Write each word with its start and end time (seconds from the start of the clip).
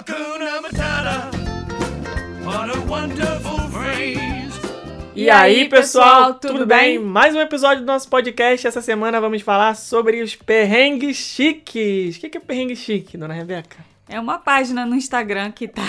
Hakuna 0.00 0.62
Matata. 0.62 1.30
What 2.42 2.70
a 2.74 2.80
wonderful 2.90 3.58
phrase. 3.70 4.58
E 5.14 5.28
aí, 5.28 5.68
pessoal, 5.68 6.32
tudo 6.32 6.64
bem? 6.64 6.98
Mais 6.98 7.34
um 7.34 7.40
episódio 7.40 7.82
do 7.84 7.86
nosso 7.86 8.08
podcast. 8.08 8.66
Essa 8.66 8.80
semana 8.80 9.20
vamos 9.20 9.42
falar 9.42 9.76
sobre 9.76 10.22
os 10.22 10.34
perrengues 10.34 11.18
chiques. 11.18 12.16
O 12.16 12.20
que 12.20 12.38
é 12.38 12.40
perrengue 12.40 12.74
chique, 12.76 13.18
dona 13.18 13.34
Rebeca? 13.34 13.76
É 14.08 14.18
uma 14.18 14.38
página 14.38 14.86
no 14.86 14.94
Instagram 14.96 15.52
que 15.52 15.68
tá. 15.68 15.82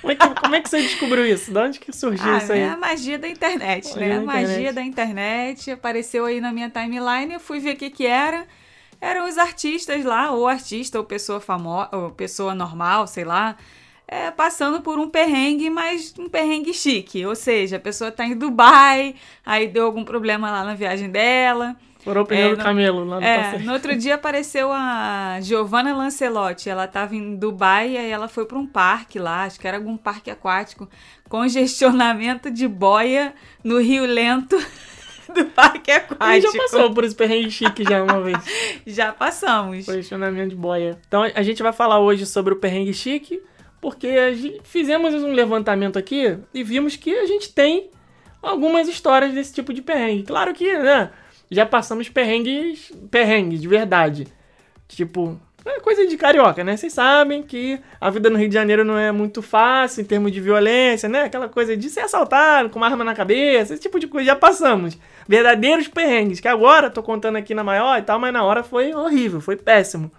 Como 0.00 0.12
é 0.12 0.16
que, 0.16 0.28
como 0.40 0.54
é 0.54 0.60
que 0.62 0.70
você 0.70 0.80
descobriu 0.80 1.26
isso? 1.26 1.52
De 1.52 1.58
onde 1.58 1.78
que 1.78 1.94
surgiu 1.94 2.32
Ah, 2.32 2.38
isso 2.38 2.52
aí? 2.54 2.60
é 2.60 2.70
a 2.70 2.76
magia 2.78 3.18
da 3.18 3.28
internet, 3.28 3.94
né? 3.98 4.16
A 4.16 4.20
magia 4.22 4.46
internet. 4.70 4.74
da 4.74 4.82
internet 4.82 5.70
apareceu 5.72 6.24
aí 6.24 6.40
na 6.40 6.50
minha 6.52 6.70
timeline, 6.70 7.34
eu 7.34 7.38
fui 7.40 7.60
ver 7.60 7.74
o 7.74 7.76
que 7.76 7.90
que 7.90 8.06
era. 8.06 8.46
Eram 9.02 9.28
os 9.28 9.36
artistas 9.36 10.04
lá, 10.04 10.30
ou 10.30 10.46
artista, 10.46 10.96
ou 10.96 11.04
pessoa 11.04 11.40
famosa, 11.40 11.88
ou 11.92 12.10
pessoa 12.12 12.54
normal, 12.54 13.08
sei 13.08 13.24
lá, 13.24 13.56
é, 14.06 14.30
passando 14.30 14.80
por 14.80 14.96
um 14.96 15.08
perrengue, 15.10 15.68
mas 15.68 16.14
um 16.16 16.28
perrengue 16.28 16.72
chique. 16.72 17.26
Ou 17.26 17.34
seja, 17.34 17.78
a 17.78 17.80
pessoa 17.80 18.12
tá 18.12 18.24
em 18.24 18.36
Dubai, 18.36 19.16
aí 19.44 19.66
deu 19.66 19.86
algum 19.86 20.04
problema 20.04 20.52
lá 20.52 20.62
na 20.62 20.74
viagem 20.74 21.10
dela. 21.10 21.74
Furou 22.04 22.22
o 22.22 22.26
pneu 22.26 22.52
É, 22.52 22.56
do 22.56 22.62
camelo 22.62 23.04
lá 23.04 23.18
no 23.20 23.26
É, 23.26 23.38
passeio. 23.42 23.64
no 23.64 23.72
outro 23.72 23.96
dia 23.96 24.14
apareceu 24.16 24.70
a 24.72 25.38
Giovanna 25.40 25.94
Lancelotti. 25.96 26.68
Ela 26.70 26.86
tava 26.86 27.16
em 27.16 27.34
Dubai 27.36 27.90
e 27.92 27.96
aí 27.98 28.10
ela 28.10 28.28
foi 28.28 28.44
para 28.44 28.58
um 28.58 28.66
parque 28.66 29.18
lá, 29.18 29.44
acho 29.44 29.58
que 29.58 29.66
era 29.66 29.78
algum 29.78 29.96
parque 29.96 30.30
aquático, 30.30 30.88
congestionamento 31.28 32.50
de 32.54 32.68
boia 32.68 33.34
no 33.64 33.80
Rio 33.80 34.04
Lento 34.06 34.56
do 35.34 35.44
parque 35.46 35.90
A 35.90 35.96
aquático. 35.96 36.32
gente 36.32 36.52
já 36.52 36.62
passou 36.62 36.94
por 36.94 37.04
esse 37.04 37.14
perrengue 37.14 37.50
chique 37.50 37.84
já 37.84 38.02
uma 38.02 38.20
vez. 38.20 38.38
Já 38.86 39.12
passamos. 39.12 39.84
Posicionamento 39.86 40.50
de 40.50 40.56
boia. 40.56 40.98
Então 41.06 41.22
a 41.22 41.42
gente 41.42 41.62
vai 41.62 41.72
falar 41.72 42.00
hoje 42.00 42.26
sobre 42.26 42.52
o 42.52 42.56
perrengue 42.56 42.92
chique, 42.92 43.40
porque 43.80 44.08
a 44.08 44.32
gente, 44.32 44.60
fizemos 44.64 45.14
um 45.14 45.32
levantamento 45.32 45.98
aqui 45.98 46.36
e 46.52 46.62
vimos 46.64 46.96
que 46.96 47.14
a 47.14 47.26
gente 47.26 47.52
tem 47.52 47.90
algumas 48.42 48.88
histórias 48.88 49.32
desse 49.32 49.54
tipo 49.54 49.72
de 49.72 49.80
perrengue. 49.82 50.24
Claro 50.24 50.52
que, 50.52 50.76
né, 50.76 51.10
já 51.50 51.64
passamos 51.64 52.08
perrengues, 52.08 52.90
perrengues 53.10 53.60
de 53.60 53.68
verdade. 53.68 54.26
Tipo, 54.88 55.40
é 55.64 55.80
coisa 55.80 56.06
de 56.06 56.16
carioca, 56.16 56.64
né? 56.64 56.76
Vocês 56.76 56.92
sabem 56.92 57.42
que 57.42 57.78
a 58.00 58.10
vida 58.10 58.28
no 58.28 58.38
Rio 58.38 58.48
de 58.48 58.54
Janeiro 58.54 58.84
não 58.84 58.98
é 58.98 59.12
muito 59.12 59.40
fácil 59.40 60.02
em 60.02 60.04
termos 60.04 60.32
de 60.32 60.40
violência, 60.40 61.08
né? 61.08 61.24
Aquela 61.24 61.48
coisa 61.48 61.76
de 61.76 61.88
ser 61.88 62.00
assaltado 62.00 62.68
com 62.70 62.78
uma 62.78 62.86
arma 62.86 63.04
na 63.04 63.14
cabeça, 63.14 63.74
esse 63.74 63.82
tipo 63.82 64.00
de 64.00 64.06
coisa 64.08 64.26
já 64.26 64.36
passamos. 64.36 64.98
Verdadeiros 65.28 65.88
perrengues, 65.88 66.40
que 66.40 66.48
agora 66.48 66.90
tô 66.90 67.02
contando 67.02 67.36
aqui 67.36 67.54
na 67.54 67.62
maior 67.62 67.98
e 67.98 68.02
tal, 68.02 68.18
mas 68.18 68.32
na 68.32 68.42
hora 68.42 68.62
foi 68.62 68.92
horrível, 68.94 69.40
foi 69.40 69.56
péssimo. 69.56 70.10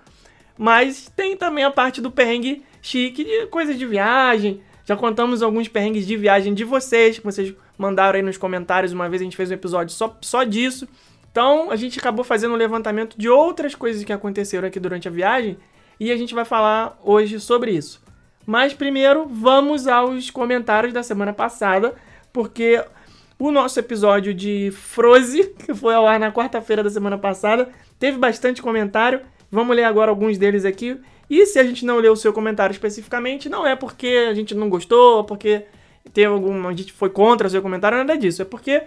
Mas 0.58 1.12
tem 1.16 1.36
também 1.36 1.64
a 1.64 1.72
parte 1.72 2.00
do 2.00 2.12
perrengue 2.12 2.64
chique 2.82 3.24
de 3.24 3.48
coisas 3.48 3.78
de 3.78 3.86
viagem. 3.86 4.62
Já 4.86 4.96
contamos 4.96 5.42
alguns 5.42 5.68
perrengues 5.68 6.06
de 6.06 6.16
viagem 6.18 6.54
de 6.54 6.64
vocês, 6.64 7.18
que 7.18 7.26
vocês 7.26 7.54
mandaram 7.78 8.18
aí 8.18 8.22
nos 8.22 8.38
comentários. 8.38 8.92
Uma 8.92 9.10
vez 9.10 9.22
a 9.22 9.26
gente 9.26 9.38
fez 9.38 9.50
um 9.50 9.54
episódio 9.54 9.94
só, 9.94 10.16
só 10.22 10.44
disso. 10.44 10.88
Então 11.34 11.72
a 11.72 11.76
gente 11.76 11.98
acabou 11.98 12.24
fazendo 12.24 12.54
um 12.54 12.58
levantamento 12.58 13.18
de 13.18 13.28
outras 13.28 13.74
coisas 13.74 14.04
que 14.04 14.14
aconteceram 14.14 14.68
aqui 14.68 14.80
durante 14.80 15.08
a 15.08 15.12
viagem. 15.12 15.58
E 16.00 16.12
a 16.12 16.16
gente 16.16 16.36
vai 16.36 16.46
falar 16.46 17.00
hoje 17.04 17.40
sobre 17.40 17.72
isso. 17.72 18.04
Mas 18.46 18.72
primeiro 18.72 19.26
vamos 19.26 19.88
aos 19.88 20.30
comentários 20.30 20.94
da 20.94 21.02
semana 21.02 21.34
passada, 21.34 21.96
porque 22.32 22.84
o 23.40 23.50
nosso 23.50 23.80
episódio 23.80 24.32
de 24.32 24.70
Froze, 24.72 25.56
que 25.66 25.74
foi 25.74 25.96
ao 25.96 26.06
ar 26.06 26.20
na 26.20 26.32
quarta-feira 26.32 26.84
da 26.84 26.90
semana 26.92 27.18
passada, 27.18 27.68
teve 27.98 28.20
bastante 28.20 28.62
comentário. 28.62 29.22
Vamos 29.50 29.76
ler 29.76 29.86
agora 29.86 30.12
alguns 30.12 30.38
deles 30.38 30.66
aqui. 30.66 31.00
E 31.28 31.48
se 31.48 31.58
a 31.58 31.64
gente 31.64 31.84
não 31.84 31.98
leu 31.98 32.14
o 32.14 32.18
seu 32.18 32.32
comentário 32.32 32.74
especificamente, 32.74 33.50
não 33.50 33.66
é 33.66 33.76
porque 33.76 34.28
a 34.30 34.36
gente 34.36 34.54
não 34.54 34.70
gostou, 34.70 35.18
ou 35.18 35.24
porque 35.24 35.66
teve 36.14 36.28
algum, 36.28 36.68
a 36.68 36.74
gente 36.74 36.94
foi 36.94 37.10
contra 37.10 37.48
o 37.48 37.50
seu 37.50 37.62
comentário, 37.62 37.98
nada 37.98 38.16
disso. 38.16 38.44
É 38.44 38.46
porque 38.46 38.84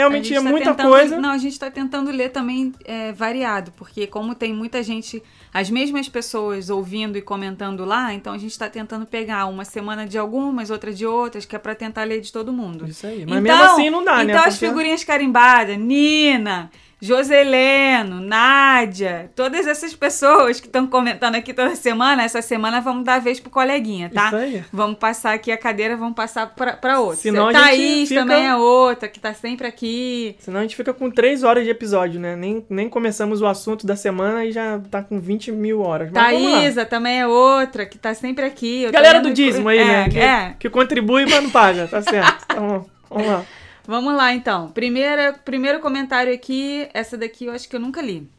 realmente 0.00 0.34
é 0.34 0.42
tá 0.42 0.48
muita 0.48 0.70
tentando- 0.70 0.88
coisa. 0.90 1.20
Não, 1.20 1.30
a 1.30 1.38
gente 1.38 1.58
tá 1.58 1.70
tentando 1.70 2.10
ler 2.10 2.30
também 2.30 2.72
é, 2.84 3.12
variado, 3.12 3.72
porque 3.76 4.06
como 4.06 4.34
tem 4.34 4.52
muita 4.52 4.82
gente, 4.82 5.22
as 5.52 5.70
mesmas 5.70 6.08
pessoas 6.08 6.70
ouvindo 6.70 7.16
e 7.16 7.22
comentando 7.22 7.84
lá, 7.84 8.12
então 8.14 8.32
a 8.32 8.38
gente 8.38 8.58
tá 8.58 8.68
tentando 8.68 9.06
pegar 9.06 9.46
uma 9.46 9.64
semana 9.64 10.06
de 10.06 10.18
algumas, 10.18 10.70
outra 10.70 10.92
de 10.92 11.06
outras, 11.06 11.44
que 11.44 11.54
é 11.54 11.58
pra 11.58 11.74
tentar 11.74 12.04
ler 12.04 12.20
de 12.20 12.32
todo 12.32 12.52
mundo. 12.52 12.86
Isso 12.88 13.06
aí. 13.06 13.24
Mas 13.26 13.42
mesmo 13.42 13.62
assim 13.62 13.90
não 13.90 14.04
dá, 14.04 14.24
né? 14.24 14.32
Então 14.32 14.44
as 14.44 14.58
figurinhas 14.58 15.04
carimbadas, 15.04 15.76
Nina, 15.78 16.70
Joseleno, 17.00 18.20
Nádia, 18.20 19.30
todas 19.34 19.66
essas 19.66 19.94
pessoas 19.94 20.60
que 20.60 20.66
estão 20.66 20.86
comentando 20.86 21.34
aqui 21.34 21.54
toda 21.54 21.74
semana, 21.74 22.22
essa 22.24 22.42
semana 22.42 22.80
vamos 22.80 23.04
dar 23.04 23.14
a 23.14 23.18
vez 23.18 23.40
pro 23.40 23.50
coleguinha, 23.50 24.10
tá? 24.12 24.26
Isso 24.26 24.36
aí. 24.36 24.64
Vamos 24.72 24.98
passar 24.98 25.32
aqui 25.34 25.50
a 25.50 25.56
cadeira, 25.56 25.96
vamos 25.96 26.14
passar 26.14 26.46
pra, 26.54 26.74
pra 26.74 27.00
outra. 27.00 27.16
Senão 27.16 27.48
a 27.48 27.52
Thaís 27.52 28.08
fica- 28.08 28.20
também 28.20 28.46
é 28.46 28.54
outra, 28.56 29.08
que 29.08 29.18
tá 29.18 29.32
sempre 29.34 29.66
aqui. 29.66 30.36
Senão 30.40 30.58
a 30.60 30.62
gente 30.62 30.76
fica 30.76 30.92
com 30.92 31.10
3 31.10 31.42
horas 31.42 31.64
de 31.64 31.70
episódio, 31.70 32.20
né? 32.20 32.36
Nem, 32.36 32.64
nem 32.68 32.88
começamos 32.88 33.40
o 33.40 33.46
assunto 33.46 33.86
da 33.86 33.96
semana 33.96 34.44
e 34.44 34.52
já 34.52 34.78
tá 34.90 35.02
com 35.02 35.18
20 35.18 35.52
mil 35.52 35.80
horas. 35.82 36.10
Mas 36.12 36.42
lá. 36.42 36.50
Thaísa 36.60 36.84
também 36.86 37.20
é 37.20 37.26
outra, 37.26 37.86
que 37.86 37.98
tá 37.98 38.12
sempre 38.14 38.44
aqui. 38.44 38.82
Eu 38.82 38.92
Galera 38.92 39.20
do 39.20 39.32
dízimo 39.32 39.68
aí, 39.68 39.78
é, 39.78 39.84
né? 39.84 40.08
Que, 40.08 40.18
É, 40.18 40.54
que 40.58 40.68
contribui, 40.70 41.24
mas 41.26 41.42
não 41.42 41.50
paga. 41.50 41.86
Tá 41.88 42.02
certo. 42.02 42.46
Bom. 42.54 42.86
Vamos 43.10 43.26
lá. 43.26 43.44
Vamos 43.90 44.14
lá, 44.14 44.32
então. 44.32 44.70
Primeira, 44.70 45.32
primeiro 45.32 45.80
comentário 45.80 46.32
aqui, 46.32 46.88
essa 46.94 47.18
daqui 47.18 47.46
eu 47.46 47.52
acho 47.52 47.68
que 47.68 47.74
eu 47.74 47.80
nunca 47.80 48.00
li. 48.00 48.30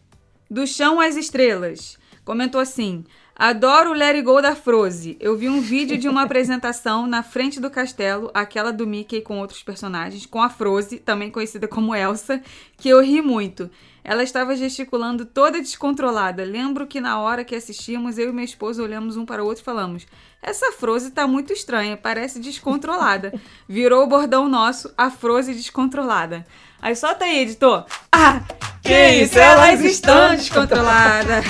Do 0.50 0.66
chão 0.66 1.02
às 1.02 1.18
estrelas. 1.18 1.98
Comentou 2.24 2.62
assim: 2.62 3.04
Adoro 3.36 3.90
o 3.90 3.94
Let 3.94 4.16
It 4.16 4.22
Go 4.22 4.42
da 4.42 4.56
Froze. 4.56 5.18
Eu 5.20 5.36
vi 5.36 5.50
um 5.50 5.60
vídeo 5.60 5.98
de 5.98 6.08
uma 6.08 6.22
apresentação 6.22 7.06
na 7.06 7.22
frente 7.22 7.60
do 7.60 7.70
castelo, 7.70 8.32
aquela 8.34 8.72
do 8.72 8.88
Mickey 8.88 9.20
com 9.20 9.40
outros 9.40 9.62
personagens, 9.62 10.26
com 10.26 10.42
a 10.42 10.50
Froze, 10.50 11.00
também 11.00 11.30
conhecida 11.30 11.68
como 11.68 11.94
Elsa, 11.94 12.42
que 12.78 12.88
eu 12.88 13.02
ri 13.02 13.22
muito. 13.22 13.70
Ela 14.04 14.24
estava 14.24 14.56
gesticulando 14.56 15.26
toda 15.26 15.60
descontrolada. 15.60 16.44
Lembro 16.44 16.88
que 16.88 17.00
na 17.00 17.20
hora 17.20 17.44
que 17.44 17.56
assistimos, 17.56 18.18
eu 18.18 18.30
e 18.30 18.34
meu 18.34 18.44
esposo 18.44 18.84
olhamos 18.84 19.16
um 19.18 19.26
para 19.26 19.44
o 19.44 19.48
outro 19.48 19.62
e 19.62 19.66
falamos: 19.66 20.08
Essa 20.42 20.72
Froze 20.72 21.12
tá 21.12 21.28
muito 21.28 21.54
estranha, 21.54 21.96
parece 21.96 22.40
descontrolada. 22.40 23.34
Virou 23.70 24.04
o 24.04 24.08
bordão 24.08 24.50
nosso, 24.50 24.92
a 24.98 25.12
Froze 25.12 25.54
descontrolada. 25.54 26.46
Aí 26.82 26.96
solta 26.96 27.26
aí, 27.26 27.40
editor. 27.42 27.86
Ah, 28.12 28.42
que 28.82 29.10
isso, 29.24 29.38
elas 29.38 29.82
estão 29.82 30.36
descontroladas. 30.36 31.46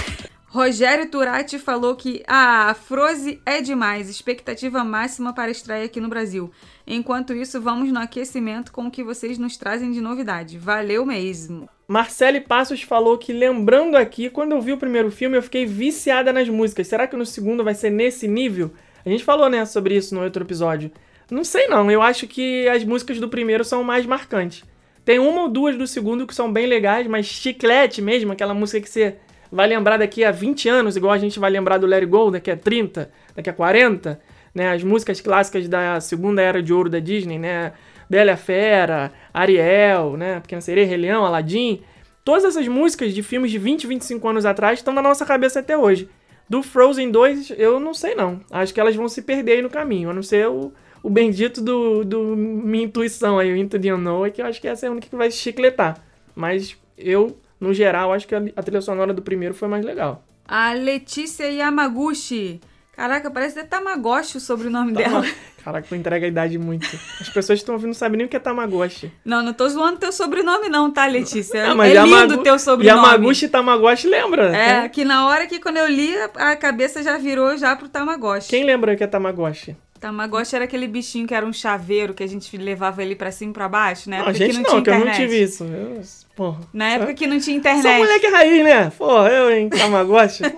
Rogério 0.54 1.10
Turati 1.10 1.58
falou 1.58 1.96
que 1.96 2.22
ah, 2.28 2.72
a 2.72 2.74
Froze 2.74 3.42
é 3.46 3.62
demais, 3.62 4.10
expectativa 4.10 4.84
máxima 4.84 5.32
para 5.32 5.50
estreia 5.50 5.86
aqui 5.86 6.02
no 6.02 6.10
Brasil. 6.10 6.52
Enquanto 6.86 7.34
isso, 7.34 7.62
vamos 7.62 7.90
no 7.90 8.02
aquecimento 8.02 8.70
com 8.74 8.88
o 8.88 8.92
que 8.92 9.02
vocês 9.02 9.38
nos 9.38 9.56
trazem 9.56 9.94
de 9.94 10.02
novidade. 10.02 10.58
Valeu 10.58 11.06
mesmo. 11.06 11.70
Marcele 11.88 12.42
Passos 12.42 12.82
falou 12.82 13.18
que, 13.18 13.32
lembrando 13.32 13.96
aqui, 13.96 14.30
quando 14.30 14.52
eu 14.52 14.62
vi 14.62 14.74
o 14.74 14.78
primeiro 14.78 15.10
filme, 15.10 15.38
eu 15.38 15.42
fiquei 15.42 15.66
viciada 15.66 16.34
nas 16.34 16.50
músicas. 16.50 16.86
Será 16.86 17.08
que 17.08 17.16
no 17.16 17.26
segundo 17.26 17.64
vai 17.64 17.74
ser 17.74 17.90
nesse 17.90 18.28
nível? 18.28 18.74
A 19.06 19.10
gente 19.10 19.24
falou, 19.24 19.50
né, 19.50 19.64
sobre 19.64 19.96
isso 19.96 20.14
no 20.14 20.22
outro 20.22 20.44
episódio. 20.44 20.92
Não 21.30 21.46
sei 21.46 21.70
não, 21.70 21.90
eu 21.90 22.02
acho 22.02 22.28
que 22.28 22.68
as 22.68 22.84
músicas 22.84 23.22
do 23.22 23.30
primeiro 23.30 23.64
são 23.64 23.86
mais 23.86 24.06
marcantes. 24.06 24.66
Tem 25.06 25.18
uma 25.18 25.44
ou 25.44 25.50
duas 25.50 25.78
do 25.78 25.88
segundo 25.88 26.28
que 26.28 26.36
são 26.36 26.52
bem 26.52 26.68
legais, 26.68 27.08
mas 27.08 27.26
chiclete 27.26 28.02
mesmo, 28.02 28.34
aquela 28.34 28.54
música 28.54 28.82
que 28.82 28.90
você 28.90 29.16
vai 29.52 29.68
lembrar 29.68 29.98
daqui 29.98 30.24
a 30.24 30.32
20 30.32 30.70
anos, 30.70 30.96
igual 30.96 31.12
a 31.12 31.18
gente 31.18 31.40
vai 31.40 31.52
lembrar 31.52 31.78
do 31.78 31.86
Let 31.86 32.02
It 32.04 32.06
Go 32.06 32.32
daqui 32.32 32.50
a 32.50 32.58
30, 32.58 33.12
daqui 33.36 33.50
a 33.50 33.54
40, 33.54 34.20
né? 34.56 34.72
As 34.72 34.84
músicas 34.84 35.20
clássicas 35.20 35.68
da 35.68 36.00
segunda 36.00 36.42
era 36.42 36.64
de 36.64 36.74
ouro 36.74 36.90
da 36.90 37.00
Disney, 37.00 37.38
né? 37.38 37.74
Bela 38.10 38.36
Fera, 38.36 39.12
Ariel, 39.34 40.18
né? 40.18 40.40
Pequena 40.40 40.62
Sereia, 40.62 40.88
Rei 40.88 40.98
Leão, 40.98 41.26
Aladdin. 41.26 41.82
Todas 42.24 42.44
essas 42.44 42.68
músicas 42.68 43.14
de 43.14 43.24
filmes 43.24 43.52
de 43.52 43.58
20, 43.58 43.88
25 43.88 44.28
anos 44.28 44.46
atrás 44.46 44.80
estão 44.80 44.94
na 44.94 45.02
nossa 45.02 45.26
cabeça 45.26 45.60
até 45.60 45.78
hoje. 45.78 46.10
Do 46.48 46.62
Frozen 46.62 47.12
2, 47.12 47.54
eu 47.58 47.80
não 47.80 47.94
sei 47.94 48.14
não. 48.14 48.42
Acho 48.52 48.74
que 48.74 48.80
elas 48.80 48.96
vão 48.96 49.08
se 49.08 49.22
perder 49.22 49.54
aí 49.54 49.62
no 49.62 49.70
caminho, 49.70 50.10
a 50.10 50.14
não 50.14 50.22
ser 50.22 50.48
o, 50.48 50.74
o 51.02 51.10
bendito 51.10 51.62
do, 51.62 52.04
do 52.04 52.36
minha 52.36 52.84
intuição 52.84 53.40
aí, 53.40 53.52
o 53.52 53.56
Into 53.56 53.80
the 53.80 53.94
Unknown, 53.94 54.30
que 54.30 54.42
eu 54.42 54.46
acho 54.46 54.60
que 54.60 54.68
essa 54.68 54.86
é 54.86 54.90
a 54.90 54.92
única 54.92 55.08
que 55.08 55.16
vai 55.16 55.32
chicletar. 55.32 56.04
Mas 56.36 56.78
eu, 56.98 57.38
no 57.62 57.74
geral, 57.74 58.12
acho 58.12 58.28
que 58.28 58.36
a, 58.36 58.42
trilha 58.64 58.82
sonora 58.82 59.14
do 59.14 59.22
primeiro 59.22 59.54
foi 59.54 59.68
mais 59.70 59.86
legal. 59.86 60.24
A 60.48 60.74
Letícia 60.74 61.46
Yamaguchi. 61.50 62.60
Caraca, 62.94 63.32
parece 63.32 63.58
até 63.58 63.68
Tamagotchi 63.70 64.38
o 64.38 64.40
sobrenome 64.40 64.92
dela. 64.92 65.24
Caraca, 65.64 65.88
tu 65.88 65.96
entrega 65.96 66.26
a 66.26 66.30
idade 66.30 66.58
muito. 66.58 66.86
As 67.20 67.30
pessoas 67.30 67.60
que 67.60 67.64
estão 67.64 67.74
ouvindo 67.76 67.88
não 67.90 67.94
sabem 67.94 68.18
nem 68.18 68.26
o 68.28 68.30
que 68.30 68.36
é 68.36 68.40
Tamagotchi. 68.40 69.12
Não, 69.24 69.42
não 69.42 69.54
tô 69.54 69.68
zoando 69.70 69.98
teu 69.98 70.12
sobrenome 70.12 70.68
não, 70.70 70.92
tá, 70.92 71.06
Letícia? 71.06 71.68
Não, 71.68 71.76
mas 71.76 71.96
é 71.96 72.02
lindo 72.04 72.16
Yamagu- 72.16 72.44
teu 72.44 72.60
sobrenome. 72.60 72.98
Yamaguchi 73.08 73.46
e 73.46 73.50
Tamagotchi 73.50 74.08
lembra? 74.08 74.56
É, 74.56 74.82
Quem- 74.82 74.90
que 74.90 75.06
na 75.06 75.26
hora 75.28 75.48
que 75.48 75.60
quando 75.60 75.78
eu 75.78 75.88
li, 75.88 76.14
a 76.36 76.56
cabeça 76.56 77.02
já 77.02 77.18
virou 77.18 77.56
já 77.58 77.76
pro 77.76 77.88
Tamagotchi. 77.88 78.50
Quem 78.50 78.64
lembra 78.66 78.94
o 78.94 78.98
que 78.98 79.04
é 79.04 79.08
Tamagotchi? 79.08 79.76
Tamagotchi 80.02 80.56
era 80.56 80.66
aquele 80.66 80.88
bichinho 80.88 81.26
que 81.28 81.34
era 81.34 81.46
um 81.46 81.54
chaveiro 81.54 82.14
que 82.14 82.24
a 82.24 82.28
gente 82.28 82.58
levava 82.58 83.02
ele 83.04 83.16
pra 83.16 83.32
cima 83.32 83.52
e 83.52 83.54
pra 83.54 83.70
baixo, 83.70 84.10
na 84.10 84.18
Não, 84.18 84.24
época 84.24 84.38
gente 84.40 84.50
que 84.50 84.54
não, 84.58 84.64
não, 84.64 84.70
tinha 84.72 84.82
que 84.82 84.90
eu 84.90 84.94
internet. 84.96 85.20
não 85.20 85.26
tive 85.28 85.44
isso. 85.44 85.64
Eu, 85.64 86.02
porra. 86.36 86.60
Na 86.74 86.90
época 86.90 87.14
que 87.14 87.28
não 87.28 87.40
tinha 87.40 87.54
Sou 87.62 87.72
internet. 87.72 87.98
moleque 88.00 88.28
raiz, 88.28 88.64
né? 88.64 88.92
Porra, 88.98 89.30
eu, 89.30 89.52
hein? 89.52 89.70
Tamagotchi. 89.70 90.44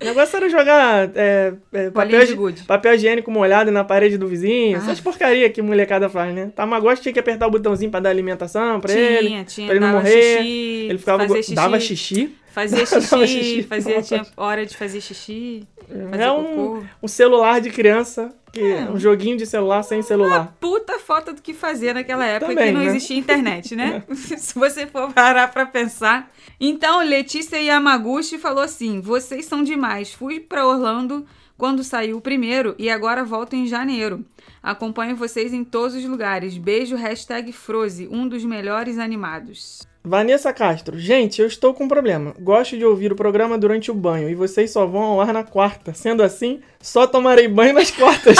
O 0.00 0.04
negócio 0.04 0.36
era 0.36 0.48
jogar 0.48 1.10
é, 1.16 1.54
é, 1.72 1.90
papel, 1.90 2.24
de 2.24 2.32
gude. 2.34 2.62
papel 2.62 2.94
higiênico 2.94 3.32
molhado 3.32 3.72
na 3.72 3.82
parede 3.82 4.16
do 4.16 4.28
vizinho. 4.28 4.76
Ah. 4.78 4.80
Essas 4.80 5.00
porcaria 5.00 5.50
que 5.50 5.60
molecada 5.60 6.08
faz, 6.08 6.32
né? 6.32 6.52
Tamagotchi 6.54 7.02
tinha 7.02 7.12
que 7.12 7.18
apertar 7.18 7.48
o 7.48 7.50
botãozinho 7.50 7.90
pra 7.90 7.98
dar 7.98 8.10
alimentação 8.10 8.78
pra 8.78 8.92
ele. 8.92 9.26
Tinha, 9.26 9.44
tinha. 9.44 9.66
pra 9.66 9.74
ele 9.74 9.84
não 9.84 9.92
morrer. 9.94 10.36
Xixi, 10.38 10.86
Ele 10.88 10.98
ficava. 10.98 11.26
go- 11.26 11.34
xixi, 11.34 11.52
Dava 11.56 11.80
xixi. 11.80 12.36
Fazia 12.52 12.78
xixi, 12.86 13.26
xixi. 13.26 13.62
fazia, 13.64 14.00
tinha 14.02 14.24
hora 14.36 14.64
de 14.64 14.76
fazer 14.76 15.00
xixi, 15.00 15.66
fazia 15.88 16.24
É 16.24 16.28
cocô. 16.28 16.74
um, 16.78 16.84
um 17.02 17.08
celular 17.08 17.60
de 17.60 17.70
criança. 17.70 18.32
Que, 18.52 18.60
É. 18.60 18.90
Um 18.90 18.98
joguinho 18.98 19.36
de 19.36 19.46
celular 19.46 19.82
sem 19.82 20.02
celular. 20.02 20.56
Puta 20.60 20.98
falta 20.98 21.32
do 21.32 21.42
que 21.42 21.52
fazer 21.54 21.94
naquela 21.94 22.24
época 22.24 22.52
Também, 22.52 22.68
que 22.68 22.72
não 22.72 22.80
né? 22.80 22.86
existia 22.86 23.16
internet, 23.16 23.76
né? 23.76 24.02
Se 24.14 24.54
você 24.58 24.86
for 24.86 25.12
parar 25.12 25.48
pra 25.48 25.66
pensar. 25.66 26.30
Então, 26.60 27.04
Letícia 27.04 27.60
Yamaguchi 27.60 28.38
falou 28.38 28.62
assim: 28.62 29.00
vocês 29.00 29.46
são 29.46 29.62
demais. 29.62 30.12
Fui 30.12 30.40
pra 30.40 30.66
Orlando 30.66 31.26
quando 31.56 31.82
saiu 31.82 32.18
o 32.18 32.20
primeiro 32.20 32.74
e 32.78 32.88
agora 32.88 33.24
volto 33.24 33.54
em 33.54 33.66
janeiro. 33.66 34.24
Acompanho 34.62 35.16
vocês 35.16 35.52
em 35.52 35.64
todos 35.64 35.96
os 35.96 36.04
lugares. 36.04 36.56
Beijo, 36.56 36.96
hashtag 36.96 37.52
Froze, 37.52 38.08
um 38.10 38.28
dos 38.28 38.44
melhores 38.44 38.98
animados. 38.98 39.87
Vanessa 40.02 40.52
Castro. 40.52 40.98
Gente, 40.98 41.40
eu 41.40 41.46
estou 41.46 41.74
com 41.74 41.84
um 41.84 41.88
problema. 41.88 42.34
Gosto 42.40 42.76
de 42.76 42.84
ouvir 42.84 43.12
o 43.12 43.16
programa 43.16 43.58
durante 43.58 43.90
o 43.90 43.94
banho 43.94 44.28
e 44.28 44.34
vocês 44.34 44.70
só 44.70 44.86
vão 44.86 45.02
ao 45.02 45.20
ar 45.20 45.32
na 45.32 45.44
quarta. 45.44 45.92
Sendo 45.92 46.22
assim, 46.22 46.60
só 46.80 47.06
tomarei 47.06 47.48
banho 47.48 47.74
nas 47.74 47.90
quartas. 47.90 48.36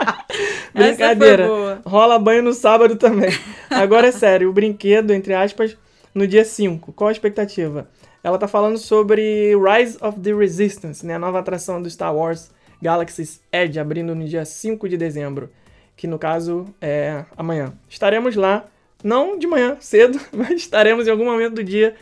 Brincadeira. 0.74 1.80
Rola 1.84 2.18
banho 2.18 2.42
no 2.42 2.52
sábado 2.52 2.96
também. 2.96 3.30
Agora 3.70 4.08
é 4.08 4.12
sério, 4.12 4.50
o 4.50 4.52
brinquedo, 4.52 5.12
entre 5.12 5.32
aspas, 5.34 5.76
no 6.14 6.26
dia 6.26 6.44
5. 6.44 6.92
Qual 6.92 7.08
a 7.08 7.12
expectativa? 7.12 7.88
Ela 8.22 8.38
tá 8.38 8.48
falando 8.48 8.78
sobre 8.78 9.52
Rise 9.56 9.98
of 10.00 10.20
the 10.20 10.32
Resistance, 10.32 11.04
né? 11.04 11.14
A 11.14 11.18
nova 11.18 11.38
atração 11.38 11.80
do 11.80 11.90
Star 11.90 12.14
Wars 12.14 12.50
Galaxy's 12.80 13.40
Edge, 13.52 13.78
abrindo 13.78 14.14
no 14.14 14.24
dia 14.24 14.44
5 14.44 14.88
de 14.88 14.96
dezembro. 14.96 15.50
Que 15.96 16.06
no 16.06 16.18
caso 16.18 16.66
é 16.80 17.24
amanhã. 17.36 17.72
Estaremos 17.88 18.34
lá, 18.34 18.64
não 19.04 19.38
de 19.38 19.46
manhã, 19.46 19.76
cedo, 19.80 20.18
mas 20.32 20.52
estaremos 20.52 21.06
em 21.06 21.10
algum 21.10 21.26
momento 21.26 21.56
do 21.56 21.64
dia 21.64 21.94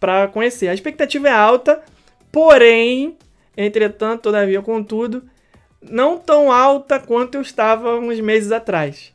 para 0.00 0.26
conhecer. 0.26 0.66
A 0.68 0.74
expectativa 0.74 1.28
é 1.28 1.32
alta, 1.32 1.80
porém, 2.32 3.16
entretanto, 3.56 4.22
todavia, 4.22 4.60
contudo, 4.60 5.22
não 5.80 6.18
tão 6.18 6.50
alta 6.50 6.98
quanto 6.98 7.36
eu 7.36 7.42
estava 7.42 7.96
uns 7.96 8.18
meses 8.18 8.50
atrás. 8.50 9.14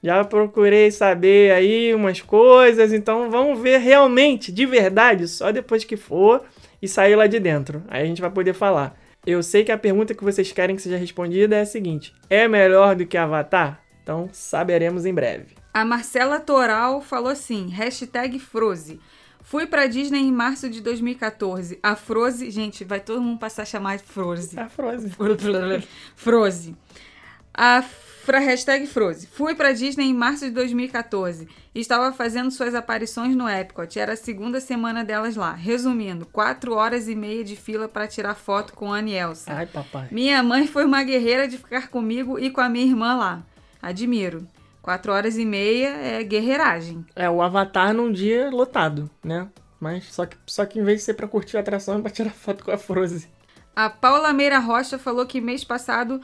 Já 0.00 0.22
procurei 0.22 0.90
saber 0.90 1.50
aí 1.52 1.94
umas 1.94 2.20
coisas, 2.20 2.92
então 2.92 3.30
vamos 3.30 3.58
ver 3.58 3.78
realmente, 3.78 4.52
de 4.52 4.64
verdade, 4.66 5.26
só 5.26 5.50
depois 5.50 5.82
que 5.82 5.96
for 5.96 6.44
e 6.80 6.86
sair 6.86 7.16
lá 7.16 7.26
de 7.26 7.40
dentro. 7.40 7.82
Aí 7.88 8.02
a 8.02 8.06
gente 8.06 8.20
vai 8.20 8.30
poder 8.30 8.52
falar. 8.52 8.96
Eu 9.26 9.42
sei 9.42 9.64
que 9.64 9.72
a 9.72 9.78
pergunta 9.78 10.14
que 10.14 10.22
vocês 10.22 10.52
querem 10.52 10.76
que 10.76 10.82
seja 10.82 10.98
respondida 10.98 11.56
é 11.56 11.62
a 11.62 11.66
seguinte: 11.66 12.12
é 12.28 12.46
melhor 12.46 12.94
do 12.94 13.06
que 13.06 13.16
Avatar? 13.16 13.80
Então 14.02 14.28
saberemos 14.30 15.06
em 15.06 15.14
breve. 15.14 15.63
A 15.74 15.84
Marcela 15.84 16.38
Toral 16.38 17.00
falou 17.00 17.30
assim: 17.30 17.68
hashtag 17.68 18.38
Froze. 18.38 19.00
Fui 19.42 19.66
pra 19.66 19.86
Disney 19.86 20.20
em 20.20 20.32
março 20.32 20.70
de 20.70 20.80
2014. 20.80 21.80
A 21.82 21.96
Froze, 21.96 22.48
gente, 22.50 22.84
vai 22.84 23.00
todo 23.00 23.20
mundo 23.20 23.40
passar 23.40 23.62
a 23.62 23.66
chamar 23.66 23.96
de 23.96 24.04
Froze. 24.04 24.58
A 24.58 24.68
Frozen. 24.68 25.10
Froze. 26.14 26.76
A 27.52 27.82
fra 27.82 28.38
hashtag 28.38 28.86
Froze. 28.86 29.26
Fui 29.26 29.54
pra 29.54 29.72
Disney 29.72 30.06
em 30.06 30.14
março 30.14 30.46
de 30.46 30.50
2014 30.52 31.46
e 31.74 31.80
estava 31.80 32.10
fazendo 32.10 32.50
suas 32.50 32.74
aparições 32.74 33.36
no 33.36 33.46
Epcot. 33.46 33.98
Era 33.98 34.14
a 34.14 34.16
segunda 34.16 34.60
semana 34.60 35.04
delas 35.04 35.36
lá. 35.36 35.52
Resumindo, 35.52 36.24
quatro 36.24 36.72
horas 36.74 37.06
e 37.06 37.14
meia 37.14 37.44
de 37.44 37.54
fila 37.54 37.86
para 37.86 38.08
tirar 38.08 38.34
foto 38.34 38.72
com 38.72 38.90
Anne 38.90 39.12
e 39.12 39.16
Elsa. 39.16 39.52
Ai, 39.52 39.66
papai. 39.66 40.08
Minha 40.10 40.42
mãe 40.42 40.66
foi 40.66 40.86
uma 40.86 41.02
guerreira 41.02 41.46
de 41.46 41.58
ficar 41.58 41.88
comigo 41.88 42.38
e 42.38 42.50
com 42.50 42.62
a 42.62 42.68
minha 42.68 42.86
irmã 42.86 43.14
lá. 43.14 43.42
Admiro. 43.82 44.46
Quatro 44.84 45.12
horas 45.12 45.38
e 45.38 45.46
meia 45.46 45.88
é 45.96 46.22
guerreiragem. 46.22 47.06
É 47.16 47.30
o 47.30 47.40
Avatar 47.40 47.94
num 47.94 48.12
dia 48.12 48.50
lotado, 48.50 49.08
né? 49.24 49.48
Mas 49.80 50.12
só 50.12 50.26
que, 50.26 50.36
só 50.46 50.66
que 50.66 50.78
em 50.78 50.84
vez 50.84 50.98
de 50.98 51.06
ser 51.06 51.14
pra 51.14 51.26
curtir 51.26 51.56
a 51.56 51.60
atração, 51.60 51.96
é 51.96 52.02
pra 52.02 52.10
tirar 52.10 52.28
foto 52.28 52.62
com 52.62 52.70
a 52.70 52.76
Frozen. 52.76 53.26
A 53.74 53.88
Paula 53.88 54.30
Meira 54.34 54.58
Rocha 54.58 54.98
falou 54.98 55.24
que 55.24 55.40
mês 55.40 55.64
passado 55.64 56.20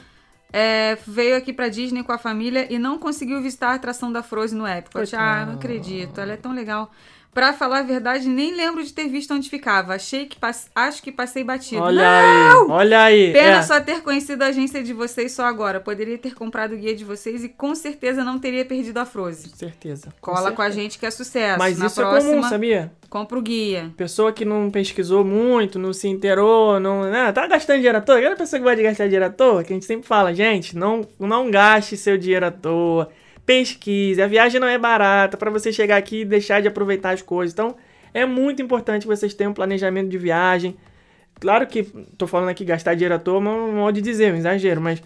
é, 0.53 0.99
veio 1.07 1.39
aqui 1.39 1.55
pra 1.55 1.71
Disney 1.71 2.03
com 2.03 2.13
a 2.13 2.19
família 2.19 2.71
e 2.71 2.79
não 2.79 2.99
conseguiu 2.99 3.41
visitar 3.41 3.71
a 3.71 3.75
atração 3.77 4.13
da 4.13 4.23
Frozen 4.23 4.59
no 4.59 4.69
Epcot. 4.69 5.17
Ah, 5.17 5.47
não 5.47 5.55
acredito. 5.55 6.21
Ela 6.21 6.33
é 6.33 6.37
tão 6.37 6.53
legal. 6.53 6.91
Pra 7.33 7.53
falar 7.53 7.79
a 7.79 7.83
verdade, 7.83 8.29
nem 8.29 8.53
lembro 8.57 8.83
de 8.83 8.93
ter 8.93 9.07
visto 9.07 9.33
onde 9.33 9.49
ficava. 9.49 9.95
Achei 9.95 10.27
que 10.27 10.37
pass- 10.37 10.69
acho 10.75 11.01
que 11.01 11.13
passei 11.13 11.45
batido. 11.45 11.81
Olha 11.81 12.03
aí, 12.03 12.55
olha 12.69 13.03
aí. 13.03 13.33
Pena 13.33 13.59
é. 13.59 13.63
só 13.63 13.81
ter 13.81 14.01
conhecido 14.03 14.43
a 14.43 14.47
agência 14.47 14.83
de 14.83 14.93
vocês 14.93 15.31
só 15.31 15.45
agora. 15.45 15.79
Poderia 15.79 16.19
ter 16.19 16.35
comprado 16.35 16.73
o 16.75 16.77
guia 16.77 16.95
de 16.95 17.05
vocês 17.05 17.45
e 17.45 17.49
com 17.49 17.73
certeza 17.75 18.25
não 18.25 18.39
teria 18.41 18.65
perdido 18.65 18.99
a 18.99 19.05
Frozen. 19.07 19.53
Certeza. 19.55 20.09
com 20.21 20.33
Cola 20.33 20.51
com 20.51 20.61
a 20.61 20.65
certeza. 20.65 20.81
gente 20.83 20.99
que 20.99 21.07
é 21.07 21.11
sucesso. 21.13 21.59
Mas 21.59 21.79
Na 21.79 21.87
isso 21.87 22.01
é 22.01 22.05
próxima, 22.05 22.33
comum, 22.35 22.49
sabia? 22.49 22.93
compra 23.09 23.39
o 23.39 23.43
guia. 23.43 23.93
Pessoa 23.97 24.33
que 24.33 24.45
não 24.45 24.69
pesquisou 24.69 25.25
muito, 25.25 25.79
não 25.79 25.93
se 25.93 26.09
inteirou, 26.09 26.81
não. 26.81 27.05
Né, 27.05 27.31
tá 27.31 27.47
gastando 27.47 27.77
dinheiro 27.77 27.99
à 27.99 28.01
toa. 28.01 28.19
Aquela 28.19 28.35
pessoa 28.37 28.59
que 28.59 28.65
vai 28.65 28.75
de 28.75 28.83
gastar 28.83 29.05
dinheiro 29.05 29.27
à 29.27 29.31
toa, 29.31 29.63
que 29.63 29.73
a 29.73 29.77
gente 29.77 29.87
sempre 29.87 30.07
fala, 30.07 30.35
gente, 30.35 30.77
não, 30.77 31.07
não 31.19 31.49
gaste 31.49 31.97
seu 31.97 32.19
dinheiro 32.19 32.47
à 32.47 32.51
toa. 32.51 33.09
Pesquise. 33.51 34.23
A 34.23 34.29
viagem 34.29 34.61
não 34.61 34.69
é 34.69 34.79
barata 34.79 35.37
pra 35.37 35.51
você 35.51 35.73
chegar 35.73 35.97
aqui 35.97 36.21
e 36.21 36.25
deixar 36.25 36.63
de 36.63 36.69
aproveitar 36.69 37.11
as 37.11 37.21
coisas. 37.21 37.53
Então, 37.53 37.75
é 38.15 38.25
muito 38.25 38.63
importante 38.63 39.03
que 39.03 39.09
vocês 39.09 39.35
tenham 39.35 39.51
um 39.51 39.55
planejamento 39.55 40.09
de 40.09 40.17
viagem. 40.17 40.77
Claro 41.41 41.67
que 41.67 41.83
tô 42.17 42.29
falando 42.29 42.51
aqui 42.51 42.65
gastar 42.65 42.95
dinheiro 42.95 43.17
à 43.17 43.19
toa, 43.19 43.41
mas 43.41 43.53
não 43.53 43.73
modo 43.73 43.97
de 43.97 44.03
dizer, 44.03 44.33
um 44.33 44.37
exagero, 44.37 44.81
mas 44.81 45.03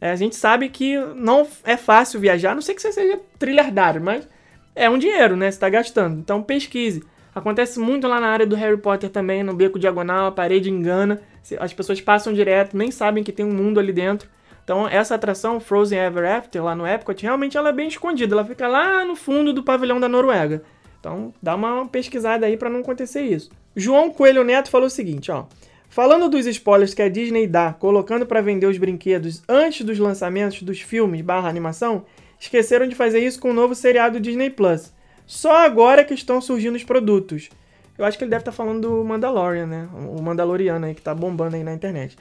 é, 0.00 0.12
a 0.12 0.14
gente 0.14 0.36
sabe 0.36 0.68
que 0.68 0.96
não 1.16 1.44
é 1.64 1.76
fácil 1.76 2.20
viajar, 2.20 2.52
a 2.52 2.54
não 2.54 2.62
sei 2.62 2.76
que 2.76 2.82
você 2.82 2.92
seja 2.92 3.18
trilhardário, 3.36 4.00
mas 4.00 4.28
é 4.76 4.88
um 4.88 4.96
dinheiro, 4.96 5.34
né? 5.34 5.50
Você 5.50 5.58
tá 5.58 5.68
gastando. 5.68 6.20
Então 6.20 6.40
pesquise. 6.40 7.02
Acontece 7.34 7.80
muito 7.80 8.06
lá 8.06 8.20
na 8.20 8.28
área 8.28 8.46
do 8.46 8.54
Harry 8.54 8.76
Potter 8.76 9.10
também, 9.10 9.42
no 9.42 9.54
beco 9.54 9.76
diagonal, 9.76 10.28
a 10.28 10.32
parede 10.32 10.70
engana. 10.70 11.20
As 11.58 11.72
pessoas 11.72 12.00
passam 12.00 12.32
direto, 12.32 12.76
nem 12.76 12.92
sabem 12.92 13.24
que 13.24 13.32
tem 13.32 13.44
um 13.44 13.52
mundo 13.52 13.80
ali 13.80 13.92
dentro. 13.92 14.28
Então 14.68 14.86
essa 14.86 15.14
atração, 15.14 15.58
Frozen 15.58 15.98
Ever 15.98 16.30
After, 16.30 16.62
lá 16.62 16.74
no 16.74 16.86
Epcot, 16.86 17.22
realmente 17.22 17.56
ela 17.56 17.70
é 17.70 17.72
bem 17.72 17.88
escondida. 17.88 18.34
Ela 18.34 18.44
fica 18.44 18.68
lá 18.68 19.02
no 19.02 19.16
fundo 19.16 19.50
do 19.50 19.62
pavilhão 19.62 19.98
da 19.98 20.10
Noruega. 20.10 20.62
Então 21.00 21.32
dá 21.42 21.54
uma 21.54 21.88
pesquisada 21.88 22.44
aí 22.44 22.54
pra 22.54 22.68
não 22.68 22.80
acontecer 22.80 23.22
isso. 23.22 23.48
João 23.74 24.10
Coelho 24.10 24.44
Neto 24.44 24.68
falou 24.68 24.88
o 24.88 24.90
seguinte, 24.90 25.32
ó. 25.32 25.46
Falando 25.88 26.28
dos 26.28 26.44
spoilers 26.44 26.92
que 26.92 27.00
a 27.00 27.08
Disney 27.08 27.46
dá, 27.46 27.72
colocando 27.72 28.26
pra 28.26 28.42
vender 28.42 28.66
os 28.66 28.76
brinquedos 28.76 29.42
antes 29.48 29.86
dos 29.86 29.98
lançamentos 29.98 30.60
dos 30.60 30.82
filmes 30.82 31.22
barra 31.22 31.48
animação, 31.48 32.04
esqueceram 32.38 32.86
de 32.86 32.94
fazer 32.94 33.20
isso 33.20 33.40
com 33.40 33.52
o 33.52 33.54
novo 33.54 33.74
seriado 33.74 34.20
Disney 34.20 34.50
Plus. 34.50 34.92
Só 35.24 35.64
agora 35.64 36.04
que 36.04 36.12
estão 36.12 36.42
surgindo 36.42 36.76
os 36.76 36.84
produtos. 36.84 37.48
Eu 37.96 38.04
acho 38.04 38.18
que 38.18 38.24
ele 38.24 38.30
deve 38.30 38.42
estar 38.42 38.52
falando 38.52 38.82
do 38.82 39.02
Mandalorian, 39.02 39.66
né? 39.66 39.88
O 40.14 40.20
Mandaloriano 40.20 40.84
aí 40.84 40.94
que 40.94 41.00
tá 41.00 41.14
bombando 41.14 41.56
aí 41.56 41.64
na 41.64 41.72
internet. 41.72 42.18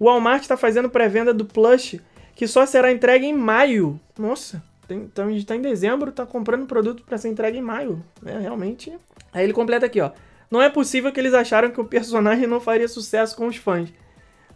O 0.00 0.06
Walmart 0.06 0.40
está 0.42 0.56
fazendo 0.56 0.88
pré-venda 0.90 1.32
do 1.32 1.44
Plush, 1.44 2.00
que 2.34 2.46
só 2.48 2.64
será 2.66 2.90
entregue 2.90 3.26
em 3.26 3.34
maio. 3.34 4.00
Nossa, 4.18 4.62
então 4.88 5.26
a 5.28 5.30
gente 5.30 5.46
tá 5.46 5.54
em 5.54 5.60
dezembro, 5.60 6.10
tá 6.10 6.24
comprando 6.26 6.66
produto 6.66 7.04
para 7.04 7.18
ser 7.18 7.28
entregue 7.28 7.58
em 7.58 7.62
maio. 7.62 8.02
É, 8.24 8.36
realmente. 8.38 8.92
Aí 9.32 9.44
ele 9.44 9.52
completa 9.52 9.86
aqui, 9.86 10.00
ó. 10.00 10.10
Não 10.50 10.60
é 10.60 10.68
possível 10.68 11.12
que 11.12 11.20
eles 11.20 11.34
acharam 11.34 11.70
que 11.70 11.80
o 11.80 11.84
personagem 11.84 12.46
não 12.46 12.58
faria 12.60 12.88
sucesso 12.88 13.36
com 13.36 13.46
os 13.46 13.56
fãs. 13.56 13.92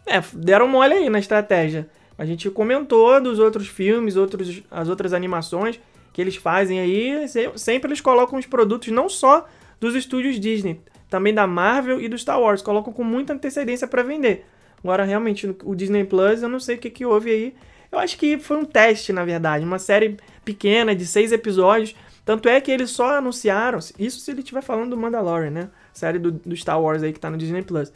É, 0.05 0.21
deram 0.33 0.67
mole 0.67 0.93
aí 0.93 1.09
na 1.09 1.19
estratégia. 1.19 1.87
A 2.17 2.25
gente 2.25 2.49
comentou 2.49 3.21
dos 3.21 3.39
outros 3.39 3.67
filmes, 3.67 4.15
outros, 4.15 4.63
as 4.71 4.89
outras 4.89 5.13
animações 5.13 5.79
que 6.11 6.19
eles 6.21 6.35
fazem 6.35 6.79
aí. 6.79 7.27
se- 7.27 7.51
Sempre 7.55 7.89
eles 7.89 8.01
colocam 8.01 8.37
os 8.39 8.45
produtos 8.45 8.89
não 8.91 9.07
só 9.07 9.47
dos 9.79 9.95
estúdios 9.95 10.39
Disney, 10.39 10.81
também 11.09 11.33
da 11.33 11.45
Marvel 11.45 12.01
e 12.01 12.07
do 12.09 12.17
Star 12.17 12.41
Wars. 12.41 12.61
Colocam 12.61 12.91
com 12.91 13.03
muita 13.03 13.33
antecedência 13.33 13.87
para 13.87 14.01
vender. 14.03 14.45
Agora, 14.85 15.03
realmente, 15.03 15.47
o 15.63 15.73
Disney 15.73 16.03
Plus, 16.03 16.43
eu 16.43 16.47
não 16.47 16.59
sei 16.59 16.75
o 16.75 16.77
que, 16.77 16.91
que 16.91 17.03
houve 17.03 17.31
aí. 17.31 17.55
Eu 17.91 17.97
acho 17.97 18.15
que 18.19 18.37
foi 18.37 18.55
um 18.55 18.63
teste, 18.63 19.11
na 19.11 19.25
verdade. 19.25 19.65
Uma 19.65 19.79
série 19.79 20.15
pequena, 20.45 20.95
de 20.95 21.07
seis 21.07 21.31
episódios. 21.31 21.95
Tanto 22.23 22.47
é 22.47 22.61
que 22.61 22.69
eles 22.69 22.91
só 22.91 23.17
anunciaram. 23.17 23.79
Isso 23.97 24.19
se 24.19 24.29
ele 24.29 24.41
estiver 24.41 24.61
falando 24.61 24.91
do 24.91 24.97
Mandalorian, 24.97 25.49
né? 25.49 25.69
Série 25.91 26.19
do, 26.19 26.33
do 26.33 26.55
Star 26.55 26.79
Wars 26.79 27.01
aí 27.01 27.11
que 27.11 27.19
tá 27.19 27.31
no 27.31 27.37
Disney 27.37 27.63
Plus. 27.63 27.91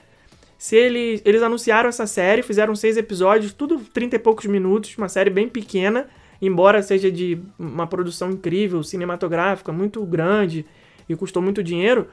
Se 0.58 0.76
eles, 0.76 1.22
eles 1.24 1.44
anunciaram 1.44 1.90
essa 1.90 2.08
série, 2.08 2.42
fizeram 2.42 2.76
seis 2.76 2.98
episódios, 2.98 3.54
tudo 3.54 3.80
30 3.94 4.16
e 4.16 4.20
poucos 4.20 4.48
minutos, 4.48 4.98
uma 4.98 5.10
série 5.10 5.30
bem 5.30 5.48
pequena, 5.48 6.08
embora 6.42 6.82
seja 6.82 7.12
de 7.12 7.40
uma 7.60 7.86
produção 7.86 8.32
incrível, 8.32 8.82
cinematográfica, 8.82 9.72
muito 9.72 10.04
grande 10.08 10.66
e 11.08 11.16
custou 11.16 11.40
muito 11.40 11.62
dinheiro. 11.62 12.08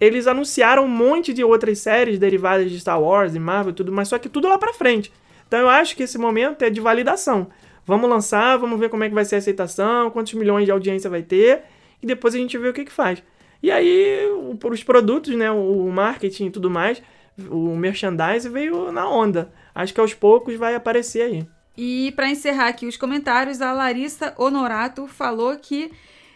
Eles 0.00 0.26
anunciaram 0.26 0.84
um 0.84 0.88
monte 0.88 1.32
de 1.32 1.44
outras 1.44 1.78
séries 1.78 2.18
derivadas 2.18 2.70
de 2.70 2.80
Star 2.80 3.00
Wars 3.00 3.34
e 3.34 3.38
Marvel 3.38 3.72
e 3.72 3.74
tudo, 3.74 3.92
mas 3.92 4.08
só 4.08 4.18
que 4.18 4.28
tudo 4.28 4.48
lá 4.48 4.56
pra 4.56 4.72
frente. 4.72 5.12
Então 5.46 5.60
eu 5.60 5.68
acho 5.68 5.94
que 5.94 6.04
esse 6.04 6.16
momento 6.16 6.62
é 6.62 6.70
de 6.70 6.80
validação. 6.80 7.48
Vamos 7.84 8.08
lançar, 8.08 8.56
vamos 8.56 8.78
ver 8.78 8.88
como 8.88 9.04
é 9.04 9.08
que 9.08 9.14
vai 9.14 9.24
ser 9.24 9.34
a 9.34 9.38
aceitação, 9.38 10.10
quantos 10.10 10.32
milhões 10.34 10.64
de 10.64 10.70
audiência 10.70 11.10
vai 11.10 11.22
ter, 11.22 11.62
e 12.02 12.06
depois 12.06 12.34
a 12.34 12.38
gente 12.38 12.56
vê 12.56 12.68
o 12.68 12.72
que 12.72 12.84
que 12.84 12.92
faz. 12.92 13.22
E 13.62 13.70
aí, 13.70 14.26
os 14.64 14.82
produtos, 14.82 15.34
né, 15.34 15.50
o 15.50 15.90
marketing 15.90 16.46
e 16.46 16.50
tudo 16.50 16.70
mais, 16.70 17.02
O 17.48 17.76
merchandise 17.76 18.48
veio 18.48 18.92
na 18.92 19.08
onda. 19.08 19.52
Acho 19.74 19.94
que 19.94 20.00
aos 20.00 20.14
poucos 20.14 20.56
vai 20.56 20.74
aparecer 20.74 21.22
aí. 21.22 21.46
E 21.76 22.12
pra 22.12 22.28
encerrar 22.28 22.68
aqui 22.68 22.86
os 22.86 22.96
comentários, 22.96 23.62
a 23.62 23.72
Larissa 23.72 24.34
Honorato 24.36 25.06
falou 25.06 25.56
que 25.56 25.90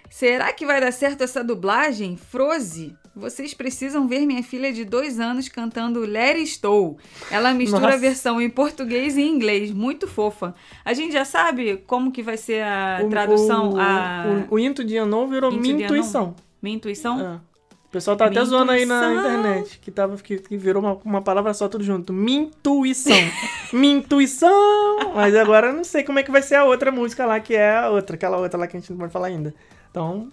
será 0.09 0.53
que 0.53 0.65
vai 0.65 0.81
dar 0.81 0.93
certo 0.93 1.23
essa 1.23 1.43
dublagem? 1.45 2.17
Froze, 2.17 2.97
vocês 3.17 3.55
precisam 3.55 4.07
ver 4.09 4.27
minha 4.27 4.43
filha 4.43 4.73
de 4.73 4.85
dois 4.85 5.21
anos 5.21 5.49
cantando 5.49 6.01
Let 6.01 6.37
Estou. 6.39 6.99
Ela 7.31 7.53
mistura 7.55 7.83
Nossa. 7.83 7.95
a 7.95 7.99
versão 8.01 8.41
em 8.41 8.51
português 8.51 9.17
e 9.17 9.23
inglês, 9.23 9.71
muito 9.71 10.07
fofa. 10.09 10.55
A 10.85 10.93
gente 10.93 11.13
já 11.13 11.25
sabe 11.25 11.77
como 11.87 12.11
que 12.13 12.23
vai 12.23 12.37
ser 12.37 12.63
a 12.63 13.01
O- 13.05 13.09
tradução, 13.09 13.71
o, 13.75 13.81
a 13.81 14.25
o, 14.51 14.55
o 14.55 14.59
Into 14.59 14.85
de 14.85 14.99
Anon 14.99 15.27
virou 15.29 15.53
Into 15.53 15.61
minha 15.61 15.85
intuição. 15.85 16.35
minha 16.61 16.77
intuição. 16.77 17.21
É. 17.21 17.41
O 17.87 17.95
pessoal 17.95 18.17
tá 18.17 18.25
até 18.27 18.45
zoando 18.45 18.73
aí 18.73 18.85
na 18.85 19.05
intuição. 19.13 19.21
internet, 19.41 19.79
que, 19.79 19.91
tava, 19.93 20.17
que, 20.17 20.39
que 20.39 20.57
virou 20.57 20.83
uma, 20.83 20.95
uma 21.05 21.23
palavra 21.23 21.55
só 21.55 21.69
tudo 21.69 21.85
junto. 21.85 22.13
Mintuição. 22.13 23.15
Mintuição. 23.73 25.13
Mas 25.15 25.35
agora 25.37 25.69
eu 25.69 25.73
não 25.75 25.85
sei 25.85 26.03
como 26.03 26.19
é 26.19 26.23
que 26.25 26.31
vai 26.31 26.43
ser 26.43 26.57
a 26.57 26.65
outra 26.65 26.91
música 26.91 27.25
lá, 27.25 27.39
que 27.39 27.55
é 27.55 27.77
a 27.77 27.91
outra, 27.91 28.17
aquela 28.17 28.37
outra 28.39 28.59
lá 28.59 28.67
que 28.67 28.77
a 28.77 28.81
gente 28.81 28.91
não 28.91 28.99
pode 28.99 29.13
falar 29.13 29.29
ainda. 29.29 29.55
Então, 29.91 30.29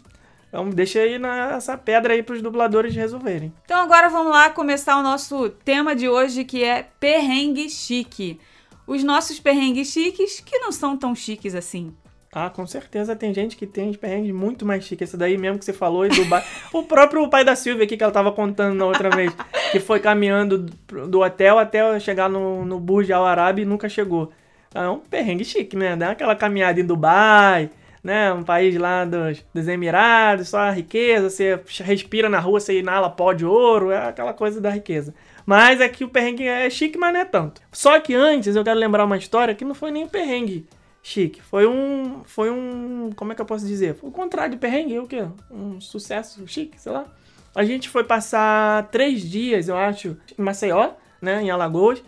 então 0.51 0.70
deixa 0.70 1.00
aí 1.00 1.17
na, 1.17 1.53
essa 1.53 1.77
pedra 1.77 2.13
aí 2.13 2.22
pros 2.22 2.41
dubladores 2.41 2.93
resolverem. 2.93 3.53
Então 3.63 3.81
agora 3.81 4.10
vamos 4.10 4.34
lá 4.34 4.50
começar 4.50 4.98
o 4.98 5.01
nosso 5.01 5.50
tema 5.50 5.96
de 5.96 6.10
hoje, 6.10 6.43
que 6.43 6.62
é 6.62 6.89
perrengue 7.00 7.70
chique. 7.70 8.38
Os 8.86 9.01
nossos 9.01 9.39
perrengues 9.39 9.88
chiques 9.88 10.41
que 10.41 10.60
não 10.60 10.74
são 10.74 10.98
tão 10.98 11.15
chiques 11.15 11.55
assim. 11.55 11.96
Ah, 12.34 12.50
com 12.50 12.67
certeza 12.67 13.15
tem 13.15 13.34
gente 13.34 13.55
que 13.55 13.65
tem 13.65 13.93
perrengues 13.93 14.34
muito 14.34 14.65
mais 14.65 14.84
chique. 14.84 15.05
Esse 15.05 15.15
daí 15.15 15.38
mesmo 15.38 15.58
que 15.58 15.63
você 15.63 15.72
falou, 15.72 16.05
e 16.05 16.10
do 16.10 16.25
ba... 16.25 16.43
o 16.74 16.84
próprio 16.84 17.29
pai 17.29 17.46
da 17.46 17.55
Silvia 17.55 17.86
aqui 17.86 17.96
que 17.96 18.03
ela 18.03 18.12
tava 18.12 18.34
contando 18.34 18.75
na 18.75 18.86
outra 18.86 19.10
vez, 19.10 19.34
que 19.72 19.79
foi 19.79 20.01
caminhando 20.01 20.65
do 21.08 21.22
hotel 21.22 21.60
até 21.60 21.98
chegar 21.98 22.29
no, 22.29 22.65
no 22.65 22.77
Burj 22.77 23.12
Al 23.13 23.25
Arab 23.25 23.60
e 23.60 23.65
nunca 23.65 23.88
chegou. 23.88 24.31
É 24.74 24.88
um 24.88 25.00
perrengue 25.00 25.46
chique, 25.46 25.77
né? 25.77 25.96
Dá 25.96 26.12
aquela 26.12 26.36
caminhada 26.36 26.79
em 26.79 26.86
Dubai, 26.86 27.70
né? 28.03 28.34
Um 28.34 28.43
país 28.43 28.75
lá 28.77 29.05
dos, 29.05 29.43
dos 29.53 29.67
Emirados, 29.67 30.50
só 30.50 30.70
riqueza, 30.72 31.29
você 31.29 31.60
respira 31.84 32.29
na 32.29 32.39
rua, 32.39 32.60
você 32.60 32.79
inala 32.79 33.10
pó 33.10 33.34
de 33.34 33.46
ouro, 33.46 33.91
é 33.91 34.08
aquela 34.08 34.34
coisa 34.34 34.60
da 34.60 34.70
riqueza. 34.70 35.13
Mas 35.46 35.81
aqui 35.81 36.03
o 36.03 36.10
perrengue 36.10 36.48
é 36.48 36.70
chique, 36.70 36.98
mas 36.98 37.13
não 37.13 37.20
é 37.22 37.25
tanto. 37.25 37.62
Só 37.72 38.00
que 38.00 38.13
antes 38.13 38.55
eu 38.55 38.63
quero 38.63 38.79
lembrar 38.79 39.05
uma 39.05 39.17
história 39.17 39.55
que 39.55 39.65
não 39.65 39.75
foi 39.75 39.91
nem 39.91 40.05
um 40.05 40.08
perrengue 40.08 40.67
chique. 41.01 41.41
Foi 41.41 41.65
um. 41.67 42.22
Foi 42.24 42.50
um. 42.51 43.12
Como 43.15 43.31
é 43.31 43.36
que 43.36 43.41
eu 43.41 43.46
posso 43.46 43.65
dizer? 43.65 43.96
Foi 43.96 44.10
o 44.10 44.13
contrário 44.13 44.51
de 44.51 44.58
perrengue, 44.60 45.00
o 45.00 45.08
quê? 45.08 45.27
Um 45.50 45.79
sucesso 45.81 46.46
chique, 46.48 46.79
sei 46.79 46.91
lá. 46.91 47.05
A 47.53 47.65
gente 47.65 47.89
foi 47.89 48.03
passar 48.03 48.88
três 48.91 49.22
dias, 49.22 49.67
eu 49.67 49.75
acho, 49.75 50.15
em 50.38 50.41
Maceió, 50.41 50.91
né? 51.22 51.41
Em 51.41 51.50
Alagoas. 51.50 52.01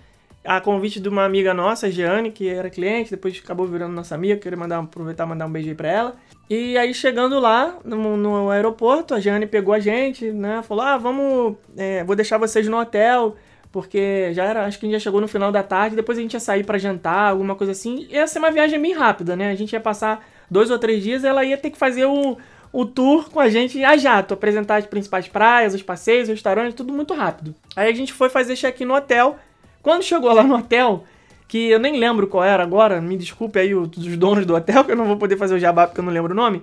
A 0.45 0.59
convite 0.59 1.00
de 1.00 1.07
uma 1.07 1.23
amiga 1.23 1.53
nossa, 1.53 1.89
Jeane, 1.89 2.31
que 2.31 2.50
era 2.50 2.69
cliente, 2.69 3.12
depois 3.12 3.39
acabou 3.43 3.65
virando 3.65 3.93
nossa 3.93 4.13
amiga. 4.13 4.35
Queria 4.35 4.57
mandar, 4.57 4.79
aproveitar 4.79 5.25
e 5.25 5.27
mandar 5.27 5.45
um 5.45 5.51
beijo 5.51 5.69
aí 5.69 5.75
pra 5.75 5.89
ela. 5.89 6.15
E 6.50 6.77
aí, 6.77 6.93
chegando 6.93 7.39
lá 7.39 7.77
no, 7.85 8.17
no 8.17 8.50
aeroporto, 8.50 9.15
a 9.15 9.19
Jeane 9.19 9.47
pegou 9.47 9.73
a 9.73 9.79
gente, 9.79 10.31
né? 10.31 10.62
Falou: 10.63 10.83
Ah, 10.83 10.97
vamos. 10.97 11.55
é, 11.77 12.03
vou 12.03 12.15
deixar 12.15 12.38
vocês 12.38 12.67
no 12.67 12.77
hotel 12.77 13.35
porque 13.73 14.31
já 14.33 14.45
era, 14.45 14.65
acho 14.67 14.79
que 14.79 14.85
a 14.85 14.88
gente 14.88 15.00
já 15.00 15.03
chegou 15.03 15.19
no 15.19 15.27
final 15.27 15.51
da 15.51 15.63
tarde, 15.63 15.95
depois 15.95 16.15
a 16.15 16.21
gente 16.21 16.35
ia 16.35 16.39
sair 16.39 16.63
pra 16.63 16.77
jantar, 16.77 17.31
alguma 17.31 17.55
coisa 17.55 17.71
assim. 17.71 18.05
Ia 18.07 18.27
ser 18.27 18.38
uma 18.38 18.51
viagem 18.51 18.79
bem 18.79 18.93
rápida, 18.93 19.35
né? 19.35 19.50
A 19.50 19.55
gente 19.55 19.73
ia 19.73 19.79
passar 19.79 20.23
dois 20.50 20.69
ou 20.69 20.77
três 20.77 21.01
dias, 21.01 21.23
ela 21.23 21.43
ia 21.43 21.57
ter 21.57 21.71
que 21.71 21.77
fazer 21.77 22.05
o, 22.05 22.38
o 22.71 22.85
tour 22.85 23.31
com 23.31 23.39
a 23.39 23.50
gente 23.50 23.83
a 23.83 23.97
jato, 23.97 24.35
apresentar 24.35 24.75
as 24.75 24.85
principais 24.85 25.27
praias, 25.27 25.73
os 25.73 25.81
passeios, 25.81 26.29
os 26.29 26.35
restaurantes, 26.35 26.75
tudo 26.75 26.93
muito 26.93 27.15
rápido. 27.15 27.55
Aí 27.75 27.91
a 27.91 27.95
gente 27.95 28.13
foi 28.13 28.29
fazer 28.29 28.55
check-in 28.55 28.85
no 28.85 28.93
hotel. 28.93 29.39
Quando 29.83 30.01
chegou 30.01 30.33
lá 30.33 30.41
no 30.41 30.55
hotel, 30.55 31.03
que 31.47 31.69
eu 31.69 31.77
nem 31.77 31.99
lembro 31.99 32.25
qual 32.25 32.43
era 32.43 32.63
agora, 32.63 32.99
me 32.99 33.15
desculpe 33.17 33.59
aí 33.59 33.75
os 33.75 33.89
donos 34.17 34.45
do 34.45 34.55
hotel, 34.55 34.83
que 34.85 34.91
eu 34.91 34.95
não 34.95 35.05
vou 35.05 35.17
poder 35.17 35.37
fazer 35.37 35.53
o 35.53 35.59
jabá 35.59 35.85
porque 35.85 35.99
eu 35.99 36.05
não 36.05 36.11
lembro 36.11 36.31
o 36.31 36.35
nome. 36.35 36.61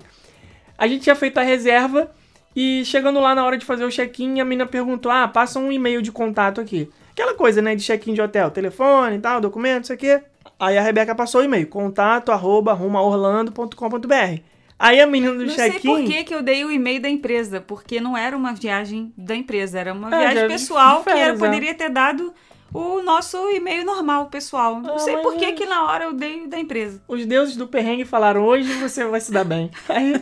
A 0.76 0.88
gente 0.88 1.02
tinha 1.02 1.14
feito 1.14 1.38
a 1.38 1.42
reserva 1.42 2.10
e 2.56 2.82
chegando 2.84 3.20
lá 3.20 3.34
na 3.34 3.44
hora 3.44 3.56
de 3.58 3.64
fazer 3.64 3.84
o 3.84 3.90
check-in, 3.90 4.40
a 4.40 4.44
menina 4.44 4.66
perguntou: 4.66 5.12
Ah, 5.12 5.28
passa 5.28 5.58
um 5.60 5.70
e-mail 5.70 6.02
de 6.02 6.10
contato 6.10 6.60
aqui. 6.60 6.88
Aquela 7.12 7.34
coisa, 7.34 7.60
né, 7.60 7.76
de 7.76 7.82
check-in 7.84 8.14
de 8.14 8.22
hotel, 8.22 8.50
telefone 8.50 9.16
e 9.16 9.20
tal, 9.20 9.40
documento, 9.40 9.84
isso 9.84 9.92
aqui. 9.92 10.18
Aí 10.58 10.78
a 10.78 10.82
Rebeca 10.82 11.14
passou 11.14 11.42
o 11.42 11.44
e-mail: 11.44 11.66
contato 11.66 12.32
arroba 12.32 12.72
rumaorlando.com.br. 12.72 14.40
Aí 14.78 14.98
a 14.98 15.06
menina 15.06 15.34
do 15.34 15.44
Não 15.44 15.52
sei 15.54 15.72
check-in. 15.72 15.88
por 15.88 16.04
que, 16.04 16.24
que 16.24 16.34
eu 16.34 16.42
dei 16.42 16.64
o 16.64 16.70
e-mail 16.70 17.02
da 17.02 17.08
empresa, 17.10 17.60
porque 17.60 18.00
não 18.00 18.16
era 18.16 18.34
uma 18.34 18.54
viagem 18.54 19.12
da 19.14 19.36
empresa, 19.36 19.78
era 19.78 19.92
uma 19.92 20.08
É, 20.08 20.18
viagem 20.32 20.48
pessoal 20.48 21.04
que 21.04 21.10
era, 21.10 21.34
é. 21.34 21.38
poderia 21.38 21.74
ter 21.74 21.90
dado 21.90 22.32
o 22.72 23.02
nosso 23.02 23.36
e-mail 23.50 23.84
normal, 23.84 24.26
pessoal. 24.26 24.80
Não 24.80 24.94
Ah, 24.96 24.98
sei 24.98 25.16
por 25.18 25.34
que, 25.36 25.44
é- 25.44 25.52
que 25.52 25.66
na 25.66 25.84
hora 25.84 26.04
eu 26.04 26.12
dei 26.12 26.46
da 26.46 26.58
empresa. 26.58 27.02
Os 27.08 27.24
deuses 27.26 27.56
do 27.56 27.66
perrengue 27.66 28.04
falaram: 28.04 28.44
hoje 28.44 28.72
você 28.74 29.04
vai 29.04 29.20
se 29.20 29.32
dar 29.32 29.44
bem. 29.44 29.70
Aí 29.88 30.14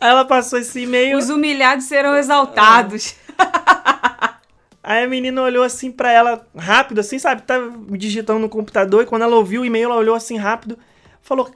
ela 0.00 0.24
passou 0.24 0.58
esse 0.58 0.80
e-mail. 0.82 1.16
Os 1.18 1.28
humilhados 1.30 1.84
serão 1.86 2.16
exaltados. 2.16 3.14
Aí 4.82 5.04
a 5.04 5.08
menina 5.08 5.42
olhou 5.42 5.62
assim 5.62 5.90
pra 5.92 6.10
ela 6.10 6.46
rápido, 6.56 7.00
assim, 7.00 7.18
sabe? 7.18 7.42
Tava 7.42 7.70
digitando 7.90 8.40
no 8.40 8.48
computador 8.48 9.02
e 9.02 9.06
quando 9.06 9.22
ela 9.22 9.36
ouviu 9.36 9.60
o 9.62 9.64
e-mail, 9.64 9.84
ela 9.86 9.96
olhou 9.96 10.14
assim 10.14 10.36
rápido, 10.36 10.78
falou: 11.20 11.50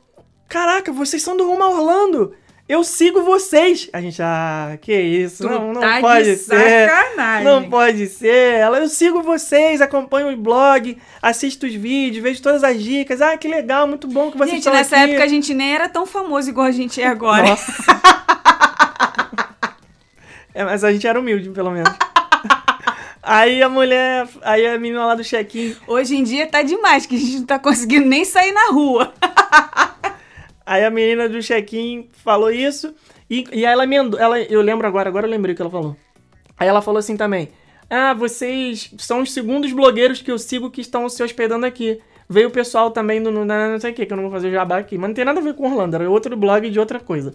Caraca, 0.48 0.92
vocês 0.92 1.22
são 1.22 1.36
do 1.36 1.46
Rumo 1.46 1.62
a 1.62 1.68
Orlando! 1.70 2.34
Eu 2.66 2.82
sigo 2.82 3.22
vocês! 3.22 3.90
A 3.92 4.00
gente, 4.00 4.22
ah, 4.22 4.78
que 4.80 4.98
isso? 4.98 5.42
Tu 5.42 5.50
não, 5.50 5.74
não 5.74 5.82
tá 5.82 6.00
pode 6.00 6.24
de 6.24 6.36
ser. 6.36 6.88
sacanagem. 6.88 7.44
Não 7.44 7.68
pode 7.68 8.06
ser. 8.06 8.54
Ela, 8.54 8.78
eu 8.78 8.88
sigo 8.88 9.22
vocês, 9.22 9.82
acompanho 9.82 10.32
o 10.32 10.36
blog, 10.36 10.96
assisto 11.20 11.66
os 11.66 11.74
vídeos, 11.74 12.22
vejo 12.22 12.40
todas 12.40 12.64
as 12.64 12.82
dicas. 12.82 13.20
Ah, 13.20 13.36
que 13.36 13.46
legal, 13.46 13.86
muito 13.86 14.08
bom 14.08 14.30
que 14.30 14.38
vocês 14.38 14.52
Gente, 14.52 14.60
estão 14.60 14.72
nessa 14.72 14.96
aqui. 14.96 15.10
época 15.10 15.24
a 15.24 15.28
gente 15.28 15.52
nem 15.52 15.74
era 15.74 15.90
tão 15.90 16.06
famoso 16.06 16.48
igual 16.48 16.66
a 16.66 16.70
gente 16.70 17.02
é 17.02 17.06
agora. 17.06 17.42
Nossa. 17.42 17.84
é, 20.54 20.64
mas 20.64 20.82
a 20.84 20.90
gente 20.90 21.06
era 21.06 21.20
humilde, 21.20 21.50
pelo 21.50 21.70
menos. 21.70 21.92
Aí 23.22 23.62
a 23.62 23.70
mulher, 23.70 24.28
aí 24.42 24.66
a 24.66 24.78
menina 24.78 25.06
lá 25.06 25.14
do 25.14 25.24
check-in, 25.24 25.74
Hoje 25.86 26.14
em 26.14 26.22
dia 26.22 26.46
tá 26.46 26.60
demais, 26.60 27.06
que 27.06 27.16
a 27.16 27.18
gente 27.18 27.38
não 27.38 27.46
tá 27.46 27.58
conseguindo 27.58 28.04
nem 28.04 28.22
sair 28.22 28.52
na 28.52 28.66
rua. 28.70 29.14
aí 30.64 30.84
a 30.84 30.90
menina 30.90 31.28
do 31.28 31.40
check-in 31.40 32.08
falou 32.12 32.50
isso, 32.50 32.94
e, 33.28 33.44
e 33.52 33.66
aí 33.66 33.72
ela 33.72 33.84
emendou, 33.84 34.18
ela, 34.18 34.40
eu 34.40 34.60
lembro 34.60 34.86
agora, 34.86 35.08
agora 35.08 35.26
eu 35.26 35.30
lembrei 35.30 35.52
o 35.52 35.56
que 35.56 35.62
ela 35.62 35.70
falou. 35.70 35.96
Aí 36.56 36.68
ela 36.68 36.82
falou 36.82 36.98
assim 36.98 37.16
também, 37.16 37.48
ah, 37.90 38.14
vocês 38.14 38.92
são 38.98 39.20
os 39.20 39.32
segundos 39.32 39.72
blogueiros 39.72 40.22
que 40.22 40.30
eu 40.30 40.38
sigo 40.38 40.70
que 40.70 40.80
estão 40.80 41.08
se 41.08 41.22
hospedando 41.22 41.66
aqui. 41.66 42.00
Veio 42.28 42.48
o 42.48 42.50
pessoal 42.50 42.90
também 42.90 43.22
do, 43.22 43.30
não 43.30 43.80
sei 43.80 43.90
o 43.90 43.94
que, 43.94 44.06
que 44.06 44.12
eu 44.12 44.16
não 44.16 44.24
vou 44.24 44.32
fazer 44.32 44.50
jabá 44.50 44.78
aqui, 44.78 44.96
mas 44.96 45.08
não 45.08 45.14
tem 45.14 45.24
nada 45.24 45.40
a 45.40 45.42
ver 45.42 45.54
com 45.54 45.70
Orlando, 45.70 45.94
era 45.94 46.10
outro 46.10 46.36
blog 46.36 46.68
de 46.70 46.80
outra 46.80 46.98
coisa. 46.98 47.34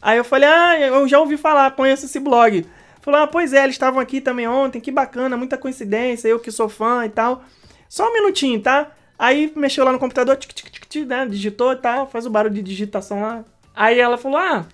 Aí 0.00 0.16
eu 0.16 0.24
falei, 0.24 0.48
ah, 0.48 0.78
eu 0.78 1.08
já 1.08 1.18
ouvi 1.18 1.36
falar, 1.36 1.72
conheço 1.72 2.06
esse 2.06 2.20
blog. 2.20 2.64
Falou, 3.00 3.20
ah, 3.20 3.26
pois 3.26 3.52
é, 3.52 3.64
eles 3.64 3.74
estavam 3.74 4.00
aqui 4.00 4.20
também 4.20 4.46
ontem, 4.46 4.80
que 4.80 4.92
bacana, 4.92 5.36
muita 5.36 5.58
coincidência, 5.58 6.28
eu 6.28 6.38
que 6.38 6.52
sou 6.52 6.68
fã 6.68 7.04
e 7.04 7.08
tal. 7.08 7.42
Só 7.88 8.08
um 8.08 8.12
minutinho, 8.12 8.60
tá? 8.60 8.92
Aí 9.18 9.52
mexeu 9.56 9.84
lá 9.84 9.92
no 9.92 9.98
computador, 9.98 10.36
tic, 10.36 10.52
tic, 10.52 10.70
tic, 10.70 10.77
né? 11.06 11.26
digitou 11.26 11.72
e 11.72 11.76
tal, 11.76 12.06
faz 12.08 12.26
o 12.26 12.30
barulho 12.30 12.54
de 12.54 12.62
digitação 12.62 13.20
lá. 13.20 13.44
Aí 13.74 13.98
ela 13.98 14.18
falou, 14.18 14.38
ah, 14.38 14.66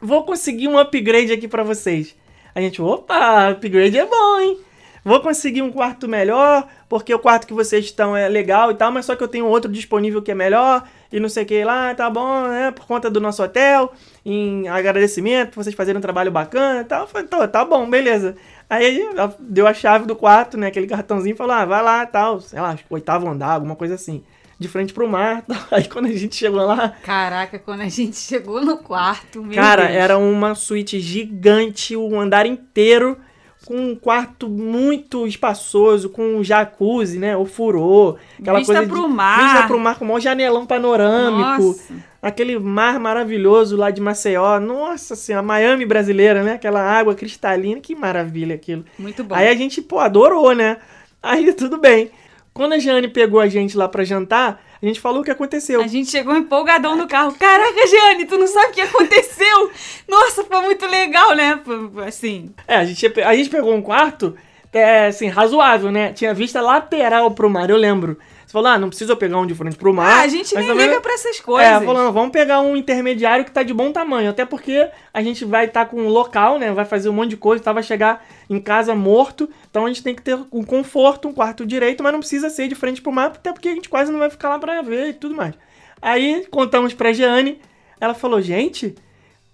vou 0.00 0.24
conseguir 0.24 0.68
um 0.68 0.78
upgrade 0.78 1.32
aqui 1.32 1.46
pra 1.46 1.62
vocês. 1.62 2.14
A 2.54 2.60
gente, 2.60 2.80
opa, 2.80 3.50
upgrade 3.50 3.98
é 3.98 4.06
bom, 4.06 4.40
hein? 4.40 4.58
Vou 5.04 5.20
conseguir 5.20 5.62
um 5.62 5.70
quarto 5.70 6.08
melhor, 6.08 6.66
porque 6.88 7.14
o 7.14 7.18
quarto 7.18 7.46
que 7.46 7.54
vocês 7.54 7.84
estão 7.84 8.16
é 8.16 8.28
legal 8.28 8.72
e 8.72 8.74
tal, 8.74 8.90
mas 8.90 9.06
só 9.06 9.14
que 9.14 9.22
eu 9.22 9.28
tenho 9.28 9.46
outro 9.46 9.70
disponível 9.70 10.20
que 10.20 10.32
é 10.32 10.34
melhor, 10.34 10.82
e 11.12 11.20
não 11.20 11.28
sei 11.28 11.44
o 11.44 11.46
que 11.46 11.62
lá, 11.62 11.94
tá 11.94 12.10
bom, 12.10 12.48
né? 12.48 12.72
Por 12.72 12.86
conta 12.86 13.08
do 13.08 13.20
nosso 13.20 13.40
hotel, 13.40 13.92
em 14.24 14.66
agradecimento 14.66 15.54
vocês 15.54 15.76
fazerem 15.76 15.98
um 15.98 16.02
trabalho 16.02 16.32
bacana 16.32 16.80
e 16.80 16.84
tal. 16.84 17.06
Falei, 17.06 17.28
"Tô, 17.28 17.46
tá 17.46 17.64
bom, 17.64 17.88
beleza. 17.88 18.34
Aí 18.68 19.00
ela 19.00 19.32
deu 19.38 19.66
a 19.68 19.72
chave 19.72 20.06
do 20.06 20.16
quarto, 20.16 20.56
né? 20.56 20.66
Aquele 20.66 20.88
cartãozinho 20.88 21.34
e 21.34 21.36
falou, 21.36 21.52
ah, 21.52 21.64
vai 21.64 21.82
lá 21.82 22.04
tal, 22.04 22.40
sei 22.40 22.60
lá, 22.60 22.76
oitavo 22.90 23.28
andar, 23.28 23.52
alguma 23.52 23.76
coisa 23.76 23.94
assim. 23.94 24.24
De 24.58 24.68
frente 24.68 24.92
pro 24.92 25.08
mar. 25.08 25.44
Aí 25.70 25.84
quando 25.84 26.06
a 26.06 26.12
gente 26.12 26.36
chegou 26.36 26.64
lá, 26.64 26.94
Caraca, 27.02 27.58
quando 27.58 27.82
a 27.82 27.88
gente 27.88 28.16
chegou 28.16 28.64
no 28.64 28.78
quarto, 28.78 29.42
meu 29.42 29.54
Cara, 29.54 29.86
Deus. 29.86 29.96
era 29.96 30.18
uma 30.18 30.54
suíte 30.54 30.98
gigante, 30.98 31.96
um 31.96 32.20
andar 32.20 32.46
inteiro, 32.46 33.18
com 33.66 33.76
um 33.76 33.96
quarto 33.96 34.48
muito 34.48 35.26
espaçoso, 35.26 36.08
com 36.08 36.36
um 36.36 36.44
jacuzzi, 36.44 37.18
né? 37.18 37.36
O 37.36 37.44
furô, 37.44 38.16
aquela 38.40 38.58
Vista 38.58 38.74
coisa 38.74 38.88
pro 38.88 39.02
de, 39.02 39.08
mar. 39.08 39.44
Vista 39.44 39.66
pro 39.66 39.80
mar 39.80 39.98
com 39.98 40.06
um 40.06 40.20
janelão 40.20 40.64
panorâmico. 40.64 41.62
Nossa. 41.62 41.94
Aquele 42.22 42.58
mar 42.58 42.98
maravilhoso 42.98 43.76
lá 43.76 43.90
de 43.90 44.00
Maceió. 44.00 44.58
Nossa 44.60 45.14
senhora, 45.14 45.44
Miami 45.44 45.84
brasileira, 45.84 46.42
né? 46.42 46.54
Aquela 46.54 46.80
água 46.80 47.14
cristalina, 47.14 47.80
que 47.80 47.94
maravilha 47.94 48.54
aquilo. 48.54 48.84
Muito 48.98 49.22
bom. 49.22 49.34
Aí 49.34 49.48
a 49.48 49.54
gente, 49.54 49.82
pô, 49.82 49.98
adorou, 49.98 50.52
né? 50.54 50.78
Aí 51.22 51.52
tudo 51.52 51.76
bem. 51.76 52.10
Quando 52.56 52.72
a 52.72 52.78
Jane 52.78 53.06
pegou 53.06 53.38
a 53.38 53.48
gente 53.48 53.76
lá 53.76 53.86
pra 53.86 54.02
jantar, 54.02 54.64
a 54.80 54.86
gente 54.86 54.98
falou 54.98 55.20
o 55.20 55.24
que 55.24 55.30
aconteceu. 55.30 55.78
A 55.82 55.86
gente 55.86 56.10
chegou 56.10 56.34
empolgadão 56.34 56.96
no 56.96 57.06
carro. 57.06 57.34
Caraca, 57.38 57.86
Jeane, 57.86 58.24
tu 58.24 58.38
não 58.38 58.46
sabe 58.46 58.68
o 58.68 58.72
que 58.72 58.80
aconteceu? 58.80 59.70
Nossa, 60.08 60.42
foi 60.42 60.62
muito 60.62 60.86
legal, 60.86 61.34
né? 61.34 61.60
Assim. 62.06 62.54
É, 62.66 62.76
a 62.76 62.84
gente, 62.86 63.20
a 63.20 63.36
gente 63.36 63.50
pegou 63.50 63.74
um 63.74 63.82
quarto 63.82 64.34
é, 64.72 65.08
assim, 65.08 65.28
razoável, 65.28 65.92
né? 65.92 66.14
Tinha 66.14 66.32
vista 66.32 66.62
lateral 66.62 67.30
pro 67.30 67.50
mar, 67.50 67.68
eu 67.68 67.76
lembro. 67.76 68.18
Falou, 68.56 68.70
ah, 68.70 68.78
não 68.78 68.88
precisa 68.88 69.14
pegar 69.14 69.36
um 69.36 69.44
de 69.46 69.54
frente 69.54 69.76
pro 69.76 69.92
mar. 69.92 70.20
Ah, 70.20 70.22
a 70.22 70.28
gente 70.28 70.54
nem 70.54 70.66
também- 70.66 70.86
liga 70.88 70.98
pra 70.98 71.12
essas 71.12 71.38
coisas. 71.40 71.70
É, 71.70 71.78
falando, 71.84 72.10
vamos 72.10 72.30
pegar 72.30 72.62
um 72.62 72.74
intermediário 72.74 73.44
que 73.44 73.50
tá 73.50 73.62
de 73.62 73.74
bom 73.74 73.92
tamanho. 73.92 74.30
Até 74.30 74.46
porque 74.46 74.88
a 75.12 75.22
gente 75.22 75.44
vai 75.44 75.66
estar 75.66 75.84
com 75.84 76.00
um 76.00 76.08
local, 76.08 76.58
né? 76.58 76.72
Vai 76.72 76.86
fazer 76.86 77.10
um 77.10 77.12
monte 77.12 77.28
de 77.28 77.36
coisa, 77.36 77.62
tá? 77.62 77.70
Vai 77.70 77.82
chegar 77.82 78.24
em 78.48 78.58
casa 78.58 78.94
morto. 78.94 79.46
Então 79.70 79.84
a 79.84 79.88
gente 79.88 80.02
tem 80.02 80.14
que 80.14 80.22
ter 80.22 80.38
um 80.50 80.64
conforto, 80.64 81.28
um 81.28 81.34
quarto 81.34 81.66
direito, 81.66 82.02
mas 82.02 82.12
não 82.14 82.20
precisa 82.20 82.48
ser 82.48 82.66
de 82.66 82.74
frente 82.74 83.02
pro 83.02 83.12
mar, 83.12 83.26
até 83.26 83.52
porque 83.52 83.68
a 83.68 83.74
gente 83.74 83.90
quase 83.90 84.10
não 84.10 84.20
vai 84.20 84.30
ficar 84.30 84.48
lá 84.48 84.58
pra 84.58 84.80
ver 84.80 85.08
e 85.08 85.12
tudo 85.12 85.34
mais. 85.34 85.52
Aí 86.00 86.46
contamos 86.50 86.94
pra 86.94 87.12
Jeane, 87.12 87.60
ela 88.00 88.14
falou, 88.14 88.40
gente, 88.40 88.94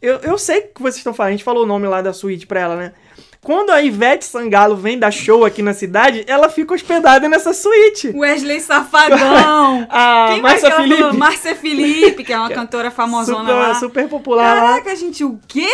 eu, 0.00 0.18
eu 0.18 0.38
sei 0.38 0.60
o 0.60 0.68
que 0.74 0.80
vocês 0.80 0.98
estão 0.98 1.12
falando. 1.12 1.30
A 1.30 1.32
gente 1.32 1.42
falou 1.44 1.64
o 1.64 1.66
nome 1.66 1.88
lá 1.88 2.02
da 2.02 2.12
suíte 2.12 2.46
pra 2.46 2.60
ela, 2.60 2.76
né? 2.76 2.92
Quando 3.44 3.70
a 3.70 3.82
Ivete 3.82 4.24
Sangalo 4.24 4.76
vem 4.76 4.96
dar 4.96 5.10
show 5.10 5.44
aqui 5.44 5.62
na 5.62 5.74
cidade, 5.74 6.22
ela 6.28 6.48
fica 6.48 6.74
hospedada 6.74 7.28
nessa 7.28 7.52
suíte. 7.52 8.12
Wesley 8.14 8.60
Safadão. 8.60 9.84
A 9.90 10.26
Quem 10.28 10.40
Márcia 10.42 10.68
que 10.68 10.74
ela 10.74 10.82
Felipe. 10.82 11.00
falou? 11.02 11.18
Márcia 11.18 11.56
Felipe, 11.56 12.22
que 12.22 12.32
é 12.32 12.38
uma 12.38 12.50
cantora 12.54 12.88
famosona 12.92 13.40
super, 13.40 13.52
lá. 13.54 13.74
super 13.74 14.08
popular 14.08 14.54
lá. 14.56 14.68
Caraca, 14.74 14.94
gente, 14.94 15.24
o 15.24 15.40
quê? 15.48 15.66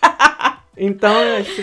Então, 0.74 1.12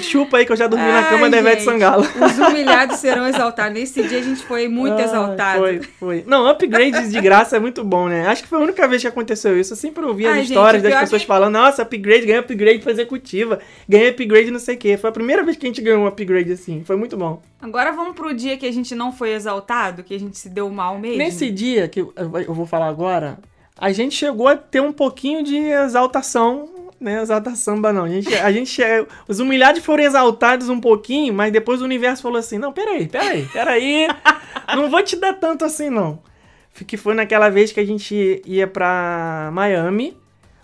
chupa 0.02 0.38
aí 0.38 0.46
que 0.46 0.52
eu 0.52 0.56
já 0.56 0.68
dormi 0.68 0.86
na 0.86 1.00
Ai, 1.00 1.10
cama 1.10 1.30
da 1.32 1.40
Ivete 1.40 1.62
gente, 1.62 1.66
Sangalo. 1.66 2.04
Os 2.04 2.38
humilhados 2.38 2.98
serão 2.98 3.26
exaltados. 3.28 3.74
Nesse 3.74 4.04
dia 4.08 4.20
a 4.20 4.22
gente 4.22 4.44
foi 4.44 4.68
muito 4.68 4.98
Ai, 4.98 5.04
exaltado. 5.04 5.60
Foi, 5.60 5.82
foi. 6.00 6.24
Não, 6.28 6.48
upgrades 6.48 7.12
de 7.12 7.20
graça 7.20 7.58
é 7.58 7.60
muito 7.60 7.84
bom, 7.84 8.08
né? 8.08 8.28
Acho 8.28 8.44
que 8.44 8.48
foi 8.48 8.60
a 8.60 8.62
única 8.62 8.88
vez 8.88 9.02
que 9.02 9.08
aconteceu 9.08 9.60
isso. 9.60 9.74
Eu 9.74 9.78
sempre 9.78 10.06
ouvi 10.06 10.28
as 10.28 10.34
Ai, 10.34 10.40
gente, 10.42 10.50
histórias 10.50 10.82
o 10.82 10.84
das 10.84 10.92
pior 10.94 11.00
pessoas 11.02 11.22
que- 11.24 11.28
falando, 11.28 11.54
nossa, 11.54 11.82
upgrade, 11.82 12.26
ganhei 12.28 12.40
upgrade 12.40 12.80
pra 12.80 12.92
executiva, 12.92 13.60
ganhei 13.88 14.10
upgrade 14.10 14.52
não 14.52 14.60
sei 14.60 14.76
o 14.76 14.78
quê. 14.78 14.96
Foi 14.96 15.10
a 15.10 15.14
primeira 15.14 15.44
vez 15.44 15.58
que 15.58 15.66
a 15.66 15.70
gente 15.70 15.82
ganhou 15.82 16.02
um 16.04 16.08
upgrade 16.08 16.52
assim. 16.52 16.84
Foi 16.86 16.96
muito 16.96 17.18
bom. 17.18 17.42
Agora 17.60 17.92
vamos 17.92 18.14
pro 18.16 18.32
dia 18.32 18.58
que 18.58 18.66
a 18.68 18.72
gente 18.72 18.94
não 18.94 19.12
foi 19.12 19.32
exaltado, 19.34 20.04
que 20.04 20.14
a 20.14 20.20
gente 20.20 20.38
se 20.38 20.50
deu 20.50 20.70
mal 20.70 21.00
mesmo. 21.00 21.18
Nesse 21.18 21.50
dia 21.50 21.88
que 21.88 22.00
eu 22.02 22.54
vou 22.54 22.68
falar 22.68 22.88
agora, 22.88 23.40
a 23.76 23.92
gente 23.92 24.16
chegou 24.16 24.48
a 24.48 24.56
ter 24.56 24.82
um 24.82 24.94
pouquinho 24.94 25.44
de 25.44 25.58
exaltação, 25.58 26.70
né? 27.00 27.22
Exalta 27.22 27.56
samba 27.56 27.94
não. 27.94 28.04
A 28.04 28.10
gente, 28.10 28.34
a 28.36 28.52
gente 28.52 28.70
che- 28.70 29.06
os 29.28 29.40
humilhados 29.40 29.84
foram 29.84 30.04
exaltados 30.04 30.70
um 30.70 30.80
pouquinho, 30.80 31.34
mas 31.34 31.52
depois 31.52 31.82
o 31.82 31.86
universo 31.86 32.22
falou 32.22 32.38
assim: 32.38 32.58
"Não, 32.58 32.72
peraí, 32.74 33.08
peraí, 33.08 33.46
peraí. 33.54 34.08
não 34.76 34.90
vou 34.90 35.02
te 35.04 35.16
dar 35.16 35.34
tanto 35.34 35.64
assim 35.66 35.90
não". 35.90 36.20
Que 36.88 36.96
foi 36.98 37.14
naquela 37.14 37.50
vez 37.50 37.72
que 37.72 37.80
a 37.80 37.86
gente 37.86 38.42
ia 38.46 38.66
pra 38.68 39.50
Miami, 39.52 40.16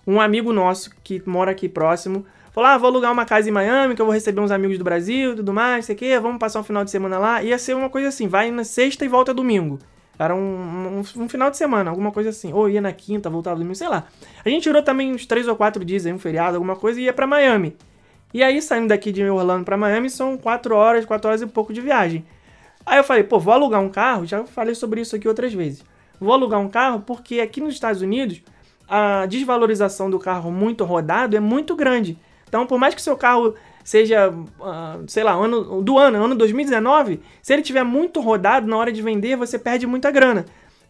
um 0.06 0.20
amigo 0.20 0.52
nosso 0.52 0.90
que 1.04 1.22
mora 1.26 1.50
aqui 1.50 1.68
próximo 1.68 2.24
falou: 2.52 2.70
"Ah, 2.70 2.78
vou 2.78 2.88
alugar 2.88 3.12
uma 3.12 3.26
casa 3.26 3.48
em 3.48 3.52
Miami, 3.52 3.94
que 3.94 4.00
eu 4.00 4.06
vou 4.06 4.14
receber 4.14 4.40
uns 4.40 4.50
amigos 4.50 4.78
do 4.78 4.84
Brasil, 4.84 5.36
tudo 5.36 5.52
mais, 5.52 5.84
sei 5.84 5.94
o 5.94 5.98
quê, 5.98 6.18
vamos 6.18 6.38
passar 6.38 6.60
um 6.60 6.64
final 6.64 6.84
de 6.84 6.90
semana 6.90 7.18
lá". 7.18 7.42
Ia 7.42 7.58
ser 7.58 7.74
uma 7.76 7.90
coisa 7.90 8.08
assim, 8.08 8.28
vai 8.28 8.50
na 8.50 8.64
sexta 8.64 9.04
e 9.04 9.08
volta 9.08 9.34
domingo. 9.34 9.78
Era 10.18 10.34
um, 10.34 10.38
um, 10.38 11.00
um 11.00 11.28
final 11.28 11.50
de 11.50 11.56
semana, 11.56 11.90
alguma 11.90 12.10
coisa 12.10 12.30
assim. 12.30 12.52
Ou 12.52 12.68
ia 12.68 12.80
na 12.80 12.92
quinta, 12.92 13.28
voltava 13.28 13.56
domingo, 13.56 13.74
sei 13.74 13.88
lá. 13.88 14.04
A 14.44 14.48
gente 14.48 14.62
tirou 14.62 14.82
também 14.82 15.12
uns 15.12 15.26
três 15.26 15.46
ou 15.46 15.56
quatro 15.56 15.84
dias 15.84 16.06
aí, 16.06 16.12
um 16.12 16.18
feriado, 16.18 16.56
alguma 16.56 16.76
coisa, 16.76 17.00
e 17.00 17.04
ia 17.04 17.12
pra 17.12 17.26
Miami. 17.26 17.76
E 18.32 18.42
aí, 18.42 18.60
saindo 18.60 18.88
daqui 18.88 19.12
de 19.12 19.24
Orlando 19.24 19.64
pra 19.64 19.76
Miami, 19.76 20.10
são 20.10 20.36
quatro 20.36 20.74
horas, 20.74 21.04
quatro 21.04 21.28
horas 21.28 21.42
e 21.42 21.46
pouco 21.46 21.72
de 21.72 21.80
viagem. 21.80 22.24
Aí 22.84 22.98
eu 22.98 23.04
falei, 23.04 23.24
pô, 23.24 23.38
vou 23.38 23.52
alugar 23.52 23.80
um 23.80 23.88
carro, 23.88 24.24
já 24.24 24.44
falei 24.44 24.74
sobre 24.74 25.00
isso 25.00 25.16
aqui 25.16 25.26
outras 25.26 25.52
vezes. 25.52 25.84
Vou 26.20 26.32
alugar 26.32 26.60
um 26.60 26.68
carro 26.68 27.00
porque 27.00 27.40
aqui 27.40 27.60
nos 27.60 27.74
Estados 27.74 28.00
Unidos, 28.00 28.42
a 28.88 29.26
desvalorização 29.26 30.08
do 30.08 30.18
carro 30.18 30.50
muito 30.50 30.84
rodado 30.84 31.36
é 31.36 31.40
muito 31.40 31.74
grande. 31.74 32.18
Então, 32.48 32.66
por 32.66 32.78
mais 32.78 32.94
que 32.94 33.02
seu 33.02 33.16
carro 33.16 33.54
seja, 33.86 34.34
ah, 34.60 34.98
sei 35.06 35.22
lá, 35.22 35.32
ano, 35.32 35.80
do 35.80 35.96
ano, 35.96 36.24
ano 36.24 36.34
2019, 36.34 37.20
se 37.40 37.52
ele 37.52 37.62
tiver 37.62 37.84
muito 37.84 38.20
rodado 38.20 38.66
na 38.66 38.76
hora 38.76 38.90
de 38.90 39.00
vender, 39.00 39.36
você 39.36 39.56
perde 39.58 39.86
muita 39.86 40.10
grana. 40.10 40.44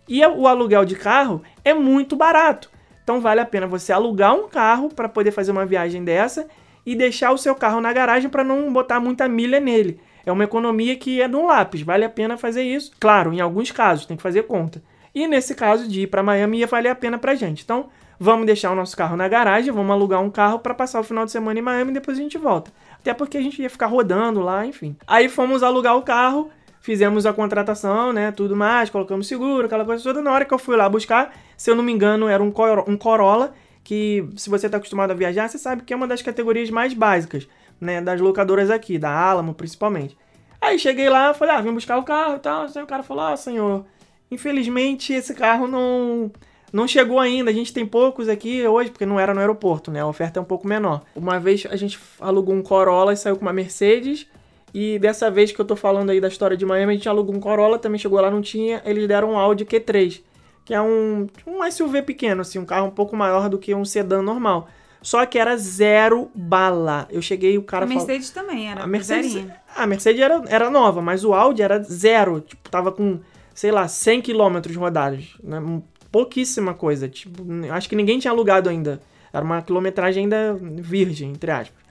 E 0.08 0.24
o 0.24 0.46
aluguel 0.46 0.84
de 0.86 0.96
carro 0.96 1.42
é 1.62 1.74
muito 1.74 2.16
barato. 2.16 2.70
Então 3.04 3.20
vale 3.20 3.40
a 3.40 3.44
pena 3.44 3.66
você 3.66 3.92
alugar 3.92 4.34
um 4.34 4.48
carro 4.48 4.88
para 4.88 5.10
poder 5.10 5.30
fazer 5.30 5.52
uma 5.52 5.66
viagem 5.66 6.02
dessa 6.02 6.48
e 6.86 6.94
deixar 6.94 7.32
o 7.32 7.38
seu 7.38 7.54
carro 7.54 7.82
na 7.82 7.92
garagem 7.92 8.30
para 8.30 8.42
não 8.42 8.72
botar 8.72 8.98
muita 8.98 9.28
milha 9.28 9.60
nele. 9.60 10.00
É 10.24 10.32
uma 10.32 10.44
economia 10.44 10.96
que 10.96 11.20
é 11.20 11.28
de 11.28 11.36
um 11.36 11.46
lápis, 11.46 11.82
vale 11.82 12.04
a 12.04 12.08
pena 12.08 12.38
fazer 12.38 12.62
isso. 12.62 12.92
Claro, 12.98 13.30
em 13.32 13.40
alguns 13.40 13.70
casos 13.70 14.06
tem 14.06 14.16
que 14.16 14.22
fazer 14.22 14.44
conta. 14.44 14.82
E 15.14 15.28
nesse 15.28 15.54
caso 15.54 15.86
de 15.86 16.02
ir 16.02 16.06
para 16.06 16.22
Miami 16.22 16.60
ia 16.60 16.66
valer 16.66 16.88
a 16.88 16.94
pena 16.94 17.18
pra 17.18 17.34
gente. 17.34 17.62
Então, 17.62 17.90
vamos 18.18 18.46
deixar 18.46 18.70
o 18.70 18.74
nosso 18.74 18.96
carro 18.96 19.16
na 19.16 19.28
garagem, 19.28 19.72
vamos 19.72 19.92
alugar 19.92 20.20
um 20.20 20.30
carro 20.30 20.58
para 20.58 20.74
passar 20.74 21.00
o 21.00 21.04
final 21.04 21.24
de 21.24 21.30
semana 21.30 21.58
em 21.58 21.62
Miami 21.62 21.90
e 21.90 21.94
depois 21.94 22.18
a 22.18 22.20
gente 22.20 22.38
volta. 22.38 22.72
Até 23.08 23.14
porque 23.14 23.38
a 23.38 23.40
gente 23.40 23.62
ia 23.62 23.70
ficar 23.70 23.86
rodando 23.86 24.40
lá, 24.40 24.66
enfim. 24.66 24.96
Aí 25.06 25.28
fomos 25.28 25.62
alugar 25.62 25.96
o 25.96 26.02
carro, 26.02 26.50
fizemos 26.80 27.24
a 27.24 27.32
contratação, 27.32 28.12
né, 28.12 28.32
tudo 28.32 28.56
mais, 28.56 28.90
colocamos 28.90 29.28
seguro, 29.28 29.66
aquela 29.66 29.84
coisa 29.84 30.02
toda. 30.02 30.20
Na 30.20 30.32
hora 30.32 30.44
que 30.44 30.52
eu 30.52 30.58
fui 30.58 30.76
lá 30.76 30.88
buscar, 30.88 31.32
se 31.56 31.70
eu 31.70 31.76
não 31.76 31.84
me 31.84 31.92
engano, 31.92 32.26
era 32.26 32.42
um, 32.42 32.50
Cor- 32.50 32.84
um 32.88 32.96
Corolla, 32.96 33.54
que 33.84 34.28
se 34.36 34.50
você 34.50 34.66
está 34.66 34.78
acostumado 34.78 35.12
a 35.12 35.14
viajar, 35.14 35.48
você 35.48 35.56
sabe 35.56 35.82
que 35.82 35.92
é 35.92 35.96
uma 35.96 36.08
das 36.08 36.20
categorias 36.20 36.68
mais 36.68 36.94
básicas, 36.94 37.48
né, 37.80 38.00
das 38.00 38.20
locadoras 38.20 38.70
aqui, 38.72 38.98
da 38.98 39.08
Alamo 39.10 39.54
principalmente. 39.54 40.18
Aí 40.60 40.76
cheguei 40.76 41.08
lá, 41.08 41.32
falei, 41.32 41.54
ah, 41.54 41.60
vim 41.60 41.72
buscar 41.72 41.98
o 41.98 42.02
carro 42.02 42.36
e 42.36 42.40
tal. 42.40 42.66
Aí 42.74 42.82
o 42.82 42.86
cara 42.86 43.04
falou, 43.04 43.24
ah, 43.24 43.36
senhor, 43.36 43.84
infelizmente 44.32 45.12
esse 45.12 45.32
carro 45.32 45.68
não, 45.68 46.32
não 46.72 46.86
chegou 46.86 47.18
ainda. 47.18 47.50
A 47.50 47.54
gente 47.54 47.72
tem 47.72 47.86
poucos 47.86 48.28
aqui 48.28 48.66
hoje, 48.66 48.90
porque 48.90 49.06
não 49.06 49.18
era 49.18 49.32
no 49.32 49.40
aeroporto, 49.40 49.90
né? 49.90 50.00
A 50.00 50.06
oferta 50.06 50.38
é 50.38 50.42
um 50.42 50.44
pouco 50.44 50.66
menor. 50.66 51.02
Uma 51.14 51.38
vez 51.38 51.66
a 51.70 51.76
gente 51.76 51.98
alugou 52.20 52.54
um 52.54 52.62
Corolla 52.62 53.12
e 53.12 53.16
saiu 53.16 53.36
com 53.36 53.42
uma 53.42 53.52
Mercedes. 53.52 54.26
E 54.74 54.98
dessa 54.98 55.30
vez 55.30 55.52
que 55.52 55.60
eu 55.60 55.64
tô 55.64 55.74
falando 55.76 56.10
aí 56.10 56.20
da 56.20 56.28
história 56.28 56.56
de 56.56 56.66
Miami, 56.66 56.92
a 56.92 56.96
gente 56.96 57.08
alugou 57.08 57.34
um 57.34 57.40
Corolla, 57.40 57.78
também 57.78 57.98
chegou 57.98 58.20
lá, 58.20 58.30
não 58.30 58.42
tinha. 58.42 58.82
Eles 58.84 59.08
deram 59.08 59.32
um 59.32 59.38
Audi 59.38 59.64
Q3, 59.64 60.20
que 60.64 60.74
é 60.74 60.82
um, 60.82 61.26
um 61.46 61.70
SUV 61.70 62.02
pequeno, 62.02 62.42
assim, 62.42 62.58
um 62.58 62.64
carro 62.64 62.86
um 62.86 62.90
pouco 62.90 63.16
maior 63.16 63.48
do 63.48 63.58
que 63.58 63.74
um 63.74 63.84
sedã 63.84 64.20
normal. 64.20 64.68
Só 65.00 65.24
que 65.24 65.38
era 65.38 65.56
zero 65.56 66.30
bala. 66.34 67.06
Eu 67.10 67.22
cheguei 67.22 67.52
e 67.52 67.58
o 67.58 67.62
cara 67.62 67.84
A 67.84 67.88
falou. 67.88 68.04
Mercedes 68.04 68.30
também 68.30 68.68
era. 68.68 68.82
A 68.82 68.86
Mercedes, 68.86 69.32
zerinha. 69.32 69.56
a 69.74 69.86
Mercedes 69.86 70.20
era, 70.20 70.42
era 70.48 70.68
nova, 70.68 71.00
mas 71.00 71.24
o 71.24 71.32
Audi 71.32 71.62
era 71.62 71.80
zero. 71.80 72.40
Tipo, 72.40 72.68
tava 72.68 72.90
com, 72.90 73.20
sei 73.54 73.70
lá, 73.70 73.86
100 73.86 74.20
km 74.22 74.58
rodados. 74.76 75.38
Né? 75.42 75.60
Pouquíssima 76.10 76.74
coisa. 76.74 77.08
Tipo, 77.08 77.42
acho 77.72 77.88
que 77.88 77.96
ninguém 77.96 78.18
tinha 78.18 78.30
alugado 78.30 78.68
ainda. 78.68 79.00
Era 79.32 79.44
uma 79.44 79.60
quilometragem 79.62 80.24
ainda 80.24 80.56
virgem, 80.60 81.30
entre 81.32 81.50
aspas. 81.50 81.84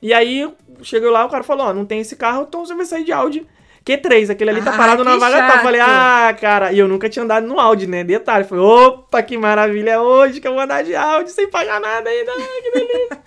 E 0.00 0.12
aí, 0.12 0.48
chegou 0.82 1.10
lá, 1.10 1.24
o 1.24 1.28
cara 1.30 1.42
falou, 1.42 1.66
ó, 1.66 1.72
não 1.72 1.84
tem 1.84 2.00
esse 2.00 2.14
carro, 2.14 2.44
então 2.46 2.64
você 2.64 2.74
vai 2.74 2.84
sair 2.84 3.04
de 3.04 3.12
Audi 3.12 3.46
Q3. 3.86 4.30
Aquele 4.30 4.50
ali 4.50 4.62
tá 4.62 4.74
Ah, 4.74 4.76
parado 4.76 5.02
na 5.02 5.16
vaga 5.16 5.38
tal. 5.38 5.56
Eu 5.56 5.62
falei, 5.62 5.80
ah, 5.80 6.36
cara. 6.38 6.72
E 6.72 6.78
eu 6.78 6.86
nunca 6.86 7.08
tinha 7.08 7.22
andado 7.24 7.46
no 7.46 7.58
Audi, 7.58 7.86
né? 7.86 8.04
Detalhe. 8.04 8.44
Falei, 8.44 8.64
opa, 8.64 9.22
que 9.22 9.36
maravilha 9.38 9.90
é 9.92 9.98
hoje 9.98 10.40
que 10.40 10.46
eu 10.48 10.52
vou 10.52 10.60
andar 10.62 10.84
de 10.84 10.94
Audi 10.94 11.30
sem 11.30 11.48
pagar 11.50 11.80
nada 11.80 12.08
ainda. 12.08 12.32
Ai, 12.32 12.62
que 12.62 12.70
delícia. 12.72 13.18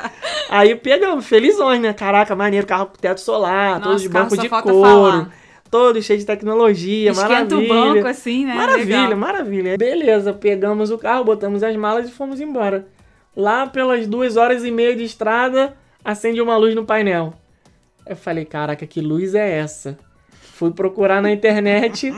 aí 0.50 0.76
pegamos, 0.76 1.26
felizões, 1.26 1.82
né? 1.82 1.94
Caraca, 1.94 2.36
maneiro, 2.36 2.66
carro 2.66 2.88
com 2.88 2.98
teto 2.98 3.22
solar, 3.22 3.80
todo 3.82 3.94
Nossa, 3.94 4.04
de 4.04 4.10
carro 4.10 4.30
banco 4.30 4.42
de 4.42 4.50
couro. 4.50 4.82
falar. 4.82 5.32
Todo 5.70 6.02
cheio 6.02 6.20
de 6.20 6.26
tecnologia, 6.26 7.12
Esquenta 7.12 7.56
maravilha. 7.56 7.74
o 7.74 7.94
banco 7.94 8.08
assim, 8.08 8.46
né? 8.46 8.54
Maravilha, 8.54 9.02
Legal. 9.04 9.18
maravilha. 9.18 9.78
Beleza, 9.78 10.34
pegamos 10.34 10.92
o 10.92 10.98
carro, 10.98 11.26
botamos 11.26 11.62
as 11.64 11.76
malas 11.76 12.08
e 12.08 12.12
fomos 12.12 12.40
embora. 12.40 12.88
Lá 13.36 13.68
pelas 13.68 14.08
duas 14.08 14.38
horas 14.38 14.64
e 14.64 14.72
meia 14.72 14.96
de 14.96 15.04
estrada, 15.04 15.76
acende 16.04 16.42
uma 16.42 16.56
luz 16.58 16.74
no 16.74 16.86
painel. 16.86 17.34
Eu 18.06 18.16
falei, 18.16 18.46
caraca, 18.46 18.86
que 18.88 19.02
luz 19.02 19.36
é 19.36 19.58
essa? 19.58 19.98
Fui 20.54 20.72
procurar 20.72 21.22
na 21.22 21.32
internet, 21.32 22.12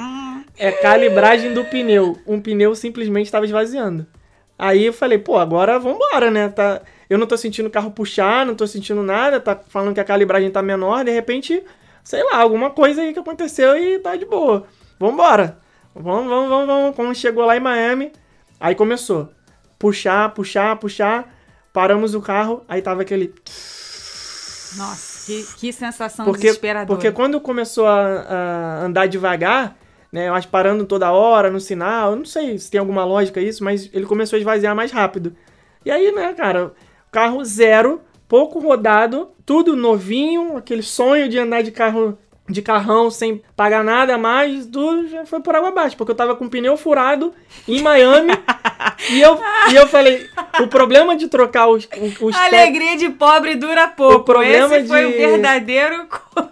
é 0.57 0.71
calibragem 0.71 1.53
do 1.53 1.65
pneu. 1.65 2.17
Um 2.27 2.39
pneu 2.39 2.75
simplesmente 2.75 3.25
estava 3.25 3.45
esvaziando. 3.45 4.05
Aí 4.57 4.85
eu 4.85 4.93
falei, 4.93 5.17
pô, 5.17 5.37
agora 5.37 5.79
vambora, 5.79 6.29
né? 6.29 6.49
Tá... 6.49 6.81
Eu 7.09 7.17
não 7.17 7.25
tô 7.25 7.35
sentindo 7.35 7.65
o 7.67 7.71
carro 7.71 7.91
puxar, 7.91 8.45
não 8.45 8.53
tô 8.53 8.67
sentindo 8.67 9.01
nada, 9.01 9.39
tá 9.39 9.55
falando 9.55 9.93
que 9.93 9.99
a 9.99 10.03
calibragem 10.05 10.51
tá 10.51 10.61
menor, 10.61 11.03
de 11.03 11.11
repente, 11.11 11.63
sei 12.03 12.23
lá, 12.23 12.37
alguma 12.37 12.69
coisa 12.69 13.01
aí 13.01 13.13
que 13.13 13.19
aconteceu 13.19 13.77
e 13.77 13.99
tá 13.99 14.15
de 14.15 14.25
boa. 14.25 14.65
Vambora. 14.99 15.59
Vamos, 15.95 16.29
vamos, 16.29 16.49
vamos, 16.49 16.67
vamos. 16.67 16.95
Quando 16.95 17.15
chegou 17.15 17.45
lá 17.45 17.57
em 17.57 17.59
Miami, 17.59 18.11
aí 18.59 18.75
começou. 18.75 19.29
Puxar, 19.77 20.33
puxar, 20.33 20.75
puxar. 20.77 21.33
Paramos 21.73 22.13
o 22.15 22.21
carro, 22.21 22.63
aí 22.67 22.81
tava 22.81 23.01
aquele. 23.01 23.33
Nossa, 24.77 25.25
que, 25.25 25.45
que 25.57 25.73
sensação 25.73 26.25
Porque, 26.25 26.47
desesperadora. 26.47 26.87
porque 26.87 27.11
quando 27.11 27.39
começou 27.41 27.87
a, 27.87 28.01
a 28.01 28.85
andar 28.85 29.07
devagar, 29.07 29.75
né? 30.11 30.27
Eu 30.27 30.33
acho 30.33 30.47
parando 30.47 30.85
toda 30.85 31.11
hora 31.11 31.49
no 31.49 31.59
sinal, 31.59 32.15
não 32.15 32.25
sei 32.25 32.57
se 32.57 32.69
tem 32.69 32.79
alguma 32.79 33.05
lógica 33.05 33.39
isso, 33.39 33.63
mas 33.63 33.89
ele 33.93 34.05
começou 34.05 34.37
a 34.37 34.39
esvaziar 34.39 34.75
mais 34.75 34.91
rápido. 34.91 35.35
E 35.85 35.91
aí, 35.91 36.11
né, 36.11 36.33
cara, 36.33 36.73
carro 37.11 37.43
zero, 37.43 38.01
pouco 38.29 38.59
rodado, 38.59 39.31
tudo 39.45 39.75
novinho, 39.75 40.55
aquele 40.55 40.83
sonho 40.83 41.27
de 41.27 41.37
andar 41.37 41.61
de 41.63 41.71
carro 41.71 42.17
de 42.47 42.63
carrão 42.63 43.11
sem 43.11 43.43
pagar 43.55 43.83
nada 43.83 44.15
a 44.15 44.17
mais, 44.17 44.65
tudo 44.65 45.07
já 45.07 45.23
foi 45.23 45.39
por 45.39 45.55
água 45.55 45.69
abaixo, 45.69 45.95
porque 45.95 46.11
eu 46.11 46.15
tava 46.15 46.35
com 46.35 46.45
o 46.45 46.49
pneu 46.49 46.75
furado 46.77 47.31
em 47.67 47.79
Miami 47.79 48.31
e, 49.11 49.21
eu, 49.21 49.39
e 49.71 49.75
eu 49.75 49.85
falei, 49.87 50.25
o 50.59 50.67
problema 50.67 51.15
de 51.15 51.27
trocar 51.27 51.67
os, 51.67 51.87
os 52.19 52.35
A 52.35 52.45
alegria 52.45 52.97
de 52.97 53.09
pobre 53.11 53.53
dura 53.55 53.87
pouco. 53.89 54.15
O 54.15 54.23
problema 54.23 54.77
Esse 54.77 54.87
foi 54.87 55.05
o 55.05 55.11
de- 55.11 55.17
verdadeiro. 55.17 56.07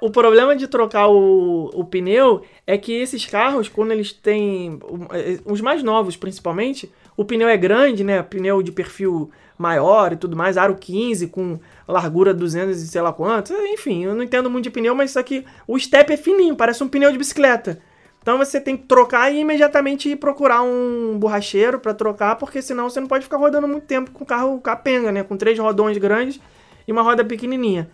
O 0.00 0.10
problema 0.10 0.56
de 0.56 0.66
trocar 0.66 1.06
o, 1.06 1.70
o 1.72 1.84
pneu 1.84 2.42
é 2.66 2.76
que 2.76 2.92
esses 2.92 3.24
carros, 3.24 3.68
quando 3.68 3.92
eles 3.92 4.12
têm. 4.12 4.80
eh, 5.12 5.38
Os 5.44 5.60
mais 5.60 5.80
novos, 5.80 6.16
principalmente, 6.16 6.92
o 7.16 7.24
pneu 7.24 7.46
é 7.48 7.56
grande, 7.56 8.02
né? 8.02 8.20
Pneu 8.20 8.64
de 8.64 8.72
perfil 8.72 9.30
maior 9.62 10.12
e 10.12 10.16
tudo 10.16 10.36
mais, 10.36 10.58
aro 10.58 10.76
15 10.76 11.28
com 11.28 11.58
largura 11.88 12.34
200 12.34 12.82
e 12.82 12.86
sei 12.88 13.00
lá 13.00 13.12
quanto. 13.12 13.52
Enfim, 13.54 14.04
eu 14.04 14.14
não 14.14 14.22
entendo 14.22 14.50
muito 14.50 14.64
de 14.64 14.70
pneu, 14.70 14.94
mas 14.94 15.10
isso 15.10 15.18
aqui. 15.18 15.44
O 15.66 15.78
step 15.78 16.12
é 16.12 16.16
fininho, 16.16 16.56
parece 16.56 16.82
um 16.84 16.88
pneu 16.88 17.10
de 17.10 17.18
bicicleta. 17.18 17.80
Então 18.20 18.38
você 18.38 18.60
tem 18.60 18.76
que 18.76 18.84
trocar 18.84 19.32
e 19.32 19.40
imediatamente 19.40 20.08
ir 20.08 20.16
procurar 20.16 20.62
um 20.62 21.18
borracheiro 21.18 21.80
pra 21.80 21.92
trocar, 21.92 22.36
porque 22.36 22.62
senão 22.62 22.88
você 22.88 23.00
não 23.00 23.08
pode 23.08 23.24
ficar 23.24 23.36
rodando 23.36 23.66
muito 23.66 23.84
tempo 23.84 24.12
com 24.12 24.22
o 24.22 24.26
carro 24.26 24.60
capenga, 24.60 25.10
né? 25.10 25.24
Com 25.24 25.36
três 25.36 25.58
rodões 25.58 25.98
grandes 25.98 26.40
e 26.86 26.92
uma 26.92 27.02
roda 27.02 27.24
pequenininha. 27.24 27.90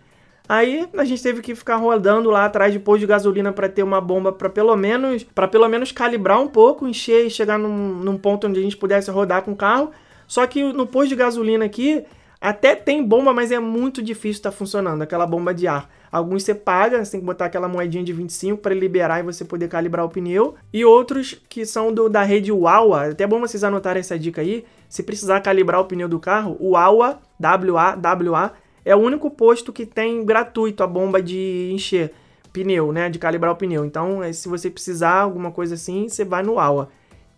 Aí 0.49 0.89
a 0.97 1.05
gente 1.05 1.23
teve 1.23 1.43
que 1.43 1.55
ficar 1.55 1.77
rodando 1.77 2.31
lá 2.31 2.47
atrás 2.47 2.73
de 2.73 2.79
posto 2.79 3.01
de 3.01 3.07
gasolina 3.07 3.53
para 3.53 3.69
ter 3.69 3.83
uma 3.83 4.01
bomba 4.01 4.33
para 4.33 4.49
pelo 4.49 4.75
menos 4.77 5.23
para 5.23 5.47
pelo 5.47 5.69
menos 5.69 5.93
calibrar 5.93 6.41
um 6.41 6.49
pouco, 6.49 6.87
encher 6.87 7.27
e 7.27 7.31
chegar 7.31 7.59
num, 7.59 7.97
num 7.97 8.17
ponto 8.17 8.47
onde 8.47 8.59
a 8.59 8.63
gente 8.63 8.77
pudesse 8.77 9.11
rodar 9.11 9.43
com 9.43 9.53
o 9.53 9.57
carro. 9.57 9.91
Só 10.29 10.47
que 10.47 10.63
no 10.63 10.87
posto 10.87 11.09
de 11.09 11.17
gasolina 11.17 11.65
aqui 11.65 12.05
até 12.41 12.77
tem 12.77 13.03
bomba, 13.03 13.33
mas 13.33 13.51
é 13.51 13.59
muito 13.59 14.01
difícil 14.01 14.39
estar 14.39 14.53
funcionando 14.53 15.03
aquela 15.03 15.27
bomba 15.27 15.53
de 15.53 15.67
ar. 15.67 15.91
Alguns 16.11 16.45
você 16.45 16.55
paga, 16.55 17.05
você 17.05 17.13
tem 17.13 17.21
que 17.21 17.27
botar 17.27 17.47
aquela 17.47 17.67
moedinha 17.67 18.05
de 18.05 18.13
25 18.13 18.59
para 18.63 18.75
liberar 18.75 19.19
e 19.19 19.23
você 19.25 19.45
poder 19.45 19.69
calibrar 19.69 20.05
o 20.05 20.09
pneu. 20.09 20.55
E 20.73 20.85
outros 20.85 21.35
que 21.49 21.67
são 21.67 21.93
do, 21.93 22.09
da 22.09 22.23
rede 22.23 22.53
Wawa, 22.53 23.09
até 23.09 23.25
é 23.25 23.27
bom 23.27 23.41
vocês 23.41 23.65
anotarem 23.65 24.01
essa 24.01 24.19
dica 24.19 24.41
aí. 24.41 24.65
Se 24.89 25.03
precisar 25.03 25.41
calibrar 25.41 25.81
o 25.81 25.87
pneu 25.87 26.09
do 26.09 26.21
carro, 26.21 26.57
o 26.61 26.73
Wawa, 26.73 27.19
W-A-W-A, 27.41 28.53
é 28.85 28.95
o 28.95 29.01
único 29.01 29.31
posto 29.31 29.73
que 29.73 29.85
tem 29.85 30.25
gratuito 30.25 30.83
a 30.83 30.87
bomba 30.87 31.21
de 31.21 31.71
encher 31.73 32.13
pneu, 32.53 32.93
né? 32.93 33.11
De 33.11 33.19
calibrar 33.19 33.53
o 33.53 33.57
pneu. 33.57 33.85
Então, 33.85 34.23
eh, 34.23 34.33
se 34.33 34.49
você 34.49 34.71
precisar 34.71 35.21
alguma 35.21 35.51
coisa 35.51 35.75
assim, 35.75 36.09
você 36.09 36.25
vai 36.25 36.43
no 36.43 36.55
Wawa. 36.55 36.89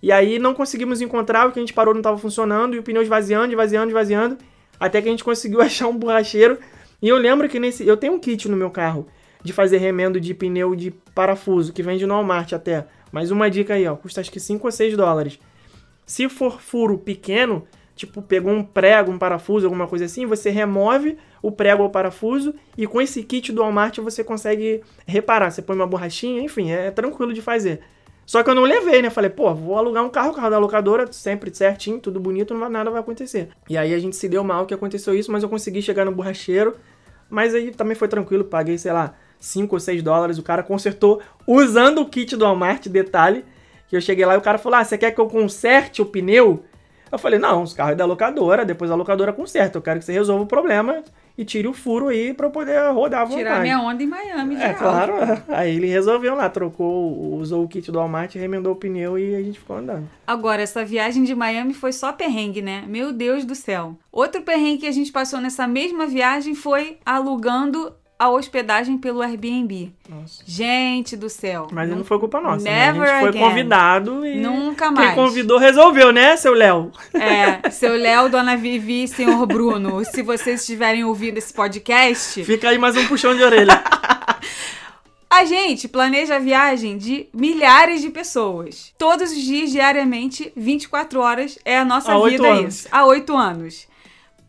E 0.02 0.10
aí 0.10 0.38
não 0.38 0.54
conseguimos 0.54 1.00
encontrar, 1.00 1.46
o 1.46 1.52
que 1.52 1.58
a 1.58 1.62
gente 1.62 1.74
parou 1.74 1.92
não 1.92 2.00
estava 2.00 2.16
funcionando, 2.16 2.74
e 2.74 2.78
o 2.78 2.82
pneu 2.82 3.02
esvaziando, 3.02 3.52
esvaziando, 3.52 3.88
esvaziando, 3.88 4.38
até 4.78 5.02
que 5.02 5.08
a 5.08 5.10
gente 5.10 5.24
conseguiu 5.24 5.60
achar 5.62 5.88
um 5.88 5.96
borracheiro. 5.96 6.58
E 7.02 7.08
eu 7.08 7.16
lembro 7.16 7.48
que 7.48 7.58
nesse. 7.58 7.86
Eu 7.86 7.96
tenho 7.96 8.14
um 8.14 8.18
kit 8.18 8.48
no 8.48 8.56
meu 8.56 8.70
carro 8.70 9.06
de 9.42 9.52
fazer 9.52 9.78
remendo 9.78 10.20
de 10.20 10.34
pneu 10.34 10.74
de 10.74 10.90
parafuso, 11.14 11.72
que 11.72 11.82
vende 11.82 12.06
no 12.06 12.14
Walmart 12.14 12.52
até. 12.52 12.86
Mas 13.10 13.30
uma 13.30 13.50
dica 13.50 13.74
aí, 13.74 13.86
ó, 13.86 13.96
custa 13.96 14.20
acho 14.20 14.30
que 14.30 14.38
5 14.38 14.66
ou 14.66 14.70
6 14.70 14.96
dólares. 14.96 15.38
Se 16.06 16.28
for 16.28 16.60
furo 16.60 16.98
pequeno, 16.98 17.66
tipo, 17.96 18.20
pegou 18.20 18.52
um 18.52 18.62
prego, 18.62 19.10
um 19.10 19.18
parafuso, 19.18 19.66
alguma 19.66 19.86
coisa 19.86 20.04
assim, 20.04 20.26
você 20.26 20.50
remove 20.50 21.16
o 21.42 21.50
prego 21.50 21.82
ou 21.82 21.90
parafuso 21.90 22.54
e 22.76 22.86
com 22.86 23.00
esse 23.00 23.22
kit 23.22 23.52
do 23.52 23.62
Walmart 23.62 23.98
você 23.98 24.22
consegue 24.22 24.82
reparar. 25.06 25.50
Você 25.50 25.62
põe 25.62 25.76
uma 25.76 25.86
borrachinha, 25.86 26.42
enfim, 26.42 26.70
é 26.70 26.90
tranquilo 26.90 27.32
de 27.32 27.40
fazer. 27.40 27.80
Só 28.30 28.44
que 28.44 28.50
eu 28.50 28.54
não 28.54 28.62
levei, 28.62 29.02
né? 29.02 29.10
Falei, 29.10 29.28
pô, 29.28 29.52
vou 29.52 29.76
alugar 29.76 30.04
um 30.04 30.08
carro, 30.08 30.32
carro 30.32 30.50
da 30.50 30.56
locadora, 30.56 31.10
sempre 31.10 31.52
certinho, 31.52 31.98
tudo 31.98 32.20
bonito, 32.20 32.54
não 32.54 32.70
nada 32.70 32.88
vai 32.88 33.00
acontecer. 33.00 33.48
E 33.68 33.76
aí 33.76 33.92
a 33.92 33.98
gente 33.98 34.14
se 34.14 34.28
deu 34.28 34.44
mal 34.44 34.66
que 34.66 34.72
aconteceu 34.72 35.16
isso, 35.16 35.32
mas 35.32 35.42
eu 35.42 35.48
consegui 35.48 35.82
chegar 35.82 36.04
no 36.04 36.12
borracheiro. 36.12 36.76
Mas 37.28 37.56
aí 37.56 37.72
também 37.72 37.96
foi 37.96 38.06
tranquilo, 38.06 38.44
paguei, 38.44 38.78
sei 38.78 38.92
lá, 38.92 39.14
5 39.40 39.74
ou 39.74 39.80
6 39.80 40.00
dólares. 40.04 40.38
O 40.38 40.44
cara 40.44 40.62
consertou 40.62 41.20
usando 41.44 42.02
o 42.02 42.06
kit 42.08 42.36
do 42.36 42.44
Walmart, 42.44 42.86
detalhe. 42.86 43.44
Que 43.88 43.96
eu 43.96 44.00
cheguei 44.00 44.24
lá 44.24 44.34
e 44.34 44.38
o 44.38 44.42
cara 44.42 44.58
falou: 44.58 44.78
Ah, 44.78 44.84
você 44.84 44.96
quer 44.96 45.10
que 45.10 45.20
eu 45.20 45.26
conserte 45.26 46.00
o 46.00 46.06
pneu? 46.06 46.62
Eu 47.10 47.18
falei: 47.18 47.40
Não, 47.40 47.64
os 47.64 47.74
carros 47.74 47.94
é 47.94 47.96
da 47.96 48.04
locadora, 48.04 48.64
depois 48.64 48.92
a 48.92 48.94
locadora 48.94 49.32
conserta. 49.32 49.76
Eu 49.76 49.82
quero 49.82 49.98
que 49.98 50.04
você 50.04 50.12
resolva 50.12 50.44
o 50.44 50.46
problema 50.46 51.02
e 51.40 51.44
tire 51.44 51.66
o 51.66 51.72
furo 51.72 52.08
aí 52.08 52.36
eu 52.38 52.50
poder 52.50 52.78
rodar 52.92 53.22
à 53.22 53.24
vontade. 53.24 53.44
Tirar 53.44 53.62
minha 53.62 53.80
onda 53.80 54.02
em 54.02 54.06
Miami, 54.06 54.56
É, 54.56 54.74
claro. 54.74 55.14
Aí 55.48 55.74
ele 55.74 55.86
resolveu 55.86 56.34
lá, 56.34 56.50
trocou, 56.50 57.34
usou 57.34 57.64
o 57.64 57.68
kit 57.68 57.90
do 57.90 57.98
Walmart, 57.98 58.34
remendou 58.34 58.74
o 58.74 58.76
pneu 58.76 59.18
e 59.18 59.34
a 59.34 59.42
gente 59.42 59.58
ficou 59.58 59.78
andando. 59.78 60.06
Agora, 60.26 60.60
essa 60.60 60.84
viagem 60.84 61.24
de 61.24 61.34
Miami 61.34 61.72
foi 61.72 61.92
só 61.92 62.12
perrengue, 62.12 62.60
né? 62.60 62.84
Meu 62.86 63.10
Deus 63.10 63.46
do 63.46 63.54
céu. 63.54 63.96
Outro 64.12 64.42
perrengue 64.42 64.80
que 64.80 64.86
a 64.86 64.92
gente 64.92 65.10
passou 65.10 65.40
nessa 65.40 65.66
mesma 65.66 66.06
viagem 66.06 66.54
foi 66.54 66.98
alugando 67.06 67.90
a 68.20 68.28
hospedagem 68.28 68.98
pelo 68.98 69.22
Airbnb. 69.22 69.94
Nossa. 70.06 70.42
Gente 70.46 71.16
do 71.16 71.30
céu. 71.30 71.68
Mas 71.72 71.88
não 71.88 72.04
foi 72.04 72.18
culpa 72.18 72.38
nossa. 72.38 72.62
né? 72.62 72.92
Never 72.92 73.08
A 73.08 73.12
gente 73.12 73.20
foi 73.20 73.28
again. 73.30 73.40
convidado 73.40 74.26
e. 74.26 74.36
Nunca 74.36 74.90
mais. 74.90 75.14
Quem 75.14 75.16
convidou 75.16 75.56
resolveu, 75.58 76.12
né, 76.12 76.36
seu 76.36 76.52
Léo? 76.52 76.92
É, 77.14 77.70
seu 77.70 77.96
Léo, 77.96 78.28
Dona 78.28 78.58
Vivi 78.58 79.04
e 79.04 79.08
senhor 79.08 79.46
Bruno, 79.46 80.04
se 80.04 80.20
vocês 80.20 80.60
estiverem 80.60 81.02
ouvindo 81.02 81.38
esse 81.38 81.50
podcast, 81.54 82.44
Fica 82.44 82.68
aí 82.68 82.76
mais 82.76 82.94
um 82.94 83.06
puxão 83.06 83.34
de 83.34 83.42
orelha. 83.42 83.82
a 85.30 85.44
gente 85.46 85.88
planeja 85.88 86.36
a 86.36 86.38
viagem 86.38 86.98
de 86.98 87.26
milhares 87.32 88.02
de 88.02 88.10
pessoas. 88.10 88.92
Todos 88.98 89.30
os 89.32 89.38
dias, 89.38 89.70
diariamente, 89.70 90.52
24 90.54 91.20
horas 91.20 91.58
é 91.64 91.78
a 91.78 91.86
nossa 91.86 92.12
Há 92.12 92.28
vida 92.28 92.46
anos. 92.46 92.74
isso. 92.74 92.88
Há 92.92 93.06
oito 93.06 93.34
anos. 93.34 93.88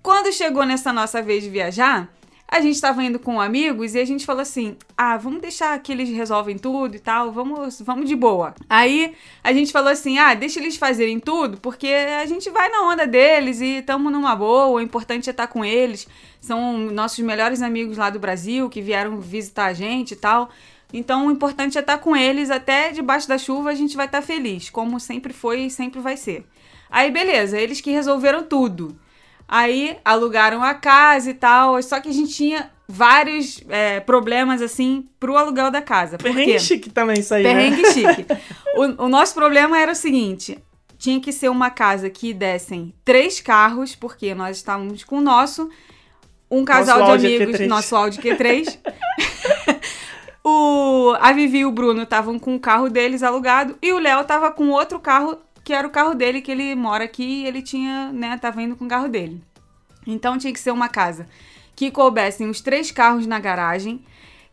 Quando 0.03 0.33
chegou 0.33 0.65
nessa 0.65 0.91
nossa 0.91 1.21
vez 1.21 1.41
de 1.41 1.49
viajar, 1.49 2.09
a 2.51 2.59
gente 2.59 2.75
estava 2.75 3.01
indo 3.01 3.17
com 3.17 3.39
amigos 3.39 3.95
e 3.95 3.99
a 3.99 4.03
gente 4.03 4.25
falou 4.25 4.41
assim: 4.41 4.75
ah, 4.97 5.15
vamos 5.15 5.39
deixar 5.39 5.79
que 5.79 5.89
eles 5.89 6.09
resolvem 6.09 6.57
tudo 6.57 6.97
e 6.97 6.99
tal, 6.99 7.31
vamos, 7.31 7.81
vamos 7.81 8.09
de 8.09 8.15
boa. 8.15 8.53
Aí 8.69 9.13
a 9.41 9.53
gente 9.53 9.71
falou 9.71 9.89
assim: 9.89 10.19
ah, 10.19 10.33
deixa 10.33 10.59
eles 10.59 10.75
fazerem 10.75 11.17
tudo, 11.17 11.57
porque 11.61 11.87
a 11.87 12.25
gente 12.25 12.49
vai 12.49 12.67
na 12.67 12.89
onda 12.89 13.07
deles 13.07 13.61
e 13.61 13.77
estamos 13.77 14.11
numa 14.11 14.35
boa, 14.35 14.65
o 14.65 14.81
importante 14.81 15.29
é 15.29 15.31
estar 15.31 15.47
com 15.47 15.63
eles. 15.63 16.05
São 16.41 16.77
nossos 16.77 17.19
melhores 17.19 17.61
amigos 17.61 17.97
lá 17.97 18.09
do 18.09 18.19
Brasil 18.19 18.69
que 18.69 18.81
vieram 18.81 19.21
visitar 19.21 19.67
a 19.67 19.73
gente 19.73 20.11
e 20.11 20.17
tal. 20.17 20.49
Então 20.93 21.27
o 21.27 21.31
importante 21.31 21.77
é 21.77 21.81
estar 21.81 21.99
com 21.99 22.13
eles, 22.17 22.51
até 22.51 22.91
debaixo 22.91 23.29
da 23.29 23.37
chuva 23.37 23.69
a 23.69 23.75
gente 23.75 23.95
vai 23.95 24.07
estar 24.07 24.21
feliz, 24.21 24.69
como 24.69 24.99
sempre 24.99 25.31
foi 25.31 25.61
e 25.61 25.71
sempre 25.71 26.01
vai 26.01 26.17
ser. 26.17 26.45
Aí 26.89 27.09
beleza, 27.09 27.57
eles 27.57 27.79
que 27.79 27.91
resolveram 27.91 28.43
tudo. 28.43 28.93
Aí 29.51 29.97
alugaram 30.05 30.63
a 30.63 30.73
casa 30.73 31.29
e 31.29 31.33
tal, 31.33 31.83
só 31.83 31.99
que 31.99 32.07
a 32.07 32.13
gente 32.13 32.33
tinha 32.33 32.71
vários 32.87 33.61
é, 33.67 33.99
problemas 33.99 34.61
assim 34.61 35.09
pro 35.19 35.35
aluguel 35.35 35.69
da 35.69 35.81
casa. 35.81 36.17
Perrengue 36.17 36.57
chique 36.57 36.89
também 36.89 37.19
isso 37.19 37.33
aí, 37.33 37.43
né? 37.43 37.53
Perrengue 37.53 37.85
chique. 37.91 38.25
O, 38.77 39.03
o 39.03 39.09
nosso 39.09 39.33
problema 39.33 39.77
era 39.77 39.91
o 39.91 39.95
seguinte: 39.95 40.57
tinha 40.97 41.19
que 41.19 41.33
ser 41.33 41.49
uma 41.49 41.69
casa 41.69 42.09
que 42.09 42.33
dessem 42.33 42.93
três 43.03 43.41
carros, 43.41 43.93
porque 43.93 44.33
nós 44.33 44.55
estávamos 44.55 45.03
com 45.03 45.17
o 45.17 45.21
nosso, 45.21 45.69
um 46.49 46.63
casal 46.63 46.99
Nosso 46.99 47.17
de 47.17 47.35
amigos, 47.35 47.59
Q3. 47.59 47.67
nosso 47.67 47.93
Audi 47.93 48.21
Q3. 48.21 48.79
o, 50.41 51.13
a 51.19 51.33
Vivi 51.33 51.57
e 51.57 51.65
o 51.65 51.73
Bruno 51.73 52.03
estavam 52.03 52.39
com 52.39 52.55
o 52.55 52.59
carro 52.59 52.89
deles 52.89 53.21
alugado 53.21 53.77
e 53.81 53.91
o 53.91 53.99
Léo 53.99 54.23
tava 54.23 54.49
com 54.49 54.69
outro 54.69 54.97
carro 54.97 55.37
que 55.63 55.73
era 55.73 55.87
o 55.87 55.91
carro 55.91 56.13
dele, 56.13 56.41
que 56.41 56.51
ele 56.51 56.75
mora 56.75 57.03
aqui 57.03 57.43
e 57.43 57.47
ele 57.47 57.61
tinha, 57.61 58.11
né, 58.11 58.37
tava 58.37 58.61
indo 58.61 58.75
com 58.75 58.85
o 58.85 58.89
carro 58.89 59.07
dele. 59.07 59.41
Então 60.05 60.37
tinha 60.37 60.51
que 60.53 60.59
ser 60.59 60.71
uma 60.71 60.89
casa 60.89 61.27
que 61.75 61.91
coubessem 61.91 62.49
os 62.49 62.61
três 62.61 62.91
carros 62.91 63.25
na 63.25 63.39
garagem, 63.39 64.03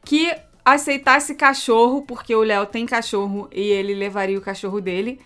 que 0.05 0.35
aceitasse 0.65 1.35
cachorro, 1.35 2.03
porque 2.03 2.35
o 2.35 2.43
Léo 2.43 2.67
tem 2.67 2.87
cachorro 2.87 3.49
e 3.53 3.61
ele 3.61 3.95
levaria 3.95 4.39
o 4.39 4.43
cachorro 4.43 4.81
dele, 4.81 5.21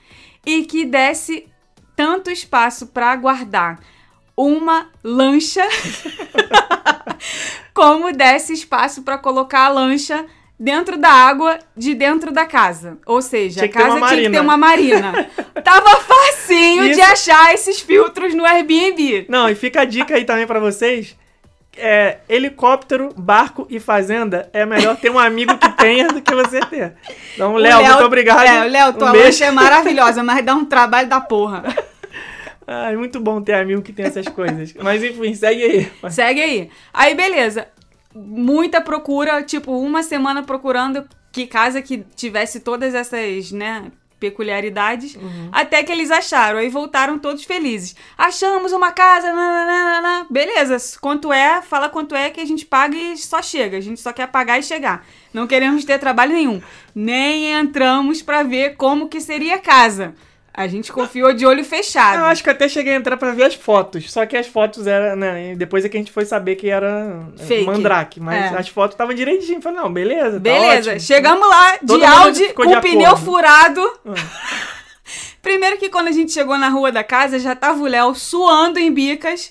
e 0.44 0.64
que 0.64 0.84
desse 0.84 1.46
tanto 1.94 2.30
espaço 2.30 2.88
para 2.88 3.14
guardar 3.16 3.80
uma 4.36 4.88
lancha, 5.04 5.62
como 7.74 8.12
desse 8.12 8.52
espaço 8.52 9.02
para 9.02 9.18
colocar 9.18 9.66
a 9.66 9.68
lancha 9.68 10.26
dentro 10.58 10.96
da 10.96 11.10
água 11.10 11.58
de 11.76 11.94
dentro 11.94 12.30
da 12.30 12.46
casa. 12.46 12.98
Ou 13.04 13.20
seja, 13.20 13.64
a 13.64 13.68
casa 13.68 14.06
tinha 14.08 14.22
que 14.22 14.30
ter 14.30 14.40
uma 14.40 14.56
marina. 14.56 15.28
Tava 15.64 15.96
facinho 15.96 16.84
de 16.84 16.90
Isso. 16.92 17.02
achar 17.02 17.54
esses 17.54 17.80
filtros 17.80 18.34
no 18.34 18.44
Airbnb. 18.44 19.26
Não, 19.28 19.48
e 19.48 19.54
fica 19.54 19.82
a 19.82 19.84
dica 19.84 20.14
aí 20.14 20.24
também 20.24 20.46
pra 20.46 20.60
vocês. 20.60 21.16
É, 21.74 22.18
helicóptero, 22.28 23.14
barco 23.16 23.66
e 23.70 23.80
fazenda 23.80 24.50
é 24.52 24.66
melhor 24.66 24.94
ter 24.96 25.10
um 25.10 25.18
amigo 25.18 25.56
que 25.56 25.70
tenha 25.70 26.06
do 26.08 26.20
que 26.20 26.34
você 26.34 26.60
ter. 26.60 26.94
Então, 27.34 27.54
Léo, 27.56 27.82
muito 27.82 28.04
obrigado. 28.04 28.46
É, 28.46 28.64
Léo, 28.68 28.92
tua 28.92 29.10
um 29.10 29.16
lancha 29.16 29.46
é 29.46 29.50
maravilhosa, 29.50 30.22
mas 30.22 30.44
dá 30.44 30.54
um 30.54 30.66
trabalho 30.66 31.08
da 31.08 31.20
porra. 31.20 31.64
Ai, 32.66 32.96
muito 32.96 33.18
bom 33.18 33.40
ter 33.40 33.54
amigo 33.54 33.82
que 33.82 33.92
tem 33.92 34.06
essas 34.06 34.28
coisas. 34.28 34.74
Mas 34.80 35.02
enfim, 35.02 35.34
segue 35.34 35.62
aí. 35.62 35.92
Segue 36.10 36.42
aí. 36.42 36.70
Aí, 36.92 37.14
beleza. 37.14 37.66
Muita 38.14 38.80
procura, 38.80 39.42
tipo, 39.42 39.72
uma 39.72 40.02
semana 40.02 40.42
procurando 40.42 41.06
que 41.30 41.46
casa 41.46 41.80
que 41.80 42.04
tivesse 42.14 42.60
todas 42.60 42.94
essas, 42.94 43.50
né, 43.52 43.90
peculiaridades, 44.20 45.18
até 45.50 45.82
que 45.82 45.90
eles 45.90 46.08
acharam. 46.08 46.60
Aí 46.60 46.68
voltaram 46.68 47.18
todos 47.18 47.42
felizes. 47.42 47.96
Achamos 48.16 48.70
uma 48.72 48.92
casa, 48.92 49.32
nananana. 49.32 50.26
beleza. 50.30 50.76
Quanto 51.00 51.32
é? 51.32 51.60
Fala 51.60 51.88
quanto 51.88 52.14
é 52.14 52.30
que 52.30 52.40
a 52.40 52.44
gente 52.44 52.64
paga 52.64 52.96
e 52.96 53.16
só 53.16 53.42
chega. 53.42 53.78
A 53.78 53.80
gente 53.80 54.00
só 54.00 54.12
quer 54.12 54.28
pagar 54.28 54.60
e 54.60 54.62
chegar. 54.62 55.04
Não 55.34 55.48
queremos 55.48 55.84
ter 55.84 55.98
trabalho 55.98 56.34
nenhum. 56.34 56.62
Nem 56.94 57.52
entramos 57.52 58.22
pra 58.22 58.44
ver 58.44 58.76
como 58.76 59.08
que 59.08 59.20
seria 59.20 59.56
a 59.56 59.60
casa. 59.60 60.14
A 60.54 60.66
gente 60.66 60.92
confiou 60.92 61.32
de 61.32 61.46
olho 61.46 61.64
fechado. 61.64 62.18
Eu 62.18 62.24
acho 62.26 62.44
que 62.44 62.50
até 62.50 62.68
cheguei 62.68 62.92
a 62.92 62.96
entrar 62.96 63.16
pra 63.16 63.32
ver 63.32 63.44
as 63.44 63.54
fotos. 63.54 64.12
Só 64.12 64.26
que 64.26 64.36
as 64.36 64.46
fotos 64.46 64.86
eram, 64.86 65.16
né? 65.16 65.54
Depois 65.56 65.82
é 65.84 65.88
que 65.88 65.96
a 65.96 66.00
gente 66.00 66.12
foi 66.12 66.26
saber 66.26 66.56
que 66.56 66.68
era 66.68 67.26
Fake. 67.46 67.64
mandrake. 67.64 68.20
Mas 68.20 68.52
É. 68.52 68.58
as 68.58 68.68
fotos 68.68 68.92
estavam 68.94 69.14
direitinho. 69.14 69.62
Falei, 69.62 69.78
não, 69.80 69.90
beleza. 69.90 70.32
tá 70.32 70.38
Beleza, 70.40 70.90
ótimo. 70.90 71.00
chegamos 71.00 71.48
lá 71.48 71.78
Todo 71.78 71.86
de 72.00 72.06
mundo 72.06 72.18
Audi 72.22 72.52
com 72.52 72.66
de 72.66 72.74
o 72.76 72.80
pneu 72.82 73.16
furado. 73.16 73.80
Ah. 74.06 74.12
Primeiro 75.40 75.76
que 75.78 75.88
quando 75.88 76.08
a 76.08 76.12
gente 76.12 76.32
chegou 76.32 76.56
na 76.58 76.68
rua 76.68 76.92
da 76.92 77.02
casa, 77.02 77.38
já 77.38 77.56
tava 77.56 77.82
o 77.82 77.86
Léo 77.86 78.14
suando 78.14 78.78
em 78.78 78.92
bicas 78.92 79.50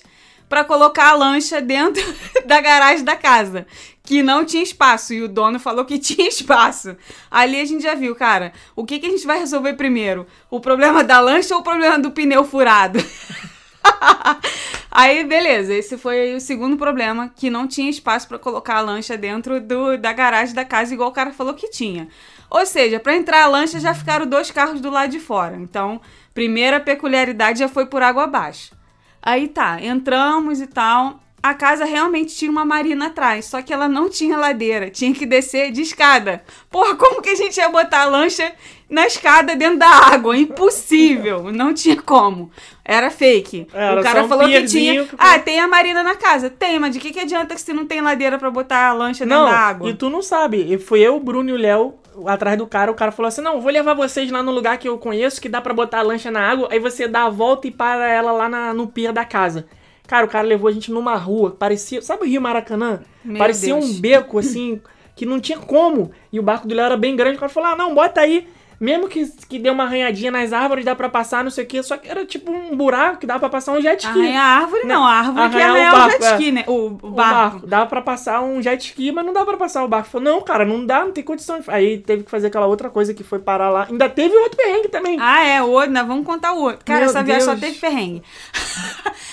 pra 0.52 0.64
colocar 0.64 1.08
a 1.08 1.14
lancha 1.14 1.62
dentro 1.62 2.04
da 2.44 2.60
garagem 2.60 3.02
da 3.02 3.16
casa, 3.16 3.66
que 4.02 4.22
não 4.22 4.44
tinha 4.44 4.62
espaço 4.62 5.14
e 5.14 5.22
o 5.22 5.28
dono 5.28 5.58
falou 5.58 5.82
que 5.86 5.96
tinha 5.98 6.28
espaço. 6.28 6.94
Ali 7.30 7.58
a 7.58 7.64
gente 7.64 7.82
já 7.82 7.94
viu, 7.94 8.14
cara, 8.14 8.52
o 8.76 8.84
que 8.84 8.98
que 8.98 9.06
a 9.06 9.10
gente 9.10 9.26
vai 9.26 9.38
resolver 9.38 9.72
primeiro? 9.72 10.26
O 10.50 10.60
problema 10.60 11.02
da 11.02 11.20
lancha 11.20 11.54
ou 11.54 11.62
o 11.62 11.64
problema 11.64 11.98
do 11.98 12.10
pneu 12.10 12.44
furado? 12.44 12.98
Aí, 14.92 15.24
beleza, 15.24 15.72
esse 15.72 15.96
foi 15.96 16.34
o 16.34 16.40
segundo 16.40 16.76
problema, 16.76 17.32
que 17.34 17.48
não 17.48 17.66
tinha 17.66 17.88
espaço 17.88 18.28
pra 18.28 18.38
colocar 18.38 18.76
a 18.76 18.82
lancha 18.82 19.16
dentro 19.16 19.58
do, 19.58 19.96
da 19.96 20.12
garagem 20.12 20.54
da 20.54 20.66
casa, 20.66 20.92
igual 20.92 21.08
o 21.08 21.12
cara 21.12 21.32
falou 21.32 21.54
que 21.54 21.70
tinha. 21.70 22.08
Ou 22.50 22.66
seja, 22.66 23.00
pra 23.00 23.16
entrar 23.16 23.44
a 23.44 23.46
lancha 23.46 23.80
já 23.80 23.94
ficaram 23.94 24.26
dois 24.26 24.50
carros 24.50 24.82
do 24.82 24.90
lado 24.90 25.10
de 25.10 25.18
fora. 25.18 25.56
Então, 25.56 25.98
primeira 26.34 26.78
peculiaridade 26.78 27.60
já 27.60 27.68
foi 27.70 27.86
por 27.86 28.02
água 28.02 28.24
abaixo. 28.24 28.81
Aí 29.22 29.48
tá, 29.48 29.80
entramos 29.80 30.60
e 30.60 30.66
tal. 30.66 31.21
A 31.42 31.54
casa 31.54 31.84
realmente 31.84 32.36
tinha 32.36 32.50
uma 32.50 32.64
marina 32.64 33.06
atrás, 33.06 33.46
só 33.46 33.60
que 33.60 33.72
ela 33.72 33.88
não 33.88 34.08
tinha 34.08 34.36
ladeira, 34.36 34.88
tinha 34.90 35.12
que 35.12 35.26
descer 35.26 35.72
de 35.72 35.82
escada. 35.82 36.42
Porra, 36.70 36.94
como 36.94 37.20
que 37.20 37.30
a 37.30 37.34
gente 37.34 37.56
ia 37.56 37.68
botar 37.68 38.02
a 38.02 38.04
lancha 38.04 38.52
na 38.88 39.06
escada 39.06 39.56
dentro 39.56 39.78
da 39.80 39.88
água? 39.88 40.36
Impossível, 40.36 41.50
não 41.52 41.74
tinha 41.74 42.00
como. 42.00 42.50
Era 42.84 43.10
fake. 43.10 43.66
Era 43.72 44.00
o 44.00 44.02
cara 44.04 44.24
um 44.24 44.28
falou 44.28 44.46
que 44.46 44.64
tinha. 44.64 45.04
que- 45.04 45.14
Ah, 45.18 45.38
tem 45.38 45.58
a 45.60 45.66
marina 45.68 46.02
na 46.02 46.14
casa. 46.14 46.48
Tem, 46.48 46.78
mas 46.78 46.92
de 46.94 47.00
que, 47.00 47.10
que 47.12 47.20
adianta 47.20 47.56
se 47.56 47.72
não 47.72 47.86
tem 47.86 48.00
ladeira 48.00 48.38
pra 48.38 48.50
botar 48.50 48.88
a 48.88 48.92
lancha 48.92 49.24
dentro 49.24 49.38
Não, 49.44 49.50
da 49.50 49.56
água? 49.56 49.88
e 49.90 49.94
tu 49.94 50.08
não 50.08 50.22
sabe. 50.22 50.72
E 50.72 50.78
fui 50.78 51.00
eu, 51.00 51.16
o 51.16 51.20
Bruno 51.20 51.50
e 51.50 51.52
o 51.52 51.56
Léo 51.56 51.94
atrás 52.26 52.56
do 52.56 52.66
cara. 52.66 52.90
O 52.90 52.94
cara 52.94 53.10
falou 53.12 53.28
assim: 53.28 53.40
Não, 53.40 53.60
vou 53.60 53.70
levar 53.72 53.94
vocês 53.94 54.30
lá 54.30 54.42
no 54.42 54.52
lugar 54.52 54.78
que 54.78 54.88
eu 54.88 54.96
conheço, 54.98 55.40
que 55.40 55.48
dá 55.48 55.60
pra 55.60 55.74
botar 55.74 55.98
a 55.98 56.02
lancha 56.02 56.30
na 56.30 56.40
água. 56.48 56.68
Aí 56.70 56.78
você 56.78 57.06
dá 57.08 57.24
a 57.24 57.30
volta 57.30 57.66
e 57.66 57.70
para 57.70 58.06
ela 58.08 58.32
lá 58.32 58.48
na- 58.48 58.74
no 58.74 58.86
pier 58.86 59.12
da 59.12 59.24
casa. 59.24 59.66
Cara, 60.06 60.26
o 60.26 60.28
cara 60.28 60.46
levou 60.46 60.68
a 60.68 60.72
gente 60.72 60.90
numa 60.90 61.16
rua, 61.16 61.52
parecia. 61.52 62.02
Sabe 62.02 62.22
o 62.22 62.26
Rio 62.26 62.40
Maracanã? 62.40 63.00
Meu 63.24 63.38
parecia 63.38 63.74
Deus. 63.74 63.84
um 63.84 64.00
beco 64.00 64.38
assim, 64.38 64.80
que 65.14 65.24
não 65.24 65.40
tinha 65.40 65.58
como. 65.58 66.10
E 66.32 66.38
o 66.38 66.42
barco 66.42 66.66
do 66.66 66.74
Léo 66.74 66.86
era 66.86 66.96
bem 66.96 67.16
grande. 67.16 67.36
O 67.36 67.40
cara 67.40 67.52
falou: 67.52 67.70
Ah, 67.70 67.76
não, 67.76 67.94
bota 67.94 68.20
aí. 68.20 68.48
Mesmo 68.82 69.06
que, 69.06 69.24
que 69.48 69.60
deu 69.60 69.72
uma 69.72 69.84
arranhadinha 69.84 70.32
nas 70.32 70.52
árvores, 70.52 70.84
dá 70.84 70.92
pra 70.92 71.08
passar, 71.08 71.44
não 71.44 71.52
sei 71.52 71.62
o 71.62 71.66
quê. 71.68 71.80
Só 71.84 71.96
que 71.96 72.08
era 72.08 72.26
tipo 72.26 72.50
um 72.50 72.76
buraco 72.76 73.18
que 73.18 73.26
dava 73.26 73.38
pra 73.38 73.48
passar 73.48 73.70
um 73.74 73.80
jet 73.80 74.00
ski. 74.04 74.18
Arranhar 74.18 74.44
a 74.44 74.60
árvore, 74.62 74.84
não. 74.88 75.04
A 75.06 75.12
árvore 75.12 75.50
que 75.50 75.56
Arranhar 75.56 75.70
o 75.70 75.74
arranha 75.76 75.88
o 75.88 75.92
barco, 75.96 76.10
jet 76.22 76.32
ski, 76.32 76.48
é. 76.48 76.52
né? 76.52 76.64
O, 76.66 76.72
o 76.72 76.86
O 76.86 77.10
barco. 77.12 77.34
barco. 77.52 77.66
Dava 77.68 77.86
pra 77.86 78.02
passar 78.02 78.40
um 78.42 78.60
jet 78.60 78.84
ski, 78.84 79.12
mas 79.12 79.24
não 79.24 79.32
dá 79.32 79.44
pra 79.44 79.56
passar 79.56 79.84
o 79.84 79.88
barco. 79.88 80.08
Falou, 80.08 80.24
não, 80.32 80.40
cara, 80.42 80.64
não 80.64 80.84
dá, 80.84 81.04
não 81.04 81.12
tem 81.12 81.22
condição. 81.22 81.60
Aí 81.68 81.98
teve 81.98 82.24
que 82.24 82.30
fazer 82.30 82.48
aquela 82.48 82.66
outra 82.66 82.90
coisa 82.90 83.14
que 83.14 83.22
foi 83.22 83.38
parar 83.38 83.70
lá. 83.70 83.86
Ainda 83.88 84.08
teve 84.08 84.36
outro 84.36 84.56
perrengue 84.56 84.88
também. 84.88 85.16
Ah, 85.20 85.44
é, 85.44 85.62
o 85.62 85.68
outro, 85.70 85.92
nós 85.92 86.04
vamos 86.06 86.26
contar 86.26 86.52
o 86.52 86.62
outro. 86.62 86.84
Cara, 86.84 86.98
Meu 87.02 87.08
essa 87.10 87.22
viagem 87.22 87.44
só 87.44 87.54
teve 87.54 87.78
perrengue. 87.78 88.20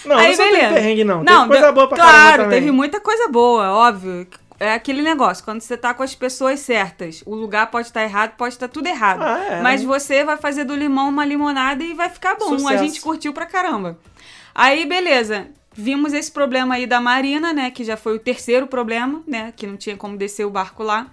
não, 0.05 0.13
Aí, 0.19 0.38
não 0.38 0.45
beleza. 0.45 0.59
teve 0.59 0.73
perrengue, 0.75 1.03
não. 1.03 1.23
Não, 1.23 1.38
teve 1.38 1.47
coisa 1.47 1.63
deu- 1.63 1.73
boa 1.73 1.88
pra 1.88 1.97
Claro, 1.97 2.49
teve 2.49 2.71
muita 2.71 2.99
coisa 2.99 3.27
boa, 3.29 3.71
óbvio. 3.71 4.27
É 4.60 4.74
aquele 4.74 5.02
negócio, 5.02 5.43
quando 5.43 5.62
você 5.62 5.78
tá 5.78 5.93
com 5.93 6.04
as 6.04 6.13
pessoas 6.13 6.60
certas, 6.60 7.24
o 7.26 7.34
lugar 7.34 7.72
pode 7.72 7.88
estar 7.88 8.04
errado, 8.04 8.36
pode 8.36 8.56
estar 8.56 8.67
tudo 8.67 8.88
errado. 8.88 9.22
Ah, 9.22 9.45
é. 9.45 9.62
Mas 9.62 9.82
você 9.82 10.24
vai 10.26 10.36
fazer 10.36 10.65
do 10.65 10.76
limão 10.76 11.08
uma 11.08 11.24
limonada 11.26 11.82
e 11.82 11.93
vai 11.93 12.10
ficar 12.10 12.36
bom. 12.36 12.56
A 12.56 12.60
Sucesso. 12.60 12.84
gente 12.84 13.00
curtiu 13.00 13.32
pra 13.32 13.45
caramba. 13.45 13.98
Aí, 14.54 14.86
beleza. 14.86 15.48
Vimos 15.72 16.12
esse 16.12 16.30
problema 16.30 16.76
aí 16.76 16.86
da 16.86 17.00
Marina, 17.00 17.54
né? 17.54 17.72
Que 17.72 17.86
já 17.86 17.95
foi 17.95 18.15
o 18.15 18.19
terceiro 18.19 18.67
problema, 18.67 19.24
né? 19.26 19.54
Que 19.56 19.65
não 19.65 19.78
tinha 19.78 19.95
como 19.95 20.17
descer 20.17 20.45
o 20.45 20.50
barco 20.50 20.84
lá. 20.84 21.08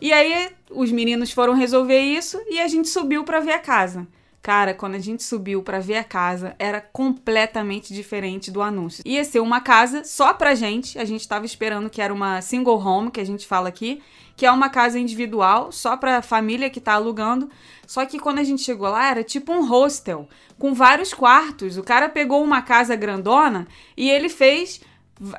E 0.00 0.12
aí, 0.12 0.50
os 0.70 0.92
meninos 0.92 1.32
foram 1.32 1.54
resolver 1.54 1.98
isso 1.98 2.40
e 2.48 2.60
a 2.60 2.68
gente 2.68 2.88
subiu 2.88 3.24
pra 3.24 3.40
ver 3.40 3.52
a 3.52 3.58
casa. 3.58 4.06
Cara, 4.46 4.72
quando 4.72 4.94
a 4.94 5.00
gente 5.00 5.24
subiu 5.24 5.60
pra 5.60 5.80
ver 5.80 5.96
a 5.96 6.04
casa, 6.04 6.54
era 6.56 6.80
completamente 6.80 7.92
diferente 7.92 8.48
do 8.48 8.62
anúncio. 8.62 9.02
Ia 9.04 9.24
ser 9.24 9.40
uma 9.40 9.60
casa 9.60 10.04
só 10.04 10.32
pra 10.32 10.54
gente, 10.54 10.96
a 11.00 11.04
gente 11.04 11.26
tava 11.26 11.44
esperando 11.44 11.90
que 11.90 12.00
era 12.00 12.14
uma 12.14 12.40
single 12.40 12.78
home, 12.78 13.10
que 13.10 13.18
a 13.18 13.26
gente 13.26 13.44
fala 13.44 13.68
aqui, 13.68 14.00
que 14.36 14.46
é 14.46 14.52
uma 14.52 14.68
casa 14.68 15.00
individual, 15.00 15.72
só 15.72 15.96
pra 15.96 16.22
família 16.22 16.70
que 16.70 16.80
tá 16.80 16.92
alugando. 16.92 17.50
Só 17.88 18.06
que 18.06 18.20
quando 18.20 18.38
a 18.38 18.44
gente 18.44 18.62
chegou 18.62 18.88
lá, 18.88 19.10
era 19.10 19.24
tipo 19.24 19.52
um 19.52 19.68
hostel, 19.68 20.28
com 20.60 20.72
vários 20.72 21.12
quartos. 21.12 21.76
O 21.76 21.82
cara 21.82 22.08
pegou 22.08 22.40
uma 22.44 22.62
casa 22.62 22.94
grandona 22.94 23.66
e 23.96 24.08
ele 24.08 24.28
fez 24.28 24.80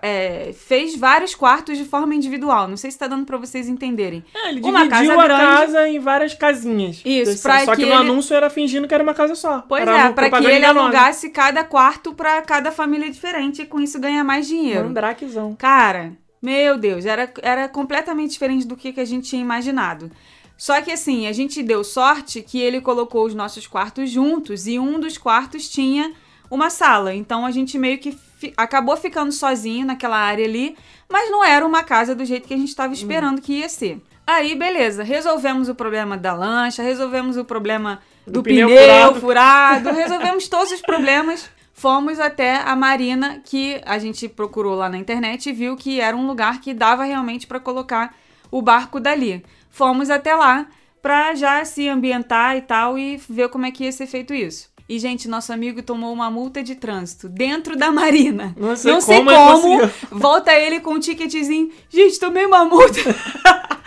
é, 0.02 0.54
fez 0.54 0.96
vários 0.96 1.36
quartos 1.36 1.78
de 1.78 1.86
forma 1.86 2.16
individual. 2.16 2.68
Não 2.68 2.78
sei 2.78 2.90
se 2.92 2.98
tá 2.98 3.08
dando 3.08 3.26
pra 3.26 3.38
vocês 3.38 3.68
entenderem. 3.70 4.24
É, 4.36 4.50
ele 4.50 4.62
Uma 4.62 4.84
dividiu 4.88 4.90
casa 5.10 5.14
a 5.14 5.24
grande. 5.24 5.42
casa 5.44 5.90
em 5.90 6.00
várias 6.00 6.34
casinhas. 6.34 7.02
Isso, 7.06 7.38
Só 7.38 7.50
pra 7.50 7.66
Só 7.66 7.72
que 7.76 7.78
que, 7.84 7.86
no 7.90 7.94
ele- 7.94 8.02
anúncio 8.10 8.36
era 8.36 8.50
fingindo 8.50 8.88
que 8.88 8.94
era 8.94 9.04
uma 9.04 9.14
casa 9.14 9.36
só. 9.36 9.64
Pois 9.68 9.82
Era 9.82 9.92
é, 9.92 10.04
uma 10.06 10.14
pra 10.14 10.30
que 10.30 10.36
ele 10.46 10.58
enganosa. 10.58 10.80
alugasse 10.86 11.30
cada 11.30 11.64
quarto 11.64 12.14
pra 12.14 12.42
cada 12.42 12.72
família 12.72 13.10
diferente 13.10 13.62
e 13.62 13.66
com 13.66 13.80
isso 13.80 14.00
ganhar 14.00 14.24
mais 14.24 14.48
dinheiro. 14.48 14.86
Mandrakezão. 14.86 15.56
Cara, 15.56 16.14
meu 16.42 16.78
Deus, 16.78 17.06
era, 17.06 17.32
era 17.42 17.68
completamente 17.70 18.32
diferente 18.32 18.66
do 18.66 18.76
que, 18.76 18.92
que 18.94 19.00
a 19.00 19.06
gente 19.06 19.30
tinha 19.30 19.42
imaginado. 19.42 20.12
Só 20.58 20.82
que 20.82 20.92
assim, 20.92 21.28
a 21.28 21.32
gente 21.32 21.62
deu 21.62 21.84
sorte 21.84 22.42
que 22.42 22.60
ele 22.60 22.82
colocou 22.82 23.26
os 23.26 23.36
nossos 23.36 23.68
quartos 23.68 24.10
juntos 24.10 24.66
e 24.66 24.80
um 24.80 25.00
dos 25.00 25.16
quartos 25.16 25.70
tinha 25.70 26.12
uma 26.50 26.70
sala. 26.70 27.14
Então 27.14 27.46
a 27.46 27.52
gente 27.52 27.78
meio 27.78 27.98
que 27.98 28.12
fi- 28.38 28.54
acabou 28.58 28.96
ficando 28.98 29.32
sozinho 29.32 29.86
naquela 29.86 30.18
área 30.18 30.46
ali, 30.46 30.76
mas 31.12 31.30
não 31.32 31.44
era 31.44 31.66
uma 31.66 31.84
casa 31.84 32.14
do 32.16 32.24
jeito 32.26 32.48
que 32.48 32.54
a 32.54 32.58
gente 32.58 32.70
estava 32.70 32.94
esperando 32.94 33.42
que 33.42 33.60
ia 33.60 33.70
ser. 33.70 34.02
Aí, 34.26 34.56
beleza, 34.56 35.04
resolvemos 35.04 35.70
o 35.70 35.76
problema 35.76 36.18
da 36.18 36.34
lancha, 36.34 36.84
resolvemos 36.84 37.38
o 37.38 37.46
problema 37.46 38.00
do, 38.26 38.34
Do 38.34 38.44
pneu, 38.44 38.68
pneu 38.68 38.82
furado. 39.16 39.20
furado. 39.22 39.90
resolvemos 39.96 40.48
todos 40.50 40.72
os 40.74 40.82
problemas. 40.82 41.50
Fomos 41.74 42.20
até 42.20 42.58
a 42.58 42.76
marina 42.76 43.40
que 43.46 43.80
a 43.86 44.00
gente 44.00 44.28
procurou 44.28 44.76
lá 44.76 44.90
na 44.90 44.98
internet 44.98 45.48
e 45.48 45.54
viu 45.54 45.76
que 45.78 46.02
era 46.02 46.18
um 46.18 46.26
lugar 46.28 46.60
que 46.60 46.74
dava 46.74 47.04
realmente 47.04 47.46
para 47.48 47.60
colocar 47.60 48.16
o 48.52 48.62
barco 48.64 49.00
dali. 49.00 49.46
Fomos 49.70 50.10
até 50.10 50.36
lá 50.36 50.66
pra 51.04 51.36
já 51.36 51.64
se 51.64 51.88
ambientar 51.88 52.58
e 52.58 52.62
tal 52.62 52.98
e 52.98 53.18
ver 53.30 53.48
como 53.50 53.66
é 53.66 53.72
que 53.72 53.84
ia 53.84 53.92
ser 53.92 54.08
feito 54.08 54.34
isso. 54.34 54.70
E, 54.90 54.98
gente, 55.00 55.28
nosso 55.28 55.52
amigo 55.52 55.82
tomou 55.84 56.14
uma 56.14 56.32
multa 56.32 56.64
de 56.64 56.74
trânsito 56.76 57.28
dentro 57.28 57.76
da 57.76 57.92
marina. 57.92 58.56
Não 58.58 58.76
sei 58.76 58.92
Não 58.94 59.02
sei 59.02 59.18
como 59.18 59.32
ele 59.32 59.38
como. 59.40 59.62
conseguiu. 59.80 59.90
Volta 60.12 60.54
ele 60.54 60.80
com 60.80 60.92
um 60.94 61.00
ticketzinho. 61.00 61.70
Gente, 61.90 62.18
tomei 62.20 62.46
uma 62.46 62.64
multa. 62.64 62.98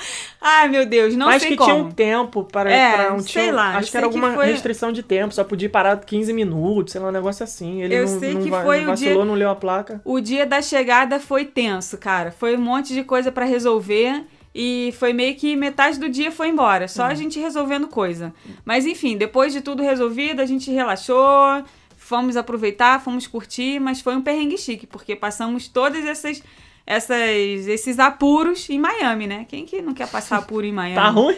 Ai, 0.42 0.68
meu 0.68 0.86
Deus, 0.86 1.14
não 1.14 1.26
Mas 1.26 1.42
sei 1.42 1.50
que 1.50 1.56
como. 1.58 1.70
tinha 1.70 1.84
um 1.84 1.90
tempo 1.90 2.44
para, 2.44 2.72
É, 2.72 2.92
para 2.96 3.14
um 3.14 3.18
sei 3.20 3.52
lá, 3.52 3.76
Acho 3.76 3.86
que 3.86 3.92
sei 3.92 3.98
era 3.98 4.08
que 4.08 4.14
alguma 4.16 4.34
foi- 4.34 4.46
restrição 4.46 4.90
de 4.90 5.02
tempo, 5.02 5.34
só 5.34 5.44
podia 5.44 5.68
parar 5.68 5.98
15 6.00 6.32
minutos, 6.32 6.92
sei 6.92 7.00
lá, 7.00 7.08
um 7.08 7.12
negócio 7.12 7.44
assim. 7.44 7.82
Ele 7.82 7.94
Eu 7.94 8.06
não, 8.06 8.18
sei 8.20 8.32
não 8.34 8.42
que 8.42 8.50
va- 8.50 8.62
foi 8.62 8.80
não 8.80 8.92
o 8.92 8.96
dia- 8.96 9.08
vacilou, 9.08 9.24
não 9.26 9.34
leu 9.34 9.50
a 9.50 9.54
placa. 9.54 10.00
O 10.04 10.18
dia 10.18 10.46
da 10.46 10.62
chegada 10.62 11.20
foi 11.20 11.44
tenso, 11.44 11.98
cara. 11.98 12.30
Foi 12.30 12.56
um 12.56 12.60
monte 12.60 12.94
de 12.94 13.04
coisa 13.04 13.30
pra 13.30 13.44
resolver 13.44 14.24
e 14.54 14.92
foi 14.98 15.12
meio 15.12 15.36
que 15.36 15.54
metade 15.54 15.98
do 15.98 16.08
dia 16.08 16.32
foi 16.32 16.48
embora, 16.48 16.88
só 16.88 17.04
a 17.04 17.14
gente 17.14 17.38
resolvendo 17.38 17.86
coisa. 17.86 18.34
Mas 18.64 18.84
enfim, 18.86 19.16
depois 19.16 19.52
de 19.52 19.60
tudo 19.60 19.82
resolvido, 19.82 20.40
a 20.40 20.46
gente 20.46 20.70
relaxou, 20.70 21.64
fomos 21.96 22.36
aproveitar, 22.36 23.00
fomos 23.00 23.26
curtir, 23.26 23.78
mas 23.78 24.00
foi 24.00 24.16
um 24.16 24.22
perrengue 24.22 24.58
chique, 24.58 24.86
porque 24.86 25.14
passamos 25.14 25.68
todas 25.68 26.04
essas 26.04 26.42
essas 26.86 27.68
esses 27.68 28.00
apuros 28.00 28.68
em 28.68 28.78
Miami, 28.78 29.28
né? 29.28 29.46
Quem 29.48 29.64
que 29.64 29.80
não 29.80 29.94
quer 29.94 30.08
passar 30.08 30.38
apuro 30.38 30.66
em 30.66 30.72
Miami? 30.72 30.96
Tá 30.96 31.08
ruim? 31.08 31.36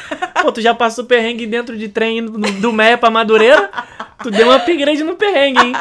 Pô, 0.40 0.50
tu 0.50 0.62
já 0.62 0.74
passou 0.74 1.04
perrengue 1.04 1.46
dentro 1.46 1.76
de 1.76 1.88
trem 1.88 2.24
do 2.24 2.72
Meia 2.72 2.96
pra 2.96 3.10
Madureira? 3.10 3.70
Tu 4.22 4.30
deu 4.30 4.48
um 4.48 4.52
upgrade 4.52 5.04
no 5.04 5.16
perrengue, 5.16 5.60
hein? 5.60 5.72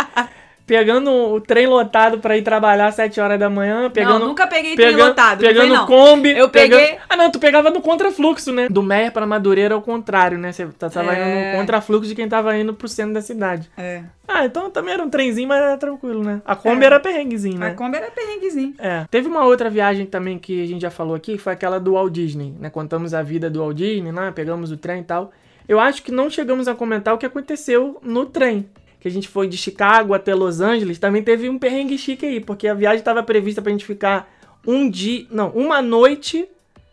Pegando 0.65 1.11
o 1.11 1.41
trem 1.41 1.67
lotado 1.67 2.19
pra 2.19 2.37
ir 2.37 2.41
trabalhar 2.41 2.87
às 2.87 2.95
7 2.95 3.19
horas 3.19 3.37
da 3.37 3.49
manhã, 3.49 3.89
pegando... 3.89 4.19
não, 4.19 4.27
nunca 4.29 4.47
peguei 4.47 4.75
trem 4.75 4.91
Pegando, 4.91 5.07
lotado, 5.09 5.41
não 5.41 5.47
pegando 5.49 5.73
não. 5.73 5.85
Kombi. 5.85 6.29
Eu 6.37 6.47
pegando- 6.49 6.79
peguei- 6.79 6.97
Ah, 7.09 7.17
não, 7.17 7.29
tu 7.29 7.37
pegava 7.37 7.69
no 7.69 7.81
contrafluxo, 7.81 8.51
né? 8.53 8.69
Do 8.69 8.81
Meia 8.81 9.11
pra 9.11 9.25
Madureira 9.27 9.73
é 9.73 9.77
o 9.77 9.81
contrário, 9.81 10.37
né? 10.37 10.53
Você 10.53 10.65
tá- 10.67 10.89
tava 10.89 11.13
É. 11.13 11.19
indo 11.19 11.51
no 11.51 11.59
contrafluxo 11.59 12.07
de 12.07 12.15
quem 12.15 12.29
tava 12.29 12.57
indo 12.57 12.73
pro 12.73 12.87
centro 12.87 13.13
da 13.13 13.21
cidade. 13.21 13.69
É. 13.77 14.03
Ah, 14.25 14.45
então 14.45 14.69
também 14.69 14.93
era 14.93 15.03
um 15.03 15.09
trenzinho, 15.09 15.49
mas 15.49 15.61
era 15.61 15.77
tranquilo, 15.77 16.23
né? 16.23 16.41
A 16.45 16.55
Kombi 16.55 16.83
É. 16.83 16.85
era 16.85 16.99
perrenguezinho, 16.99 17.59
né? 17.59 17.67
A 17.67 17.73
Kombi 17.73 17.97
era 17.97 18.09
perrenguezinho. 18.09 18.73
É. 18.79 19.05
Teve 19.11 19.27
uma 19.27 19.43
outra 19.45 19.69
viagem 19.69 20.05
também 20.05 20.39
que 20.39 20.63
a 20.63 20.65
gente 20.65 20.81
já 20.81 20.89
falou 20.89 21.13
aqui, 21.13 21.33
que 21.33 21.39
foi 21.43 21.51
aquela 21.51 21.77
do 21.77 21.91
Walt 21.93 22.13
Disney, 22.13 22.53
né? 22.57 22.69
Contamos 22.69 23.13
a 23.13 23.21
vida 23.21 23.49
do 23.49 23.59
Walt 23.59 23.75
Disney, 23.75 24.13
né? 24.13 24.31
Pegamos 24.33 24.71
o 24.71 24.77
trem 24.77 25.01
e 25.01 25.03
tal. 25.03 25.31
Eu 25.67 25.79
acho 25.79 26.01
que 26.03 26.11
não 26.11 26.29
chegamos 26.29 26.67
a 26.69 26.73
comentar 26.75 27.13
o 27.13 27.17
que 27.17 27.25
aconteceu 27.25 27.99
no 28.01 28.25
trem. 28.25 28.65
Que 29.03 29.09
a 29.09 29.11
gente 29.11 29.27
foi 29.27 29.49
de 29.49 29.57
Chicago 29.57 30.13
até 30.13 30.33
Los 30.33 30.61
Angeles, 30.61 30.97
também 30.97 31.21
teve 31.21 31.49
um 31.49 31.59
perrengue 31.59 31.97
chique 31.97 32.25
aí, 32.25 32.39
porque 32.39 32.69
a 32.69 32.73
viagem 32.73 32.99
estava 32.99 33.21
prevista 33.21 33.61
pra 33.61 33.69
gente 33.69 33.83
ficar 33.83 34.33
um 34.65 34.89
dia, 34.89 35.27
não, 35.29 35.49
uma 35.49 35.81
noite 35.81 36.47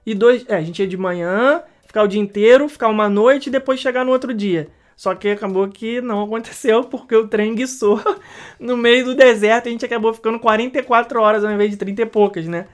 e 0.04 0.12
dois, 0.12 0.44
é, 0.48 0.56
a 0.56 0.60
gente 0.60 0.80
ia 0.80 0.88
de 0.88 0.96
manhã, 0.96 1.62
ficar 1.86 2.02
o 2.02 2.08
dia 2.08 2.20
inteiro, 2.20 2.68
ficar 2.68 2.88
uma 2.88 3.08
noite 3.08 3.46
e 3.46 3.50
depois 3.52 3.78
chegar 3.78 4.04
no 4.04 4.10
outro 4.10 4.34
dia. 4.34 4.66
Só 4.96 5.14
que 5.14 5.28
acabou 5.28 5.68
que 5.68 6.00
não 6.00 6.24
aconteceu 6.24 6.82
porque 6.90 7.14
o 7.14 7.28
trem 7.28 7.54
guiçou 7.54 8.02
no 8.58 8.76
meio 8.76 9.04
do 9.04 9.14
deserto. 9.14 9.68
A 9.68 9.70
gente 9.70 9.84
acabou 9.84 10.12
ficando 10.12 10.40
44 10.40 11.22
horas 11.22 11.44
ao 11.44 11.52
invés 11.52 11.70
de 11.70 11.76
30 11.76 12.02
e 12.02 12.06
poucas, 12.06 12.48
né? 12.48 12.66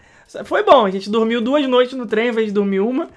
Foi 0.47 0.63
bom, 0.63 0.87
a 0.87 0.91
gente 0.91 1.11
dormiu 1.11 1.43
duas 1.43 1.69
noites 1.69 1.95
no 1.95 2.07
trem 2.07 2.29
ao 2.29 2.33
invés 2.33 2.47
de 2.47 2.55
dormir 2.55 2.81
uma. 2.81 3.11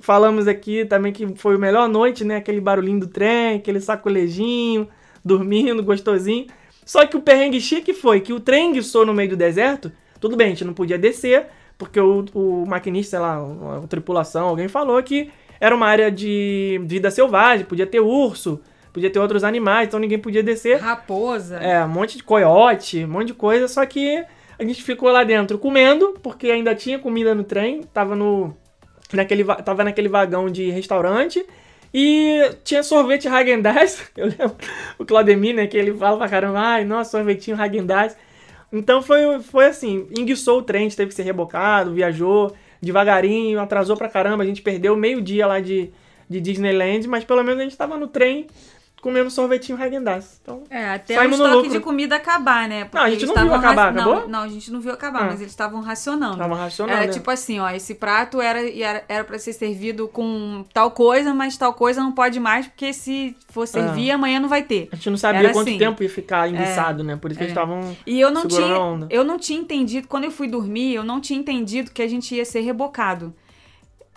Falamos 0.00 0.48
aqui 0.48 0.86
também 0.86 1.12
que 1.12 1.36
foi 1.36 1.56
a 1.56 1.58
melhor 1.58 1.86
noite, 1.86 2.24
né? 2.24 2.36
Aquele 2.36 2.62
barulhinho 2.62 3.00
do 3.00 3.06
trem, 3.06 3.58
aquele 3.58 3.78
sacolejinho, 3.78 4.88
dormindo, 5.26 5.82
gostosinho. 5.82 6.46
Só 6.84 7.04
que 7.04 7.16
o 7.16 7.20
perrengue 7.20 7.60
chique 7.60 7.92
foi 7.92 8.20
que 8.20 8.32
o 8.32 8.38
trem 8.38 8.72
guiçou 8.72 9.04
no 9.04 9.12
meio 9.12 9.30
do 9.30 9.36
deserto. 9.36 9.90
Tudo 10.20 10.36
bem, 10.36 10.46
a 10.46 10.50
gente 10.50 10.64
não 10.64 10.72
podia 10.72 10.96
descer, 10.96 11.46
porque 11.76 11.98
o, 12.00 12.24
o 12.32 12.64
maquinista, 12.66 13.10
sei 13.10 13.18
lá, 13.18 13.36
a, 13.82 13.86
tripulação, 13.88 14.48
alguém 14.48 14.68
falou 14.68 15.02
que 15.02 15.30
era 15.60 15.74
uma 15.74 15.86
área 15.86 16.10
de 16.10 16.80
vida 16.84 17.10
selvagem, 17.10 17.66
podia 17.66 17.86
ter 17.86 18.00
urso, 18.00 18.60
podia 18.92 19.10
ter 19.10 19.18
outros 19.18 19.42
animais, 19.42 19.88
então 19.88 19.98
ninguém 19.98 20.18
podia 20.18 20.42
descer. 20.42 20.78
Raposa. 20.78 21.56
É, 21.56 21.84
um 21.84 21.88
monte 21.88 22.16
de 22.16 22.22
coiote, 22.22 23.04
um 23.04 23.08
monte 23.08 23.26
de 23.28 23.34
coisa, 23.34 23.66
só 23.68 23.84
que 23.84 24.24
a 24.58 24.64
gente 24.64 24.82
ficou 24.82 25.10
lá 25.10 25.24
dentro 25.24 25.58
comendo, 25.58 26.14
porque 26.22 26.50
ainda 26.50 26.74
tinha 26.74 26.98
comida 26.98 27.34
no 27.34 27.44
trem, 27.44 27.82
tava 27.82 28.14
no 28.14 28.56
naquele 29.12 29.44
va- 29.44 29.56
tava 29.56 29.84
naquele 29.84 30.08
vagão 30.08 30.48
de 30.50 30.70
restaurante 30.70 31.44
e 31.92 32.50
tinha 32.64 32.82
sorvete 32.82 33.28
Häagen-Dazs. 33.28 34.10
Eu 34.16 34.26
lembro 34.26 34.56
o 34.98 35.04
Claudemir, 35.04 35.54
né, 35.54 35.66
que 35.66 35.76
ele 35.76 35.92
fala 35.94 36.16
pra 36.16 36.28
caramba, 36.28 36.60
ai, 36.60 36.84
nossa, 36.84 37.12
sorvetinho 37.12 37.56
Häagen-Dazs. 37.56 38.16
Então 38.72 39.00
foi, 39.00 39.40
foi 39.40 39.66
assim, 39.66 40.06
enguiçou 40.16 40.58
o 40.58 40.62
trem, 40.62 40.88
teve 40.88 41.08
que 41.08 41.14
ser 41.14 41.22
rebocado, 41.22 41.94
viajou 41.94 42.54
devagarinho, 42.82 43.60
atrasou 43.60 43.96
pra 43.96 44.08
caramba, 44.08 44.42
a 44.42 44.46
gente 44.46 44.62
perdeu 44.62 44.96
meio 44.96 45.20
dia 45.22 45.46
lá 45.46 45.60
de, 45.60 45.90
de 46.28 46.40
Disneyland, 46.40 47.08
mas 47.08 47.24
pelo 47.24 47.42
menos 47.42 47.60
a 47.60 47.64
gente 47.64 47.76
tava 47.76 47.96
no 47.96 48.06
trem 48.06 48.46
comendo 49.06 49.30
sorvetinho 49.30 49.78
Häagen-Dazs. 49.78 50.40
Então, 50.42 50.64
É, 50.68 50.90
até 50.94 51.14
Saímos 51.14 51.38
o 51.38 51.42
estoque 51.44 51.56
lucro. 51.64 51.72
de 51.78 51.80
comida 51.80 52.16
acabar, 52.16 52.68
né? 52.68 52.84
Porque 52.84 52.96
Não, 52.98 53.04
a 53.04 53.10
gente 53.10 53.24
não 53.26 53.34
viu 53.34 53.42
estavam 53.44 53.58
acabar, 53.58 53.82
ra- 53.84 53.90
acabou? 54.00 54.14
Não, 54.22 54.28
não, 54.28 54.38
a 54.40 54.48
gente 54.48 54.72
não 54.72 54.80
viu 54.80 54.92
acabar, 54.92 55.22
Ah. 55.22 55.24
mas 55.26 55.40
eles 55.40 55.52
estavam 55.52 55.80
racionando. 55.80 56.36
tava 56.38 56.56
racionando. 56.56 56.96
Era 56.98 57.06
né? 57.06 57.12
tipo 57.12 57.30
assim, 57.30 57.60
ó, 57.60 57.70
esse 57.70 57.94
prato 57.94 58.40
era 58.40 58.60
era 58.78 59.04
era 59.08 59.22
para 59.24 59.38
ser 59.38 59.52
servido 59.52 60.08
com 60.08 60.64
tal 60.74 60.90
coisa, 60.90 61.32
mas 61.32 61.56
tal 61.56 61.72
coisa 61.72 62.00
não 62.02 62.10
pode 62.12 62.40
mais, 62.40 62.66
porque 62.66 62.92
se 62.92 63.36
for 63.48 63.66
servir, 63.68 64.10
amanhã 64.10 64.40
não 64.40 64.48
vai 64.48 64.62
ter. 64.62 64.88
A 64.92 64.96
gente 64.96 65.10
não 65.10 65.16
sabia 65.16 65.40
Era 65.40 65.52
quanto 65.52 65.68
assim. 65.68 65.78
tempo 65.78 66.02
ia 66.02 66.10
ficar 66.10 66.48
enguiçado, 66.48 67.04
né? 67.04 67.14
Por 67.16 67.30
isso 67.30 67.38
que 67.38 67.44
eles 67.44 67.52
estavam 67.52 67.96
E 68.06 68.20
eu 68.20 68.30
não 68.30 68.46
tinha, 68.46 69.06
eu 69.08 69.22
não 69.24 69.38
tinha 69.38 69.58
entendido, 69.60 70.08
quando 70.08 70.24
eu 70.24 70.30
fui 70.32 70.48
dormir, 70.48 70.94
eu 70.94 71.04
não 71.04 71.20
tinha 71.20 71.38
entendido 71.38 71.90
que 71.92 72.02
a 72.02 72.08
gente 72.08 72.34
ia 72.34 72.44
ser 72.44 72.60
rebocado. 72.60 73.32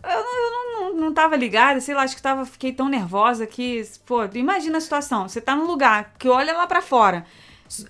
Eu 0.02 0.10
não, 0.10 0.17
eu 0.17 0.52
não, 0.52 0.68
não, 1.10 1.13
tava 1.13 1.36
ligada, 1.36 1.82
sei 1.82 1.95
lá, 1.95 2.04
acho 2.04 2.15
que 2.15 2.22
tava, 2.22 2.45
fiquei 2.45 2.72
tão 2.72 2.88
nervosa 2.88 3.45
que, 3.45 3.84
pô, 4.06 4.24
imagina 4.34 4.78
a 4.78 4.82
situação, 4.82 5.28
você 5.28 5.41
tá 5.41 5.56
num 5.56 5.65
lugar 5.65 6.13
que 6.17 6.30
olha 6.30 6.54
lá 6.54 6.67
pra 6.67 6.82
fora. 6.82 7.26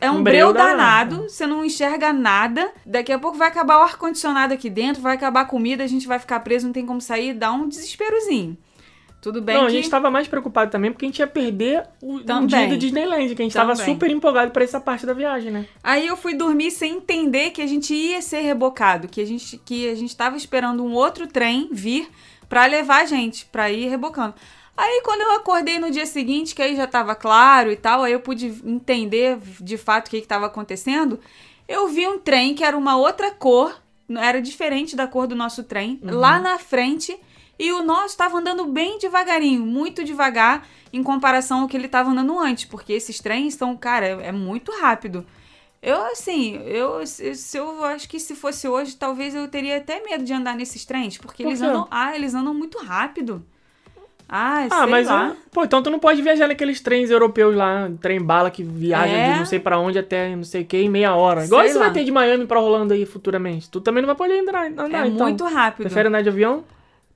É 0.01 0.11
um, 0.11 0.17
Um 0.17 0.23
breu 0.23 0.51
danado, 0.51 1.15
danado. 1.15 1.29
você 1.29 1.47
não 1.47 1.63
enxerga 1.63 2.11
nada. 2.11 2.69
Daqui 2.85 3.13
a 3.13 3.19
pouco 3.19 3.37
vai 3.37 3.47
acabar 3.47 3.79
o 3.79 3.83
ar-condicionado 3.83 4.53
aqui 4.53 4.69
dentro, 4.69 5.01
vai 5.01 5.15
acabar 5.15 5.41
a 5.41 5.45
comida, 5.45 5.83
a 5.83 5.87
gente 5.87 6.05
vai 6.05 6.19
ficar 6.19 6.41
preso, 6.41 6.65
não 6.65 6.73
tem 6.73 6.85
como 6.85 6.99
sair, 6.99 7.33
dá 7.33 7.51
um 7.51 7.67
desesperozinho. 7.67 8.57
Tudo 9.21 9.41
bem 9.41 9.55
não, 9.55 9.63
que... 9.63 9.67
a 9.67 9.69
gente 9.69 9.89
tava 9.89 10.09
mais 10.09 10.27
preocupado 10.27 10.71
também 10.71 10.91
porque 10.91 11.05
a 11.05 11.07
gente 11.07 11.19
ia 11.19 11.27
perder 11.27 11.83
o, 12.01 12.17
um 12.17 12.45
dia 12.45 12.67
do 12.67 12.77
Disneyland, 12.77 13.35
que 13.35 13.41
a 13.41 13.45
gente 13.45 13.53
tava 13.53 13.73
Também. 13.73 13.93
super 13.93 14.09
empolgado 14.09 14.51
pra 14.51 14.63
essa 14.63 14.79
parte 14.79 15.05
da 15.05 15.13
viagem, 15.13 15.51
né? 15.51 15.65
Aí 15.83 16.07
eu 16.07 16.15
fui 16.15 16.33
dormir 16.33 16.71
sem 16.71 16.95
entender 16.95 17.51
que 17.51 17.61
a 17.61 17.67
gente 17.67 17.93
ia 17.93 18.21
ser 18.21 18.39
rebocado, 18.41 19.09
que 19.09 19.19
a 19.19 19.25
gente 19.25 19.57
que 19.57 19.89
a 19.89 19.95
gente 19.95 20.15
tava 20.15 20.37
esperando 20.37 20.83
um 20.85 20.93
outro 20.93 21.27
trem 21.27 21.69
vir 21.71 22.09
pra 22.49 22.65
levar 22.65 23.03
a 23.03 23.05
gente 23.05 23.45
pra 23.45 23.71
ir 23.71 23.87
rebocando. 23.87 24.33
Aí 24.75 25.01
quando 25.03 25.21
eu 25.21 25.33
acordei 25.33 25.77
no 25.77 25.91
dia 25.91 26.05
seguinte, 26.05 26.55
que 26.55 26.61
aí 26.61 26.75
já 26.75 26.87
tava 26.87 27.13
claro 27.13 27.71
e 27.71 27.75
tal, 27.75 28.03
aí 28.03 28.13
eu 28.13 28.19
pude 28.19 28.47
entender 28.65 29.37
de 29.61 29.77
fato 29.77 30.07
o 30.07 30.09
que 30.09 30.21
que 30.21 30.27
tava 30.27 30.47
acontecendo, 30.47 31.19
eu 31.67 31.87
vi 31.87 32.07
um 32.07 32.17
trem 32.17 32.55
que 32.55 32.63
era 32.63 32.77
uma 32.77 32.97
outra 32.97 33.29
cor, 33.29 33.79
era 34.17 34.41
diferente 34.41 34.95
da 34.95 35.05
cor 35.05 35.27
do 35.27 35.35
nosso 35.35 35.63
trem, 35.63 35.99
lá 36.01 36.39
na 36.39 36.57
frente, 36.57 37.15
e 37.59 37.73
o 37.73 37.83
nosso 37.83 38.07
estava 38.07 38.37
andando 38.37 38.65
bem 38.65 38.97
devagarinho, 38.97 39.65
muito 39.65 40.03
devagar 40.03 40.65
em 40.93 41.03
comparação 41.03 41.61
ao 41.61 41.67
que 41.67 41.75
ele 41.75 41.85
estava 41.85 42.09
andando 42.09 42.39
antes, 42.39 42.63
porque 42.63 42.93
esses 42.93 43.19
trens 43.19 43.53
estão, 43.53 43.75
cara, 43.75 44.07
é, 44.07 44.27
é 44.27 44.31
muito 44.31 44.71
rápido. 44.71 45.25
Eu, 45.81 45.95
assim, 46.07 46.61
eu, 46.65 47.05
se 47.07 47.57
eu 47.57 47.83
acho 47.85 48.09
que 48.09 48.19
se 48.19 48.35
fosse 48.35 48.67
hoje, 48.67 48.95
talvez 48.97 49.33
eu 49.33 49.47
teria 49.47 49.77
até 49.77 50.03
medo 50.03 50.23
de 50.25 50.33
andar 50.33 50.55
nesses 50.55 50.83
trens, 50.83 51.17
porque 51.17 51.43
Por 51.43 51.49
eles 51.49 51.61
andam, 51.61 51.87
ah, 51.89 52.13
eles 52.15 52.33
andam 52.33 52.53
muito 52.53 52.77
rápido. 52.79 53.41
Ah, 54.31 54.67
Ah, 54.69 54.81
sei 54.83 54.91
mas 54.91 55.07
lá. 55.07 55.29
é- 55.31 55.35
pô, 55.51 55.63
então 55.63 55.81
tu 55.81 55.89
não 55.89 55.97
pode 55.97 56.21
viajar 56.21 56.47
naqueles 56.47 56.79
trens 56.81 57.09
europeus 57.09 57.55
lá, 57.55 57.89
trem 57.99 58.21
bala 58.21 58.51
que 58.51 58.61
viaja 58.61 59.11
É? 59.13 59.33
de 59.33 59.39
não 59.39 59.45
sei 59.45 59.59
pra 59.59 59.79
onde 59.79 59.97
até 59.97 60.35
não 60.35 60.43
sei 60.43 60.61
o 60.61 60.65
que 60.65 60.77
em 60.77 60.89
meia 60.89 61.15
hora. 61.15 61.45
Igual 61.45 61.61
Sei 61.61 61.69
esse 61.71 61.79
lá. 61.79 61.85
vai 61.85 61.93
ter 61.93 62.03
de 62.03 62.11
Miami 62.11 62.45
pra 62.45 62.59
Orlando 62.59 62.93
aí 62.93 63.05
futuramente. 63.07 63.69
Tu 63.69 63.81
também 63.81 64.01
não 64.03 64.07
vai 64.07 64.15
poder 64.15 64.39
andar, 64.41 64.65
andar 64.67 65.05
é 65.05 65.07
então. 65.07 65.25
muito 65.27 65.43
rápido. 65.45 65.85
Prefere 65.85 66.09
andar 66.09 66.21
de 66.21 66.29
avião? 66.29 66.63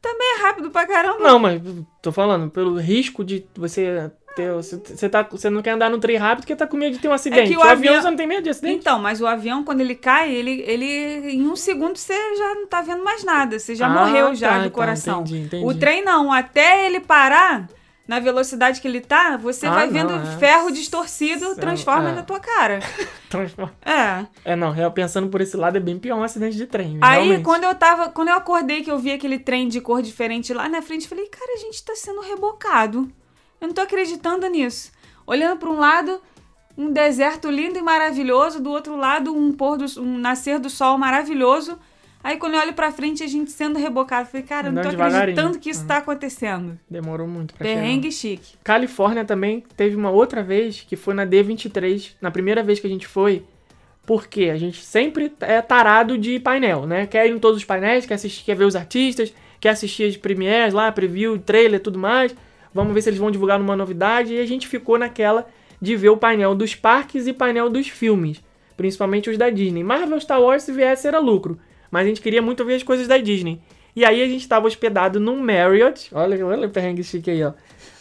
É 0.06 0.41
rápido 0.41 0.69
pra 0.71 0.86
caramba. 0.88 1.19
Não, 1.19 1.38
mas 1.39 1.62
tô 2.02 2.12
falando, 2.12 2.49
pelo 2.49 2.76
risco 2.78 3.23
de 3.23 3.45
você. 3.56 4.12
Você, 4.36 4.78
você, 4.78 5.10
tá, 5.10 5.28
não 5.52 5.62
quer 5.62 5.72
andar 5.72 5.89
no 5.89 6.00
trem 6.00 6.17
rápido 6.17 6.39
porque 6.41 6.56
tá 6.56 6.65
com 6.65 6.76
medo 6.76 6.93
de 6.96 7.00
ter 7.00 7.08
um 7.08 7.13
acidente. 7.13 7.56
o 7.56 7.60
o 7.60 7.62
avião 7.62 7.72
avião- 7.72 8.02
você 8.02 8.10
não 8.10 8.17
tem 8.17 8.28
medo 8.28 8.41
de 8.43 8.50
acidente. 8.50 8.76
Então, 8.80 8.98
mas 9.00 9.22
o 9.22 9.28
avião, 9.28 9.63
quando 9.63 9.82
ele 9.82 9.96
cai, 9.96 10.34
ele, 10.34 10.63
ele 10.67 11.32
em 11.34 11.48
um 11.48 11.56
segundo 11.56 11.98
você 11.98 12.13
já 12.36 12.56
não 12.56 12.65
tá 12.67 12.82
vendo 12.82 13.04
mais 13.04 13.24
nada. 13.24 13.60
Você 13.60 13.76
já 13.76 13.86
Ah, 13.86 13.89
morreu 13.89 14.34
já 14.34 14.50
tá, 14.50 14.58
do 14.60 14.63
tá, 14.65 14.69
coração. 14.72 15.22
entendi, 15.22 15.38
entendi. 15.41 15.65
O 15.65 15.74
trem 15.78 16.04
não, 16.04 16.32
até 16.34 16.86
ele 16.88 17.00
parar, 17.00 17.67
na 18.08 18.19
velocidade 18.19 18.82
que 18.82 18.88
ele 18.88 19.00
tá, 19.02 19.38
você 19.38 19.65
Ah, 19.67 19.72
vai 19.72 19.86
não, 19.86 19.93
vendo 19.93 20.13
é. 20.13 20.38
ferro 20.38 20.72
distorcido, 20.72 21.46
Céu, 21.46 21.56
transforma 21.56 22.10
é. 22.10 22.13
na 22.13 22.24
tua 22.24 22.39
cara. 22.39 22.80
Transforma. 23.30 23.72
É. 23.86 24.26
É, 24.54 24.56
não, 24.56 24.72
real- 24.72 24.91
pensando 24.91 25.28
por 25.30 25.41
esse 25.41 25.56
lado 25.56 25.78
é 25.78 25.80
bem 25.80 25.98
pior 26.00 26.17
um 26.17 26.24
acidente 26.24 26.58
de 26.58 26.65
trem. 26.65 26.98
Aí, 27.02 27.24
realmente. 27.26 27.43
quando 27.43 27.63
eu 27.63 27.74
tava. 27.76 28.10
Quando 28.10 28.28
eu 28.30 28.36
acordei 28.36 28.84
que 28.84 28.91
eu 28.91 28.98
vi 29.00 29.12
aquele 29.12 29.39
trem 29.39 29.67
de 29.67 29.80
cor 29.80 30.02
diferente 30.02 30.54
lá 30.54 30.67
na 30.67 30.82
frente, 30.82 31.04
eu 31.04 31.10
falei, 31.10 31.28
cara, 31.28 31.54
a 31.54 31.58
gente 31.58 31.84
tá 31.84 31.93
sendo 31.96 32.19
rebocado. 32.22 33.10
Eu 33.63 33.67
não 33.67 33.73
tô 33.73 33.80
acreditando 33.80 34.45
nisso. 34.47 34.91
Olhando 35.26 35.58
pra 35.58 35.69
um 35.69 35.80
lado, 35.80 36.21
um 36.78 36.91
deserto 36.91 37.49
lindo 37.49 37.80
e 37.80 37.82
maravilhoso, 37.82 38.62
do 38.62 38.69
outro 38.69 38.97
lado, 38.97 39.34
um 39.34 39.54
pôr 39.54 39.78
do, 39.78 39.86
um 40.02 40.17
nascer 40.17 40.60
do 40.60 40.69
sol 40.69 40.97
maravilhoso. 40.97 41.80
Aí 42.21 42.36
quando 42.36 42.56
eu 42.56 42.60
olho 42.60 42.73
pra 42.73 42.91
frente, 42.91 43.23
a 43.23 43.28
gente 43.28 43.52
sendo 43.52 43.80
rebocado, 43.80 44.23
eu 44.23 44.32
falei, 44.32 44.45
cara, 44.45 44.67
eu 44.67 44.73
não 44.73 44.82
tô 44.82 44.89
Andando 44.89 45.02
acreditando 45.02 45.60
que 45.60 45.69
isso 45.69 45.88
tá 45.88 45.97
acontecendo. 45.97 46.78
Demorou 46.89 47.26
muito 47.26 47.54
pra 47.54 47.65
chegar. 47.65 47.80
Perrengue 47.80 48.12
chique. 48.12 48.58
Califórnia 48.62 49.23
também 49.23 49.63
teve 49.78 49.95
uma 49.95 50.10
outra 50.10 50.43
vez, 50.43 50.82
que 50.82 50.97
foi 50.97 51.13
na 51.13 51.26
D23, 51.26 52.15
na 52.19 52.32
primeira 52.32 52.62
vez 52.62 52.82
que 52.82 52.88
a 52.88 52.89
gente 52.89 53.08
foi, 53.08 53.45
porque 54.06 54.49
a 54.49 54.58
gente 54.58 54.84
sempre 54.84 55.34
é 55.39 55.62
tarado 55.62 56.17
de 56.17 56.38
painel, 56.38 56.86
né? 56.86 57.08
Quer 57.08 57.28
ir 57.28 57.32
em 57.32 57.39
todos 57.39 57.60
os 57.60 57.63
painéis, 57.63 58.06
quer 58.06 58.15
assistir, 58.15 58.43
quer 58.43 58.58
ver 58.58 58.65
os 58.65 58.76
artistas, 58.76 59.34
quer 59.62 59.69
assistir 59.69 60.10
as 60.10 60.17
premieres 60.17 60.73
lá, 60.73 60.91
preview, 60.91 61.39
trailer, 61.39 61.80
tudo 61.80 61.97
mais. 61.97 62.36
Vamos 62.74 62.94
ver 62.94 63.02
se 63.02 63.10
eles 63.10 63.20
vão 63.20 63.32
divulgar 63.32 63.60
uma 63.60 63.76
novidade. 63.76 64.34
E 64.34 64.40
a 64.40 64.46
gente 64.46 64.68
ficou 64.68 64.98
naquela 64.98 65.48
de 65.82 65.96
ver 65.96 66.10
o 66.10 66.18
painel 66.18 66.56
dos 66.56 66.76
parques 66.76 67.28
e 67.28 67.34
painel 67.34 67.70
dos 67.70 67.88
filmes, 67.88 68.42
principalmente 68.78 69.30
os 69.30 69.38
da 69.38 69.50
Disney. 69.50 69.84
Marvel 69.84 70.20
Star 70.20 70.42
Wars, 70.42 70.64
se 70.64 70.72
viesse, 70.72 71.08
era 71.08 71.20
lucro, 71.20 71.60
mas 71.92 72.06
a 72.06 72.08
gente 72.08 72.22
queria 72.22 72.42
muito 72.42 72.64
ver 72.64 72.76
as 72.76 72.84
coisas 72.84 73.08
da 73.08 73.18
Disney. 73.18 73.60
E 73.96 74.06
aí 74.06 74.24
a 74.24 74.28
gente 74.28 74.42
estava 74.42 74.66
hospedado 74.66 75.20
num 75.20 75.36
Marriott, 75.36 76.10
olha, 76.14 76.46
olha 76.46 76.68
o 76.68 76.72
perrengue 76.72 77.04
chique 77.04 77.30
aí, 77.30 77.44
ó 77.44 77.54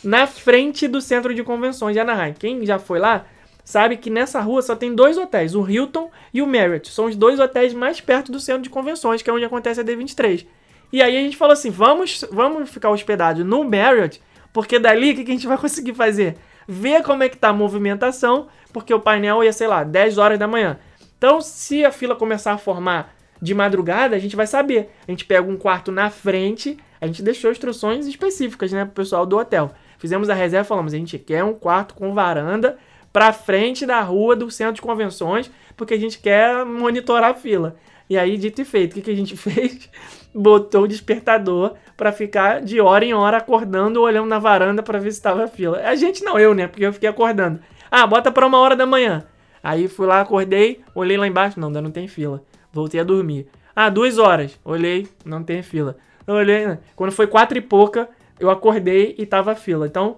na 0.02 0.26
frente 0.26 0.88
do 0.88 1.00
centro 1.00 1.34
de 1.34 1.44
convenções 1.44 1.94
de 1.94 2.00
Anaheim. 2.00 2.34
Quem 2.34 2.64
já 2.66 2.78
foi 2.78 2.98
lá 2.98 3.26
sabe 3.64 3.96
que 3.96 4.10
nessa 4.10 4.40
rua 4.40 4.60
só 4.60 4.74
tem 4.74 4.94
dois 4.94 5.16
hotéis, 5.16 5.54
o 5.54 5.68
Hilton 5.68 6.10
e 6.34 6.42
o 6.42 6.46
Marriott. 6.46 6.90
São 6.90 7.06
os 7.06 7.14
dois 7.14 7.38
hotéis 7.38 7.72
mais 7.72 8.00
perto 8.00 8.32
do 8.32 8.40
centro 8.40 8.62
de 8.62 8.70
convenções, 8.70 9.22
que 9.22 9.30
é 9.30 9.32
onde 9.32 9.44
acontece 9.44 9.80
a 9.80 9.84
D23. 9.84 10.46
E 10.92 11.00
aí 11.00 11.16
a 11.16 11.20
gente 11.20 11.36
falou 11.36 11.52
assim, 11.52 11.70
vamos, 11.70 12.24
vamos 12.30 12.68
ficar 12.68 12.90
hospedados 12.90 13.44
no 13.44 13.64
Marriott, 13.64 14.20
porque 14.52 14.78
dali 14.78 15.12
o 15.12 15.14
que 15.14 15.22
a 15.22 15.34
gente 15.34 15.46
vai 15.46 15.58
conseguir 15.58 15.94
fazer? 15.94 16.36
Ver 16.68 17.02
como 17.02 17.22
é 17.22 17.28
que 17.28 17.36
tá 17.36 17.48
a 17.48 17.52
movimentação, 17.52 18.48
porque 18.72 18.92
o 18.92 19.00
painel 19.00 19.42
ia, 19.42 19.52
sei 19.52 19.66
lá, 19.66 19.82
10 19.82 20.18
horas 20.18 20.38
da 20.38 20.46
manhã. 20.46 20.78
Então, 21.18 21.40
se 21.40 21.84
a 21.84 21.92
fila 21.92 22.16
começar 22.16 22.52
a 22.52 22.58
formar 22.58 23.14
de 23.40 23.54
madrugada, 23.54 24.14
a 24.14 24.18
gente 24.18 24.36
vai 24.36 24.46
saber. 24.46 24.90
A 25.06 25.10
gente 25.10 25.24
pega 25.24 25.48
um 25.48 25.56
quarto 25.56 25.90
na 25.90 26.10
frente, 26.10 26.76
a 27.00 27.06
gente 27.06 27.22
deixou 27.22 27.50
instruções 27.50 28.06
específicas, 28.06 28.70
né, 28.72 28.84
pro 28.84 28.94
pessoal 28.94 29.26
do 29.26 29.36
hotel. 29.36 29.72
Fizemos 29.98 30.30
a 30.30 30.34
reserva 30.34 30.64
falamos, 30.64 30.94
a 30.94 30.96
gente 30.96 31.18
quer 31.18 31.44
um 31.44 31.54
quarto 31.54 31.94
com 31.94 32.12
varanda 32.12 32.78
pra 33.12 33.32
frente 33.32 33.84
da 33.84 34.00
rua 34.00 34.34
do 34.34 34.50
centro 34.50 34.74
de 34.74 34.82
convenções, 34.82 35.50
porque 35.76 35.94
a 35.94 35.98
gente 35.98 36.18
quer 36.18 36.64
monitorar 36.64 37.30
a 37.30 37.34
fila. 37.34 37.76
E 38.08 38.18
aí, 38.18 38.36
dito 38.36 38.60
e 38.60 38.64
feito, 38.64 38.92
o 38.92 38.94
que, 38.96 39.02
que 39.02 39.10
a 39.10 39.16
gente 39.16 39.34
fez? 39.38 39.88
Botou 40.34 40.82
o 40.82 40.88
despertador 40.88 41.74
pra 42.02 42.10
ficar 42.10 42.60
de 42.60 42.80
hora 42.80 43.04
em 43.04 43.14
hora 43.14 43.36
acordando, 43.36 44.02
olhando 44.02 44.26
na 44.26 44.40
varanda 44.40 44.82
pra 44.82 44.98
ver 44.98 45.12
se 45.12 45.22
tava 45.22 45.46
fila. 45.46 45.80
A 45.84 45.94
gente 45.94 46.24
não, 46.24 46.36
eu, 46.36 46.52
né? 46.52 46.66
Porque 46.66 46.84
eu 46.84 46.92
fiquei 46.92 47.08
acordando. 47.08 47.60
Ah, 47.88 48.04
bota 48.08 48.32
pra 48.32 48.44
uma 48.44 48.58
hora 48.58 48.74
da 48.74 48.84
manhã. 48.84 49.24
Aí 49.62 49.86
fui 49.86 50.04
lá, 50.04 50.20
acordei, 50.20 50.80
olhei 50.96 51.16
lá 51.16 51.28
embaixo, 51.28 51.60
não, 51.60 51.68
ainda 51.68 51.80
não 51.80 51.92
tem 51.92 52.08
fila. 52.08 52.42
Voltei 52.72 52.98
a 52.98 53.04
dormir. 53.04 53.46
Ah, 53.74 53.88
duas 53.88 54.18
horas. 54.18 54.58
Olhei, 54.64 55.06
não 55.24 55.44
tem 55.44 55.62
fila. 55.62 55.96
Olhei, 56.26 56.66
né? 56.66 56.80
quando 56.96 57.12
foi 57.12 57.28
quatro 57.28 57.56
e 57.56 57.60
pouca, 57.60 58.08
eu 58.40 58.50
acordei 58.50 59.14
e 59.16 59.24
tava 59.24 59.54
fila. 59.54 59.86
Então, 59.86 60.16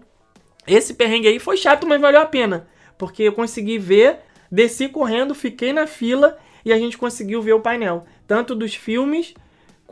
Esse 0.67 0.95
perrengue 0.95 1.29
aí 1.29 1.39
foi 1.39 1.59
chato, 1.59 1.87
mas 1.87 2.01
valeu 2.01 2.23
a 2.23 2.25
pena. 2.25 2.67
Porque 2.97 3.25
eu 3.25 3.33
consegui 3.35 3.77
ver, 3.77 4.21
desci 4.51 4.89
correndo, 4.89 5.35
fiquei 5.35 5.71
na 5.71 5.87
fila 5.87 6.39
e 6.65 6.73
a 6.73 6.79
gente 6.79 6.97
conseguiu 6.97 7.43
ver 7.43 7.53
o 7.53 7.61
painel. 7.61 8.07
Tanto 8.27 8.55
dos 8.55 8.75
filmes 8.75 9.35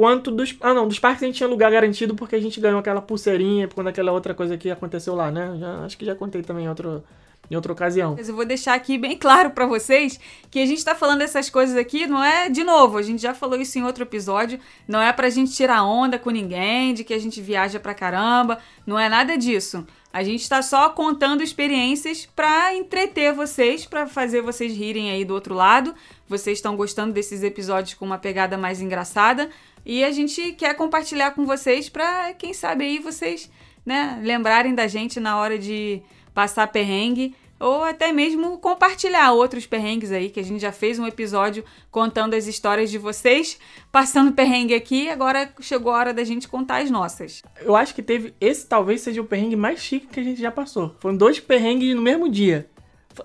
quanto 0.02 0.32
dos. 0.32 0.56
Ah, 0.60 0.74
não, 0.74 0.88
dos 0.88 0.98
parques 0.98 1.22
a 1.22 1.26
gente 1.26 1.36
tinha 1.36 1.48
lugar 1.48 1.70
garantido 1.70 2.16
porque 2.16 2.34
a 2.34 2.40
gente 2.40 2.60
ganhou 2.60 2.80
aquela 2.80 3.00
pulseirinha 3.00 3.68
quando 3.68 3.86
aquela 3.86 4.10
outra 4.10 4.34
coisa 4.34 4.58
que 4.58 4.68
aconteceu 4.68 5.14
lá, 5.14 5.30
né? 5.30 5.56
Já, 5.60 5.84
acho 5.84 5.96
que 5.96 6.04
já 6.04 6.12
contei 6.12 6.42
também 6.42 6.64
em, 6.64 6.68
outro, 6.68 7.04
em 7.48 7.54
outra 7.54 7.72
ocasião. 7.72 8.16
Mas 8.18 8.28
eu 8.28 8.34
vou 8.34 8.44
deixar 8.44 8.74
aqui 8.74 8.98
bem 8.98 9.16
claro 9.16 9.50
pra 9.50 9.64
vocês 9.64 10.18
que 10.50 10.58
a 10.58 10.66
gente 10.66 10.84
tá 10.84 10.92
falando 10.92 11.20
essas 11.20 11.48
coisas 11.48 11.76
aqui, 11.76 12.04
não 12.08 12.20
é 12.20 12.48
de 12.48 12.64
novo, 12.64 12.98
a 12.98 13.02
gente 13.02 13.22
já 13.22 13.32
falou 13.32 13.60
isso 13.60 13.78
em 13.78 13.84
outro 13.84 14.02
episódio, 14.02 14.58
não 14.88 15.00
é 15.00 15.12
pra 15.12 15.30
gente 15.30 15.52
tirar 15.52 15.84
onda 15.84 16.18
com 16.18 16.30
ninguém, 16.30 16.94
de 16.94 17.04
que 17.04 17.14
a 17.14 17.18
gente 17.20 17.40
viaja 17.40 17.78
pra 17.78 17.94
caramba, 17.94 18.58
não 18.84 18.98
é 18.98 19.08
nada 19.08 19.38
disso. 19.38 19.86
A 20.12 20.24
gente 20.24 20.46
tá 20.46 20.60
só 20.60 20.90
contando 20.90 21.42
experiências 21.42 22.28
pra 22.36 22.74
entreter 22.74 23.32
vocês, 23.32 23.86
pra 23.86 24.06
fazer 24.06 24.42
vocês 24.42 24.76
rirem 24.76 25.10
aí 25.10 25.24
do 25.24 25.32
outro 25.32 25.54
lado. 25.54 25.94
Vocês 26.28 26.58
estão 26.58 26.76
gostando 26.76 27.14
desses 27.14 27.42
episódios 27.42 27.94
com 27.94 28.04
uma 28.04 28.18
pegada 28.18 28.58
mais 28.58 28.82
engraçada 28.82 29.48
e 29.84 30.04
a 30.04 30.10
gente 30.10 30.52
quer 30.52 30.74
compartilhar 30.74 31.32
com 31.32 31.44
vocês 31.44 31.88
pra, 31.88 32.32
quem 32.34 32.52
sabe 32.52 32.84
aí 32.84 32.98
vocês, 32.98 33.50
né, 33.84 34.20
lembrarem 34.22 34.74
da 34.74 34.86
gente 34.86 35.18
na 35.18 35.36
hora 35.38 35.58
de 35.58 36.02
passar 36.34 36.66
perrengue 36.68 37.34
ou 37.62 37.84
até 37.84 38.12
mesmo 38.12 38.58
compartilhar 38.58 39.30
outros 39.32 39.66
perrengues 39.66 40.10
aí, 40.10 40.30
que 40.30 40.40
a 40.40 40.42
gente 40.42 40.60
já 40.60 40.72
fez 40.72 40.98
um 40.98 41.06
episódio 41.06 41.64
contando 41.92 42.34
as 42.34 42.48
histórias 42.48 42.90
de 42.90 42.98
vocês, 42.98 43.56
passando 43.92 44.32
perrengue 44.32 44.74
aqui, 44.74 45.08
agora 45.08 45.48
chegou 45.60 45.92
a 45.92 45.98
hora 45.98 46.12
da 46.12 46.24
gente 46.24 46.48
contar 46.48 46.82
as 46.82 46.90
nossas. 46.90 47.40
Eu 47.60 47.76
acho 47.76 47.94
que 47.94 48.02
teve. 48.02 48.34
Esse 48.40 48.66
talvez 48.66 49.02
seja 49.02 49.20
o 49.20 49.24
perrengue 49.24 49.54
mais 49.54 49.78
chique 49.78 50.08
que 50.08 50.18
a 50.18 50.24
gente 50.24 50.40
já 50.40 50.50
passou. 50.50 50.96
Foram 50.98 51.16
dois 51.16 51.38
perrengues 51.38 51.94
no 51.94 52.02
mesmo 52.02 52.28
dia. 52.28 52.68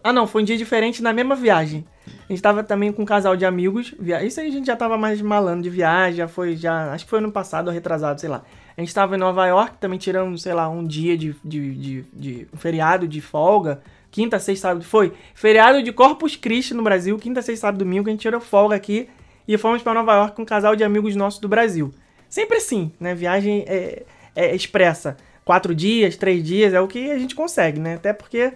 Ah, 0.03 0.11
não, 0.13 0.27
foi 0.27 0.41
um 0.41 0.45
dia 0.45 0.57
diferente 0.57 1.01
na 1.01 1.13
mesma 1.13 1.35
viagem. 1.35 1.85
A 2.27 2.31
gente 2.33 2.41
tava 2.41 2.63
também 2.63 2.91
com 2.91 3.01
um 3.03 3.05
casal 3.05 3.35
de 3.38 3.45
amigos. 3.45 3.93
via- 3.99 4.23
Isso 4.23 4.39
aí 4.39 4.47
a 4.47 4.51
gente 4.51 4.65
já 4.67 4.75
tava 4.75 4.97
mais 4.97 5.21
malando 5.21 5.63
de 5.63 5.69
viagem, 5.69 6.17
já 6.17 6.27
foi, 6.27 6.55
já. 6.55 6.91
Acho 6.91 7.05
que 7.05 7.09
foi 7.09 7.19
ano 7.19 7.31
passado 7.31 7.67
ou 7.67 7.73
retrasado, 7.73 8.19
sei 8.19 8.29
lá. 8.29 8.43
A 8.77 8.81
gente 8.81 8.93
tava 8.93 9.15
em 9.15 9.19
Nova 9.19 9.45
York, 9.47 9.77
também 9.79 9.97
tirando, 9.97 10.38
sei 10.38 10.53
lá, 10.53 10.69
um 10.69 10.85
dia 10.85 11.17
de, 11.17 11.35
de, 11.43 11.73
de, 11.75 12.01
de- 12.13 12.47
um 12.53 12.57
feriado 12.57 13.07
de 13.07 13.21
folga. 13.21 13.81
Quinta, 14.11 14.39
sexta, 14.39 14.69
sábado. 14.69 14.83
Foi 14.85 15.13
feriado 15.33 15.81
de 15.83 15.91
Corpus 15.91 16.35
Christi 16.35 16.73
no 16.73 16.83
Brasil. 16.83 17.17
Quinta, 17.17 17.41
sexta, 17.41 17.67
sábado, 17.67 17.79
domingo. 17.79 18.07
A 18.07 18.11
gente 18.11 18.21
tirou 18.21 18.39
folga 18.39 18.75
aqui 18.75 19.09
e 19.47 19.57
fomos 19.57 19.81
pra 19.81 19.93
Nova 19.93 20.13
York 20.15 20.35
com 20.35 20.41
um 20.41 20.45
casal 20.45 20.75
de 20.75 20.83
amigos 20.83 21.15
nossos 21.15 21.39
do 21.39 21.47
Brasil. 21.47 21.93
Sempre 22.29 22.57
assim, 22.57 22.91
né? 22.99 23.15
Viagem 23.15 23.63
é, 23.67 24.03
é 24.35 24.55
expressa. 24.55 25.15
Quatro 25.45 25.73
dias, 25.73 26.17
três 26.17 26.43
dias, 26.43 26.73
é 26.73 26.81
o 26.81 26.88
que 26.88 27.09
a 27.09 27.17
gente 27.17 27.33
consegue, 27.33 27.79
né? 27.79 27.95
Até 27.95 28.11
porque 28.11 28.51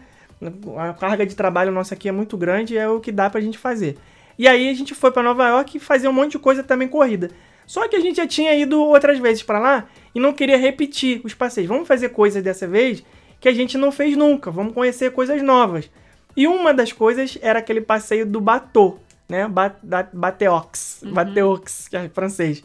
a 0.77 0.93
carga 0.93 1.25
de 1.25 1.35
trabalho 1.35 1.71
nossa 1.71 1.93
aqui 1.93 2.09
é 2.09 2.11
muito 2.11 2.35
grande, 2.37 2.77
é 2.77 2.87
o 2.87 2.99
que 2.99 3.11
dá 3.11 3.29
pra 3.29 3.41
gente 3.41 3.57
fazer. 3.57 3.97
E 4.37 4.47
aí 4.47 4.69
a 4.69 4.73
gente 4.73 4.95
foi 4.95 5.11
pra 5.11 5.21
Nova 5.21 5.47
York 5.47 5.79
fazer 5.79 6.07
um 6.07 6.13
monte 6.13 6.31
de 6.33 6.39
coisa 6.39 6.63
também 6.63 6.87
corrida. 6.87 7.29
Só 7.67 7.87
que 7.87 7.95
a 7.95 7.99
gente 7.99 8.17
já 8.17 8.27
tinha 8.27 8.53
ido 8.55 8.81
outras 8.81 9.19
vezes 9.19 9.43
pra 9.43 9.59
lá 9.59 9.85
e 10.15 10.19
não 10.19 10.33
queria 10.33 10.57
repetir 10.57 11.21
os 11.23 11.33
passeios. 11.33 11.69
Vamos 11.69 11.87
fazer 11.87 12.09
coisas 12.09 12.41
dessa 12.43 12.67
vez 12.67 13.03
que 13.39 13.47
a 13.47 13.53
gente 13.53 13.77
não 13.77 13.91
fez 13.91 14.17
nunca. 14.17 14.49
Vamos 14.51 14.73
conhecer 14.73 15.11
coisas 15.11 15.41
novas. 15.41 15.89
E 16.35 16.47
uma 16.47 16.73
das 16.73 16.91
coisas 16.91 17.37
era 17.41 17.59
aquele 17.59 17.81
passeio 17.81 18.25
do 18.25 18.41
Bateau, 18.41 18.99
né? 19.29 19.47
Ba 19.47 19.75
da- 19.83 20.07
Bateaux. 20.11 21.01
Bateaux, 21.03 21.87
que 21.87 21.95
é 21.95 22.09
francês. 22.09 22.63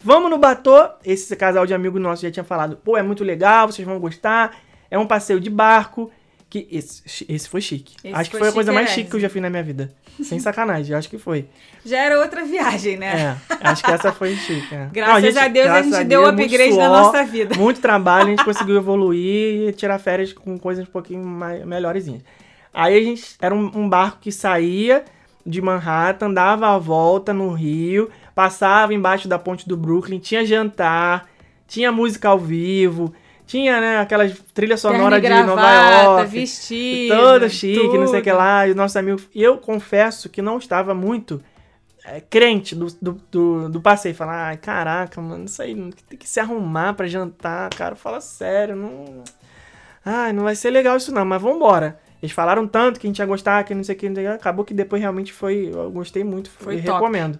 Vamos 0.00 0.30
no 0.30 0.38
Bateau. 0.38 0.90
Esse 1.04 1.36
casal 1.36 1.66
de 1.66 1.74
amigos 1.74 2.00
nossos 2.00 2.20
já 2.22 2.30
tinha 2.30 2.44
falado. 2.44 2.76
Pô, 2.76 2.96
é 2.96 3.02
muito 3.02 3.22
legal, 3.22 3.66
vocês 3.70 3.86
vão 3.86 3.98
gostar. 4.00 4.56
É 4.90 4.98
um 4.98 5.06
passeio 5.06 5.38
de 5.40 5.50
barco. 5.50 6.10
Que 6.52 6.68
esse, 6.70 7.24
esse 7.30 7.48
foi 7.48 7.62
chique. 7.62 7.94
Esse 8.04 8.14
acho 8.14 8.28
que 8.28 8.36
foi 8.36 8.40
foi 8.40 8.48
a 8.50 8.52
coisa 8.52 8.72
mais 8.74 8.90
chiquérrimo. 8.90 9.04
chique 9.06 9.10
que 9.10 9.16
eu 9.16 9.20
já 9.20 9.30
fiz 9.30 9.40
na 9.40 9.48
minha 9.48 9.62
vida. 9.62 9.90
Sem 10.22 10.36
sacanagem, 10.38 10.94
acho 10.94 11.08
que 11.08 11.16
foi. 11.16 11.46
Já 11.82 11.98
era 11.98 12.20
outra 12.20 12.44
viagem, 12.44 12.98
né? 12.98 13.38
É, 13.48 13.68
acho 13.68 13.82
que 13.82 13.90
essa 13.90 14.12
foi 14.12 14.36
chique. 14.36 14.74
é. 14.74 14.86
Graças 14.92 15.34
a 15.34 15.48
Deus 15.48 15.66
a 15.66 15.80
graças 15.80 15.94
gente 15.94 16.04
deu 16.08 16.24
o 16.24 16.26
upgrade 16.26 16.76
na 16.76 16.88
suor, 16.88 16.88
nossa 16.90 17.24
vida. 17.24 17.56
Muito 17.56 17.80
trabalho, 17.80 18.26
a 18.26 18.30
gente 18.32 18.44
conseguiu 18.44 18.76
evoluir 18.76 19.70
e 19.70 19.72
tirar 19.72 19.98
férias 19.98 20.34
com 20.34 20.58
coisas 20.58 20.86
um 20.86 20.90
pouquinho 20.90 21.24
mais, 21.24 21.64
melhorzinhas. 21.64 22.20
Aí 22.74 22.98
a 22.98 23.02
gente. 23.02 23.34
Era 23.40 23.54
um, 23.54 23.70
um 23.74 23.88
barco 23.88 24.18
que 24.20 24.30
saía 24.30 25.06
de 25.46 25.62
Manhattan, 25.62 26.34
dava 26.34 26.68
a 26.68 26.76
volta 26.76 27.32
no 27.32 27.50
Rio, 27.54 28.10
passava 28.34 28.92
embaixo 28.92 29.26
da 29.26 29.38
ponte 29.38 29.66
do 29.66 29.74
Brooklyn, 29.74 30.18
tinha 30.18 30.44
jantar, 30.44 31.30
tinha 31.66 31.90
música 31.90 32.28
ao 32.28 32.38
vivo, 32.38 33.14
tinha, 33.46 33.80
né, 33.80 33.98
aquelas 33.98 34.32
trilhas 34.54 34.80
sonoras 34.80 35.20
de 35.20 35.28
Nova 35.28 36.02
York. 36.02 36.30
vestido. 36.30 37.14
Todo 37.14 37.50
chique, 37.50 37.98
não 37.98 38.06
sei 38.06 38.20
o 38.20 38.22
que 38.22 38.30
tudo. 38.30 38.38
lá. 38.38 38.66
E 38.66 38.70
os 38.70 38.76
nossos 38.76 38.96
amigos. 38.96 39.28
E 39.34 39.42
eu 39.42 39.58
confesso 39.58 40.28
que 40.28 40.40
não 40.40 40.58
estava 40.58 40.94
muito 40.94 41.42
é, 42.04 42.20
crente 42.20 42.74
do, 42.74 42.86
do, 43.00 43.20
do, 43.30 43.68
do 43.68 43.80
passeio. 43.80 44.14
Falar, 44.14 44.48
ai, 44.48 44.56
caraca, 44.56 45.20
mano, 45.20 45.44
isso 45.44 45.60
aí 45.62 45.74
tem 46.08 46.18
que 46.18 46.28
se 46.28 46.40
arrumar 46.40 46.94
pra 46.94 47.06
jantar, 47.06 47.70
cara. 47.70 47.94
Fala 47.94 48.20
sério, 48.20 48.74
não. 48.76 49.22
Ai, 50.04 50.32
não 50.32 50.44
vai 50.44 50.54
ser 50.56 50.70
legal 50.70 50.96
isso 50.96 51.12
não, 51.14 51.24
mas 51.24 51.40
vambora. 51.40 51.98
Eles 52.22 52.32
falaram 52.32 52.66
tanto 52.68 53.00
que 53.00 53.06
a 53.06 53.10
gente 53.10 53.18
ia 53.18 53.26
gostar, 53.26 53.64
que 53.64 53.74
não 53.74 53.82
sei 53.82 53.96
o 53.96 53.98
que, 53.98 54.08
não 54.08 54.14
sei 54.14 54.24
o 54.24 54.28
que. 54.30 54.34
Acabou 54.34 54.64
que 54.64 54.72
depois 54.72 55.00
realmente 55.02 55.32
foi. 55.32 55.70
Eu 55.72 55.90
gostei 55.90 56.22
muito, 56.22 56.50
Foi 56.50 56.76
top. 56.76 56.92
recomendo. 56.92 57.38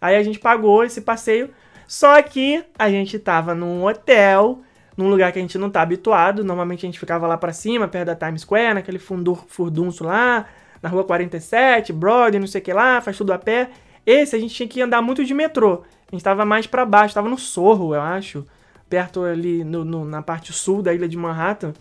Aí 0.00 0.16
a 0.16 0.22
gente 0.22 0.38
pagou 0.38 0.82
esse 0.82 1.00
passeio. 1.02 1.50
Só 1.86 2.20
que 2.22 2.64
a 2.78 2.88
gente 2.88 3.18
tava 3.18 3.54
num 3.54 3.84
hotel, 3.84 4.60
num 4.96 5.08
lugar 5.08 5.32
que 5.32 5.38
a 5.38 5.42
gente 5.42 5.58
não 5.58 5.70
tá 5.70 5.82
habituado. 5.82 6.44
Normalmente 6.44 6.84
a 6.84 6.88
gente 6.88 6.98
ficava 6.98 7.26
lá 7.26 7.36
pra 7.36 7.52
cima, 7.52 7.88
perto 7.88 8.06
da 8.06 8.16
Times 8.16 8.42
Square, 8.42 8.74
naquele 8.74 8.98
fundor, 8.98 9.44
furdunço 9.48 10.04
lá, 10.04 10.46
na 10.82 10.88
rua 10.88 11.04
47, 11.04 11.92
Broadway, 11.92 12.38
não 12.40 12.46
sei 12.46 12.60
o 12.60 12.64
que 12.64 12.72
lá, 12.72 13.00
faz 13.00 13.16
tudo 13.16 13.32
a 13.32 13.38
pé. 13.38 13.70
Esse 14.06 14.36
a 14.36 14.38
gente 14.38 14.54
tinha 14.54 14.68
que 14.68 14.80
andar 14.82 15.00
muito 15.02 15.24
de 15.24 15.32
metrô. 15.34 15.82
A 16.10 16.14
gente 16.14 16.22
tava 16.22 16.44
mais 16.44 16.66
pra 16.66 16.84
baixo, 16.84 17.14
tava 17.14 17.28
no 17.28 17.38
Sorro, 17.38 17.94
eu 17.94 18.00
acho. 18.00 18.44
Perto 18.88 19.22
ali 19.24 19.64
no- 19.64 19.84
no- 19.84 20.04
na 20.04 20.22
parte 20.22 20.52
sul 20.52 20.82
da 20.82 20.92
ilha 20.92 21.08
de 21.08 21.16
Manhattan. 21.16 21.72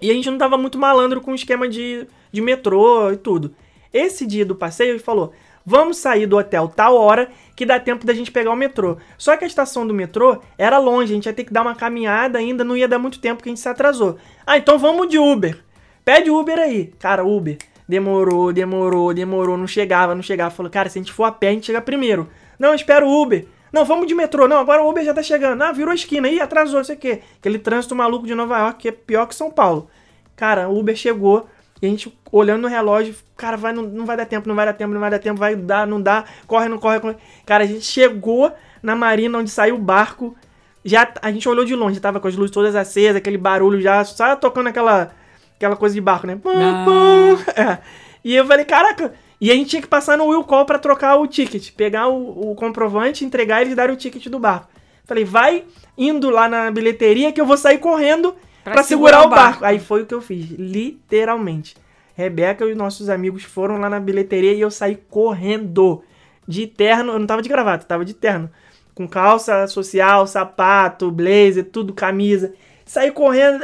E 0.00 0.10
a 0.10 0.14
gente 0.14 0.30
não 0.30 0.38
tava 0.38 0.58
muito 0.58 0.78
malandro 0.78 1.20
com 1.20 1.32
o 1.32 1.34
esquema 1.34 1.68
de, 1.68 2.06
de 2.32 2.40
metrô 2.40 3.10
e 3.12 3.16
tudo. 3.16 3.54
Esse 3.92 4.26
dia 4.26 4.44
do 4.44 4.54
passeio 4.54 4.90
ele 4.90 4.98
falou: 4.98 5.32
vamos 5.68 5.98
sair 5.98 6.26
do 6.26 6.38
hotel 6.38 6.66
tal 6.66 6.96
hora 6.96 7.28
que 7.54 7.66
dá 7.66 7.78
tempo 7.78 8.06
da 8.06 8.14
gente 8.14 8.32
pegar 8.32 8.50
o 8.50 8.56
metrô. 8.56 8.96
Só 9.18 9.36
que 9.36 9.44
a 9.44 9.46
estação 9.46 9.86
do 9.86 9.92
metrô 9.92 10.40
era 10.56 10.78
longe, 10.78 11.12
a 11.12 11.14
gente 11.14 11.26
ia 11.26 11.32
ter 11.32 11.44
que 11.44 11.52
dar 11.52 11.60
uma 11.60 11.74
caminhada 11.74 12.38
ainda, 12.38 12.64
não 12.64 12.74
ia 12.74 12.88
dar 12.88 12.98
muito 12.98 13.20
tempo 13.20 13.42
que 13.42 13.50
a 13.50 13.52
gente 13.52 13.60
se 13.60 13.68
atrasou. 13.68 14.16
Ah, 14.46 14.56
então 14.56 14.78
vamos 14.78 15.08
de 15.08 15.18
Uber. 15.18 15.62
Pede 16.04 16.30
Uber 16.30 16.58
aí. 16.58 16.86
Cara, 16.98 17.22
Uber. 17.22 17.58
Demorou, 17.86 18.50
demorou, 18.50 19.12
demorou, 19.12 19.58
não 19.58 19.66
chegava, 19.66 20.14
não 20.14 20.22
chegava. 20.22 20.50
Falou, 20.50 20.72
cara, 20.72 20.88
se 20.88 20.98
a 20.98 21.02
gente 21.02 21.12
for 21.12 21.24
a 21.24 21.32
pé, 21.32 21.48
a 21.48 21.52
gente 21.52 21.66
chega 21.66 21.82
primeiro. 21.82 22.28
Não, 22.58 22.74
espera 22.74 23.04
o 23.04 23.22
Uber. 23.22 23.46
Não, 23.70 23.84
vamos 23.84 24.06
de 24.06 24.14
metrô. 24.14 24.48
Não, 24.48 24.56
agora 24.56 24.82
o 24.82 24.88
Uber 24.88 25.04
já 25.04 25.12
tá 25.12 25.22
chegando. 25.22 25.60
Ah, 25.60 25.72
virou 25.72 25.92
a 25.92 25.94
esquina. 25.94 26.28
Ih, 26.28 26.40
atrasou, 26.40 26.78
não 26.78 26.84
sei 26.84 26.96
o 26.96 26.98
quê. 26.98 27.20
Aquele 27.38 27.58
trânsito 27.58 27.94
maluco 27.94 28.26
de 28.26 28.34
Nova 28.34 28.58
York 28.58 28.78
que 28.80 28.88
é 28.88 28.92
pior 28.92 29.26
que 29.26 29.34
São 29.34 29.50
Paulo. 29.50 29.90
Cara, 30.34 30.68
o 30.68 30.78
Uber 30.78 30.96
chegou 30.96 31.46
e 31.80 31.86
a 31.86 31.88
gente 31.88 32.12
olhando 32.32 32.62
no 32.62 32.68
relógio, 32.68 33.14
cara, 33.36 33.56
vai, 33.56 33.72
não, 33.72 33.82
não 33.84 34.04
vai 34.04 34.16
dar 34.16 34.26
tempo, 34.26 34.48
não 34.48 34.54
vai 34.56 34.66
dar 34.66 34.72
tempo, 34.72 34.92
não 34.92 35.00
vai 35.00 35.10
dar 35.10 35.18
tempo, 35.18 35.38
vai 35.38 35.54
dar, 35.54 35.86
não 35.86 36.00
dá, 36.00 36.24
corre, 36.46 36.68
não 36.68 36.78
corre, 36.78 37.00
corre. 37.00 37.16
Cara, 37.46 37.64
a 37.64 37.66
gente 37.66 37.84
chegou 37.84 38.52
na 38.82 38.96
marina 38.96 39.38
onde 39.38 39.50
saiu 39.50 39.76
o 39.76 39.78
barco. 39.78 40.36
Já 40.84 41.12
a 41.22 41.30
gente 41.30 41.48
olhou 41.48 41.64
de 41.64 41.74
longe, 41.74 42.00
tava 42.00 42.18
com 42.20 42.28
as 42.28 42.34
luzes 42.36 42.50
todas 42.52 42.74
acesas, 42.74 43.16
aquele 43.16 43.38
barulho 43.38 43.80
já, 43.80 44.04
só 44.04 44.34
tocando 44.36 44.68
aquela 44.68 45.10
aquela 45.56 45.76
coisa 45.76 45.94
de 45.94 46.00
barco, 46.00 46.26
né? 46.26 46.36
Pum, 46.40 46.50
Ah. 46.50 46.84
pum. 46.84 47.52
É. 47.60 47.78
E 48.24 48.34
eu 48.34 48.46
falei, 48.46 48.64
caraca, 48.64 49.12
e 49.40 49.50
a 49.50 49.54
gente 49.54 49.70
tinha 49.70 49.82
que 49.82 49.88
passar 49.88 50.16
no 50.18 50.26
Will 50.26 50.44
Call 50.44 50.64
pra 50.64 50.78
trocar 50.78 51.16
o 51.16 51.26
ticket, 51.26 51.72
pegar 51.72 52.08
o, 52.08 52.50
o 52.50 52.54
comprovante, 52.54 53.24
entregar 53.24 53.60
e 53.60 53.64
eles 53.66 53.76
darem 53.76 53.94
o 53.94 53.98
ticket 53.98 54.26
do 54.28 54.38
barco. 54.38 54.68
Falei, 55.04 55.24
vai 55.24 55.64
indo 55.96 56.28
lá 56.30 56.48
na 56.48 56.70
bilheteria 56.70 57.32
que 57.32 57.40
eu 57.40 57.46
vou 57.46 57.56
sair 57.56 57.78
correndo 57.78 58.34
Pra 58.68 58.74
pra, 58.76 58.82
segurar 58.82 59.18
segurar, 59.18 59.26
o 59.26 59.30
barco. 59.30 59.60
barco. 59.60 59.64
Aí 59.64 59.78
foi 59.78 60.02
o 60.02 60.06
que 60.06 60.14
eu 60.14 60.20
fiz, 60.20 60.50
literalmente. 60.50 61.76
Rebeca 62.14 62.64
e 62.64 62.72
os 62.72 62.76
nossos 62.76 63.08
amigos 63.08 63.44
foram 63.44 63.78
lá 63.78 63.88
na 63.88 64.00
bilheteria 64.00 64.52
e 64.52 64.60
eu 64.60 64.70
saí 64.70 64.96
correndo. 65.08 66.02
De 66.46 66.66
terno, 66.66 67.12
eu 67.12 67.18
não 67.18 67.26
tava 67.26 67.42
de 67.42 67.48
gravata, 67.48 67.84
tava 67.84 68.04
de 68.04 68.14
terno. 68.14 68.50
Com 68.94 69.06
calça 69.06 69.66
social, 69.66 70.26
sapato, 70.26 71.10
blazer, 71.10 71.64
tudo, 71.64 71.92
camisa. 71.92 72.54
Saí 72.86 73.10
correndo. 73.10 73.62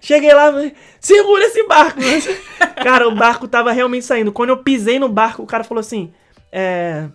Cheguei 0.00 0.34
lá, 0.34 0.52
segura 1.00 1.44
esse 1.44 1.64
barco. 1.68 2.00
cara, 2.82 3.08
o 3.08 3.14
barco 3.14 3.46
tava 3.46 3.70
realmente 3.70 4.04
saindo. 4.04 4.32
Quando 4.32 4.50
eu 4.50 4.56
pisei 4.56 4.98
no 4.98 5.08
barco, 5.08 5.42
o 5.42 5.46
cara 5.46 5.62
falou 5.62 5.80
assim: 5.80 6.12
é. 6.50 7.06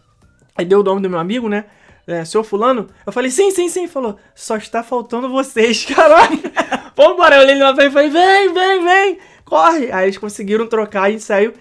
Aí 0.55 0.65
deu 0.65 0.79
o 0.79 0.83
nome 0.83 1.01
do 1.01 1.09
meu 1.09 1.19
amigo, 1.19 1.49
né? 1.49 1.65
É, 2.05 2.25
senhor 2.25 2.43
fulano, 2.43 2.89
eu 3.05 3.13
falei, 3.13 3.31
sim, 3.31 3.49
sim, 3.51 3.69
sim. 3.69 3.87
Falou, 3.87 4.17
só 4.35 4.57
está 4.57 4.83
faltando 4.83 5.29
vocês, 5.29 5.85
caralho. 5.87 6.39
Vambora, 6.95 7.37
eu 7.37 7.41
olhei 7.41 7.55
lá 7.55 7.71
e 7.71 7.89
falei, 7.89 8.09
vem, 8.09 8.53
vem, 8.53 8.83
vem, 8.83 9.17
corre. 9.45 9.91
Aí 9.91 10.05
eles 10.05 10.17
conseguiram 10.17 10.67
trocar, 10.67 11.03
a 11.03 11.11
gente 11.11 11.23
saiu. 11.23 11.53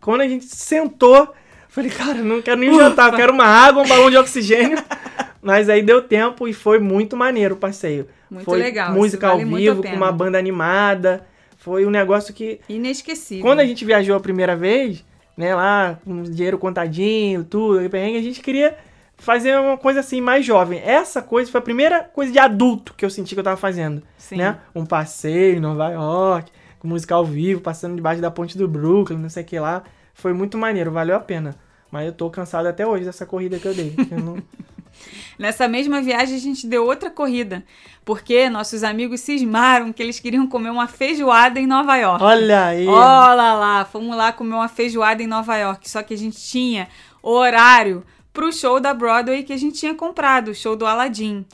Quando 0.00 0.22
a 0.22 0.28
gente 0.28 0.46
sentou, 0.46 1.18
eu 1.18 1.34
falei, 1.68 1.90
cara, 1.90 2.14
não 2.14 2.40
quero 2.40 2.58
nem 2.58 2.74
jantar, 2.74 3.12
eu 3.12 3.16
quero 3.16 3.32
uma 3.32 3.44
água, 3.44 3.82
um 3.82 3.88
balão 3.88 4.10
de 4.10 4.16
oxigênio. 4.16 4.78
Mas 5.42 5.68
aí 5.68 5.82
deu 5.82 6.02
tempo 6.02 6.46
e 6.48 6.52
foi 6.52 6.78
muito 6.78 7.16
maneiro 7.16 7.54
o 7.54 7.58
passeio. 7.58 8.08
Muito 8.30 8.44
foi 8.44 8.58
legal, 8.58 8.92
música 8.92 9.28
ao 9.28 9.38
vale 9.38 9.48
muito 9.48 9.70
a 9.70 9.74
vivo, 9.74 9.82
com 9.82 9.96
uma 9.96 10.12
banda 10.12 10.38
animada. 10.38 11.26
Foi 11.58 11.84
um 11.84 11.90
negócio 11.90 12.32
que 12.32 12.60
Inesquecível. 12.68 13.44
quando 13.44 13.60
a 13.60 13.64
gente 13.64 13.84
viajou 13.84 14.16
a 14.16 14.20
primeira 14.20 14.54
vez, 14.54 15.04
né, 15.36 15.54
lá 15.54 15.98
com 16.04 16.22
dinheiro 16.22 16.58
contadinho, 16.58 17.44
tudo, 17.44 17.78
a 17.78 18.22
gente 18.22 18.40
queria 18.40 18.76
fazer 19.20 19.58
uma 19.60 19.76
coisa 19.76 20.00
assim 20.00 20.20
mais 20.20 20.44
jovem. 20.44 20.80
Essa 20.84 21.22
coisa 21.22 21.50
foi 21.50 21.58
a 21.60 21.62
primeira 21.62 22.02
coisa 22.02 22.32
de 22.32 22.38
adulto 22.38 22.94
que 22.96 23.04
eu 23.04 23.10
senti 23.10 23.34
que 23.34 23.40
eu 23.40 23.44
tava 23.44 23.56
fazendo, 23.56 24.02
Sim. 24.16 24.36
né? 24.36 24.58
Um 24.74 24.84
passeio 24.84 25.56
em 25.56 25.60
Nova 25.60 25.88
York, 25.90 26.50
com 26.78 26.88
música 26.88 27.14
ao 27.14 27.24
vivo, 27.24 27.60
passando 27.60 27.94
debaixo 27.94 28.20
da 28.20 28.30
ponte 28.30 28.56
do 28.58 28.66
Brooklyn, 28.66 29.18
não 29.18 29.28
sei 29.28 29.42
o 29.42 29.46
que 29.46 29.58
lá. 29.58 29.82
Foi 30.14 30.32
muito 30.32 30.58
maneiro, 30.58 30.90
valeu 30.90 31.16
a 31.16 31.20
pena. 31.20 31.54
Mas 31.90 32.06
eu 32.06 32.12
tô 32.12 32.30
cansado 32.30 32.66
até 32.66 32.86
hoje 32.86 33.04
dessa 33.04 33.26
corrida 33.26 33.58
que 33.58 33.66
eu 33.66 33.74
dei. 33.74 33.94
Eu 34.10 34.18
não- 34.18 34.42
Nessa 35.38 35.66
mesma 35.68 36.02
viagem 36.02 36.36
a 36.36 36.40
gente 36.40 36.66
deu 36.66 36.84
outra 36.84 37.10
corrida, 37.10 37.64
porque 38.04 38.50
nossos 38.50 38.82
amigos 38.84 39.20
cismaram 39.20 39.92
que 39.92 40.02
eles 40.02 40.18
queriam 40.20 40.46
comer 40.46 40.70
uma 40.70 40.86
feijoada 40.86 41.58
em 41.58 41.66
Nova 41.66 41.96
York. 41.96 42.22
Olha 42.22 42.66
aí. 42.66 42.86
Olha 42.86 43.54
lá, 43.54 43.84
fomos 43.84 44.16
lá 44.16 44.32
comer 44.32 44.54
uma 44.54 44.68
feijoada 44.68 45.22
em 45.22 45.26
Nova 45.26 45.56
York, 45.56 45.88
só 45.88 46.02
que 46.02 46.12
a 46.12 46.18
gente 46.18 46.38
tinha 46.38 46.88
horário 47.22 48.04
pro 48.40 48.50
show 48.50 48.80
da 48.80 48.94
Broadway 48.94 49.42
que 49.42 49.52
a 49.52 49.56
gente 49.58 49.78
tinha 49.78 49.94
comprado, 49.94 50.52
o 50.52 50.54
show 50.54 50.74
do 50.74 50.86
Aladdin. 50.86 51.44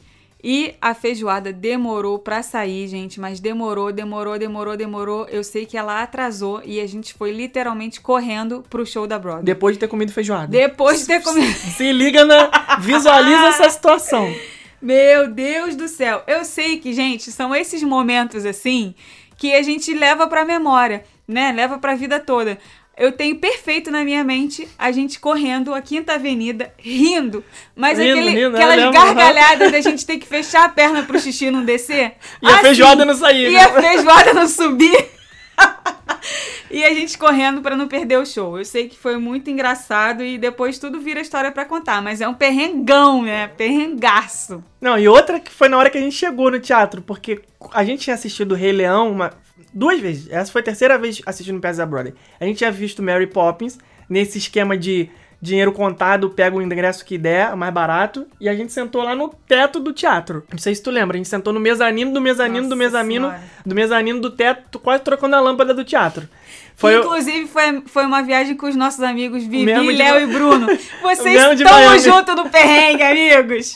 E 0.40 0.72
a 0.80 0.94
feijoada 0.94 1.52
demorou 1.52 2.16
pra 2.16 2.44
sair, 2.44 2.86
gente, 2.86 3.18
mas 3.18 3.40
demorou, 3.40 3.90
demorou, 3.90 4.38
demorou, 4.38 4.76
demorou. 4.76 5.26
Eu 5.28 5.42
sei 5.42 5.66
que 5.66 5.76
ela 5.76 6.00
atrasou 6.00 6.62
e 6.64 6.78
a 6.78 6.86
gente 6.86 7.12
foi 7.12 7.32
literalmente 7.32 8.00
correndo 8.00 8.62
pro 8.70 8.86
show 8.86 9.04
da 9.04 9.18
Broadway. 9.18 9.44
Depois 9.44 9.74
de 9.74 9.80
ter 9.80 9.88
comido 9.88 10.12
feijoada. 10.12 10.46
Depois 10.46 11.00
de 11.00 11.06
ter 11.06 11.22
comido. 11.24 11.52
Se 11.76 11.90
liga 11.90 12.24
na. 12.24 12.78
Visualiza 12.78 13.46
essa 13.48 13.68
situação. 13.68 14.32
Meu 14.80 15.26
Deus 15.26 15.74
do 15.74 15.88
céu. 15.88 16.22
Eu 16.24 16.44
sei 16.44 16.78
que, 16.78 16.92
gente, 16.92 17.32
são 17.32 17.52
esses 17.52 17.82
momentos 17.82 18.46
assim 18.46 18.94
que 19.36 19.52
a 19.56 19.62
gente 19.62 19.92
leva 19.92 20.28
pra 20.28 20.44
memória, 20.44 21.04
né? 21.26 21.50
Leva 21.50 21.78
pra 21.78 21.96
vida 21.96 22.20
toda. 22.20 22.56
Eu 22.96 23.12
tenho 23.12 23.36
perfeito 23.36 23.90
na 23.90 24.02
minha 24.02 24.24
mente 24.24 24.66
a 24.78 24.90
gente 24.90 25.20
correndo 25.20 25.74
a 25.74 25.82
Quinta 25.82 26.14
Avenida, 26.14 26.72
rindo. 26.78 27.44
Mas 27.74 27.98
Rindo, 27.98 28.12
aquele, 28.12 28.30
rindo, 28.30 28.56
aquelas 28.56 28.90
gargalhadas 28.90 29.70
da 29.70 29.80
gente 29.82 30.06
ter 30.06 30.16
que 30.16 30.26
fechar 30.26 30.64
a 30.64 30.68
perna 30.70 31.02
pro 31.02 31.20
xixi 31.20 31.50
não 31.50 31.62
descer. 31.62 32.14
E 32.40 32.46
a 32.46 32.58
feijoada 32.58 33.04
não 33.04 33.14
sair, 33.14 33.50
E 33.50 33.52
né? 33.52 33.60
a 33.60 33.82
feijoada 33.82 34.32
não 34.32 34.48
subir. 34.48 35.10
e 36.70 36.84
a 36.84 36.94
gente 36.94 37.18
correndo 37.18 37.60
pra 37.60 37.76
não 37.76 37.86
perder 37.86 38.18
o 38.18 38.24
show. 38.24 38.58
Eu 38.58 38.64
sei 38.64 38.88
que 38.88 38.96
foi 38.96 39.18
muito 39.18 39.50
engraçado 39.50 40.24
e 40.24 40.38
depois 40.38 40.78
tudo 40.78 40.98
vira 40.98 41.20
história 41.20 41.52
pra 41.52 41.66
contar. 41.66 42.00
Mas 42.00 42.22
é 42.22 42.28
um 42.28 42.34
perrengão, 42.34 43.22
né? 43.22 43.48
Perrengaço. 43.48 44.64
Não, 44.80 44.98
e 44.98 45.06
outra 45.06 45.38
que 45.38 45.50
foi 45.50 45.68
na 45.68 45.76
hora 45.76 45.90
que 45.90 45.98
a 45.98 46.00
gente 46.00 46.16
chegou 46.16 46.50
no 46.50 46.58
teatro, 46.58 47.02
porque 47.02 47.42
a 47.72 47.84
gente 47.84 48.04
tinha 48.04 48.14
assistido 48.14 48.54
Rei 48.54 48.72
Leão 48.72 49.10
uma, 49.10 49.32
duas 49.72 50.00
vezes. 50.00 50.28
Essa 50.30 50.50
foi 50.52 50.60
a 50.60 50.64
terceira 50.64 50.98
vez 50.98 51.20
assistindo 51.26 51.60
Peça 51.60 51.78
da 51.78 51.86
Broadway. 51.86 52.14
A 52.40 52.44
gente 52.44 52.58
tinha 52.58 52.70
visto 52.70 53.02
Mary 53.02 53.26
Poppins 53.26 53.78
nesse 54.08 54.38
esquema 54.38 54.76
de 54.76 55.08
dinheiro 55.40 55.70
contado, 55.70 56.30
pega 56.30 56.56
o 56.56 56.62
ingresso 56.62 57.04
que 57.04 57.18
der, 57.18 57.54
mais 57.54 57.72
barato, 57.72 58.26
e 58.40 58.48
a 58.48 58.54
gente 58.54 58.72
sentou 58.72 59.02
lá 59.02 59.14
no 59.14 59.28
teto 59.28 59.78
do 59.78 59.92
teatro. 59.92 60.42
Não 60.50 60.58
sei 60.58 60.74
se 60.74 60.82
tu 60.82 60.90
lembra, 60.90 61.14
a 61.16 61.18
gente 61.18 61.28
sentou 61.28 61.52
no 61.52 61.60
mezanino 61.60 62.10
do 62.12 62.20
mezanino 62.22 62.62
do 62.68 62.74
Nossa 62.74 62.76
mezanino 62.76 63.26
Senhora. 63.28 63.44
do 63.64 63.74
mezanino 63.74 64.20
do 64.20 64.30
teto, 64.30 64.78
quase 64.78 65.02
trocando 65.04 65.36
a 65.36 65.40
lâmpada 65.40 65.74
do 65.74 65.84
teatro. 65.84 66.26
Foi 66.74 66.92
Que, 66.92 66.98
o- 66.98 67.00
inclusive, 67.04 67.46
foi, 67.48 67.82
foi 67.86 68.06
uma 68.06 68.22
viagem 68.22 68.56
com 68.56 68.66
os 68.66 68.74
nossos 68.74 69.00
amigos 69.02 69.44
Vivi, 69.44 69.66
de 69.66 69.92
Léo 69.92 70.22
e 70.22 70.26
Bruno. 70.26 70.66
Vocês 71.02 71.52
estão 71.60 71.98
junto 71.98 72.34
no 72.34 72.48
perrengue, 72.50 73.02
amigos. 73.02 73.74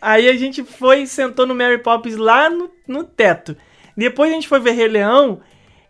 Aí 0.00 0.28
a 0.28 0.36
gente 0.36 0.64
foi 0.64 1.02
e 1.02 1.06
sentou 1.06 1.46
no 1.46 1.54
Mary 1.54 1.78
Poppins 1.78 2.16
lá 2.16 2.48
no, 2.50 2.70
no 2.88 3.04
teto. 3.04 3.54
Depois 3.96 4.30
a 4.30 4.34
gente 4.34 4.48
foi 4.48 4.60
ver 4.60 4.72
Rei 4.72 4.88
Leão 4.88 5.40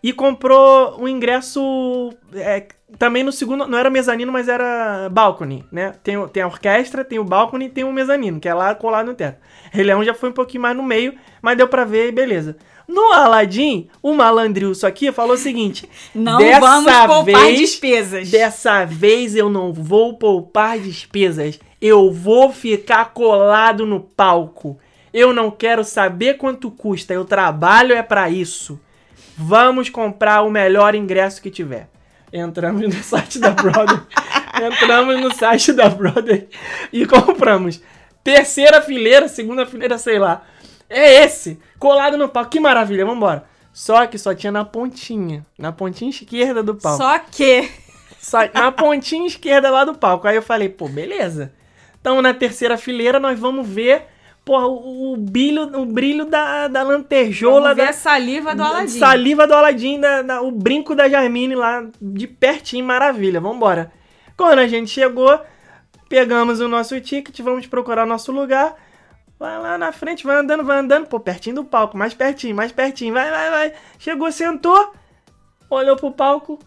e 0.03 0.13
comprou 0.13 1.01
um 1.01 1.09
ingresso 1.09 2.13
é, 2.35 2.67
também 2.99 3.23
no 3.23 3.33
segundo. 3.33 3.67
Não 3.67 3.79
era 3.79 3.89
mezanino, 3.89 4.31
mas 4.31 4.49
era 4.49 5.09
balcony, 5.11 5.65
né? 5.73 5.95
Tem, 6.03 6.29
tem 6.29 6.43
a 6.43 6.47
orquestra, 6.47 7.05
tem 7.05 7.19
o 7.19 7.25
balcony 7.25 7.67
e 7.67 7.71
tem 7.71 7.85
o 7.85 7.93
mezanino, 7.93 8.39
que 8.39 8.49
é 8.49 8.53
lá 8.53 8.75
colado 8.75 9.07
no 9.07 9.15
teto. 9.15 9.39
Rei 9.73 9.83
Leão 9.83 10.05
já 10.05 10.13
foi 10.13 10.29
um 10.29 10.35
pouquinho 10.35 10.63
mais 10.63 10.77
no 10.77 10.83
meio, 10.83 11.15
mas 11.41 11.57
deu 11.57 11.67
pra 11.67 11.85
ver 11.85 12.09
e 12.09 12.13
beleza. 12.13 12.57
No 12.87 13.13
Aladdin, 13.13 13.89
o 14.03 14.13
malandrilso 14.13 14.87
aqui 14.87 15.11
falou 15.11 15.35
o 15.35 15.39
seguinte: 15.39 15.89
Não 16.15 16.39
vamos 16.61 16.93
poupar 17.07 17.45
vez, 17.45 17.59
despesas. 17.59 18.31
Dessa 18.31 18.85
vez 18.85 19.35
eu 19.35 19.49
não 19.49 19.73
vou 19.73 20.19
poupar 20.19 20.79
despesas. 20.79 21.59
Eu 21.81 22.13
vou 22.13 22.53
ficar 22.53 23.07
colado 23.13 23.87
no 23.87 24.01
palco. 24.01 24.79
Eu 25.15 25.33
não 25.33 25.49
quero 25.49 25.85
saber 25.85 26.35
quanto 26.39 26.73
custa. 26.73 27.15
Eu 27.15 27.25
trabalho 27.25 27.95
é 27.95 28.03
pra 28.03 28.29
isso. 28.29 28.81
Vamos 29.39 29.89
comprar 29.89 30.43
o 30.43 30.51
melhor 30.51 30.97
ingresso 30.97 31.41
que 31.41 31.53
tiver. 31.53 31.89
Entramos 32.33 32.83
no 32.83 33.01
site 33.01 33.39
da 33.39 33.51
Broadway. 33.51 34.01
Entramos 34.61 35.21
no 35.21 35.33
site 35.33 35.73
da 35.73 35.89
Broadway 35.89 36.49
e 36.93 37.07
compramos. 37.07 37.81
Terceira 38.25 38.83
fileira, 38.83 39.29
segunda 39.29 39.65
fileira, 39.65 39.99
sei 39.99 40.19
lá. 40.19 40.43
É 40.91 41.25
esse, 41.25 41.61
colado 41.79 42.17
no 42.17 42.29
palco. 42.29 42.51
Que 42.51 42.59
maravilha, 42.59 43.07
vambora. 43.07 43.45
Só 43.73 44.07
que 44.09 44.19
só 44.19 44.35
tinha 44.35 44.51
na 44.51 44.65
pontinha, 44.65 45.47
na 45.57 45.71
pontinha 45.71 46.11
esquerda 46.11 46.61
do 46.61 46.75
palco. 46.75 46.99
Só 46.99 47.19
que. 47.21 47.71
Só 48.19 48.39
na 48.53 48.73
pontinha 48.73 49.27
esquerda 49.27 49.71
lá 49.71 49.85
do 49.85 49.95
palco. 49.95 50.27
Aí 50.27 50.35
eu 50.35 50.43
falei, 50.43 50.69
pô, 50.69 50.89
beleza. 50.89 51.53
Então 52.01 52.21
na 52.21 52.35
terceira 52.35 52.77
fileira 52.77 53.21
nós 53.21 53.39
vamos 53.39 53.69
ver, 53.69 54.07
pô, 54.45 54.59
o, 54.59 55.12
o 55.12 55.16
brilho, 55.16 55.62
o 55.80 55.86
brilho 55.86 56.24
da, 56.26 56.68
da 56.68 56.82
lantejola, 56.82 57.74
da 57.74 57.88
a 57.88 57.92
saliva 57.92 58.55
do 58.55 58.62
Aladim. 58.62 58.99
saliva 58.99 59.47
do 59.47 59.55
Aladim, 59.55 59.99
da, 60.01 60.22
da- 60.22 60.42
o 60.42 60.51
brinco 60.51 60.95
da 60.95 61.09
Jarmine 61.09 61.55
lá 61.55 61.84
de 62.01 62.26
pertinho, 62.26 62.84
maravilha. 62.84 63.40
Vambora. 63.40 63.90
Quando 64.36 64.59
a 64.59 64.66
gente 64.66 64.90
chegou, 64.90 65.40
pegamos 66.09 66.61
o 66.61 66.68
nosso 66.68 67.01
ticket, 67.01 67.40
vamos 67.40 67.66
procurar 67.66 68.05
o 68.05 68.09
nosso 68.09 68.32
lugar. 68.32 68.74
Vai 69.38 69.59
lá 69.61 69.76
na 69.78 69.92
frente, 69.92 70.24
vai 70.24 70.36
andando, 70.36 70.64
vai 70.64 70.78
andando. 70.78 71.07
Pô, 71.07 71.18
pertinho 71.18 71.57
do 71.57 71.64
palco, 71.64 71.97
mais 71.97 72.14
pertinho, 72.14 72.55
mais 72.55 72.70
pertinho. 72.72 73.12
Vai, 73.12 73.30
vai, 73.30 73.51
vai. 73.51 73.72
Chegou, 73.99 74.30
sentou, 74.30 74.92
olhou 75.70 75.97
pro 75.97 76.11
palco. 76.12 76.59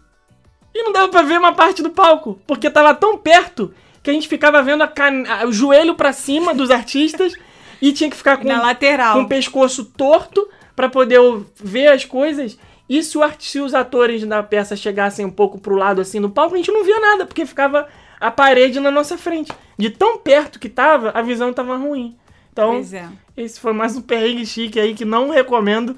E 0.74 0.82
não 0.82 0.92
dava 0.92 1.08
pra 1.08 1.22
ver 1.22 1.38
uma 1.38 1.54
parte 1.54 1.82
do 1.82 1.90
palco, 1.90 2.40
porque 2.46 2.70
tava 2.70 2.94
tão 2.94 3.16
perto 3.16 3.72
que 4.02 4.10
a 4.10 4.12
gente 4.12 4.28
ficava 4.28 4.62
vendo 4.62 4.82
a 4.82 4.88
can... 4.88 5.24
o 5.46 5.52
joelho 5.52 5.94
pra 5.94 6.12
cima 6.12 6.54
dos 6.54 6.70
artistas 6.70 7.32
e 7.80 7.92
tinha 7.92 8.10
que 8.10 8.16
ficar 8.16 8.36
com, 8.36 8.48
Na 8.48 8.60
lateral. 8.60 9.14
com 9.14 9.22
o 9.22 9.28
pescoço 9.28 9.84
torto 9.84 10.48
pra 10.74 10.88
poder 10.88 11.20
ver 11.56 11.88
as 11.88 12.04
coisas. 12.04 12.58
E 12.88 13.02
se, 13.02 13.18
o 13.18 13.22
se 13.38 13.60
os 13.60 13.74
atores 13.74 14.24
da 14.24 14.42
peça 14.42 14.74
chegassem 14.74 15.24
um 15.24 15.30
pouco 15.30 15.58
pro 15.58 15.76
lado 15.76 16.00
assim 16.00 16.20
do 16.20 16.30
palco, 16.30 16.54
a 16.54 16.56
gente 16.56 16.72
não 16.72 16.84
via 16.84 16.98
nada, 16.98 17.26
porque 17.26 17.44
ficava 17.44 17.86
a 18.18 18.30
parede 18.30 18.80
na 18.80 18.90
nossa 18.90 19.18
frente. 19.18 19.52
De 19.76 19.90
tão 19.90 20.18
perto 20.18 20.58
que 20.58 20.68
tava, 20.68 21.10
a 21.10 21.20
visão 21.20 21.52
tava 21.52 21.76
ruim. 21.76 22.16
Então, 22.52 22.82
é. 22.92 23.08
esse 23.36 23.60
foi 23.60 23.72
mais 23.72 23.96
um 23.96 24.00
perrengue 24.00 24.44
chique 24.46 24.80
aí 24.80 24.94
que 24.94 25.04
não 25.04 25.30
recomendo. 25.30 25.96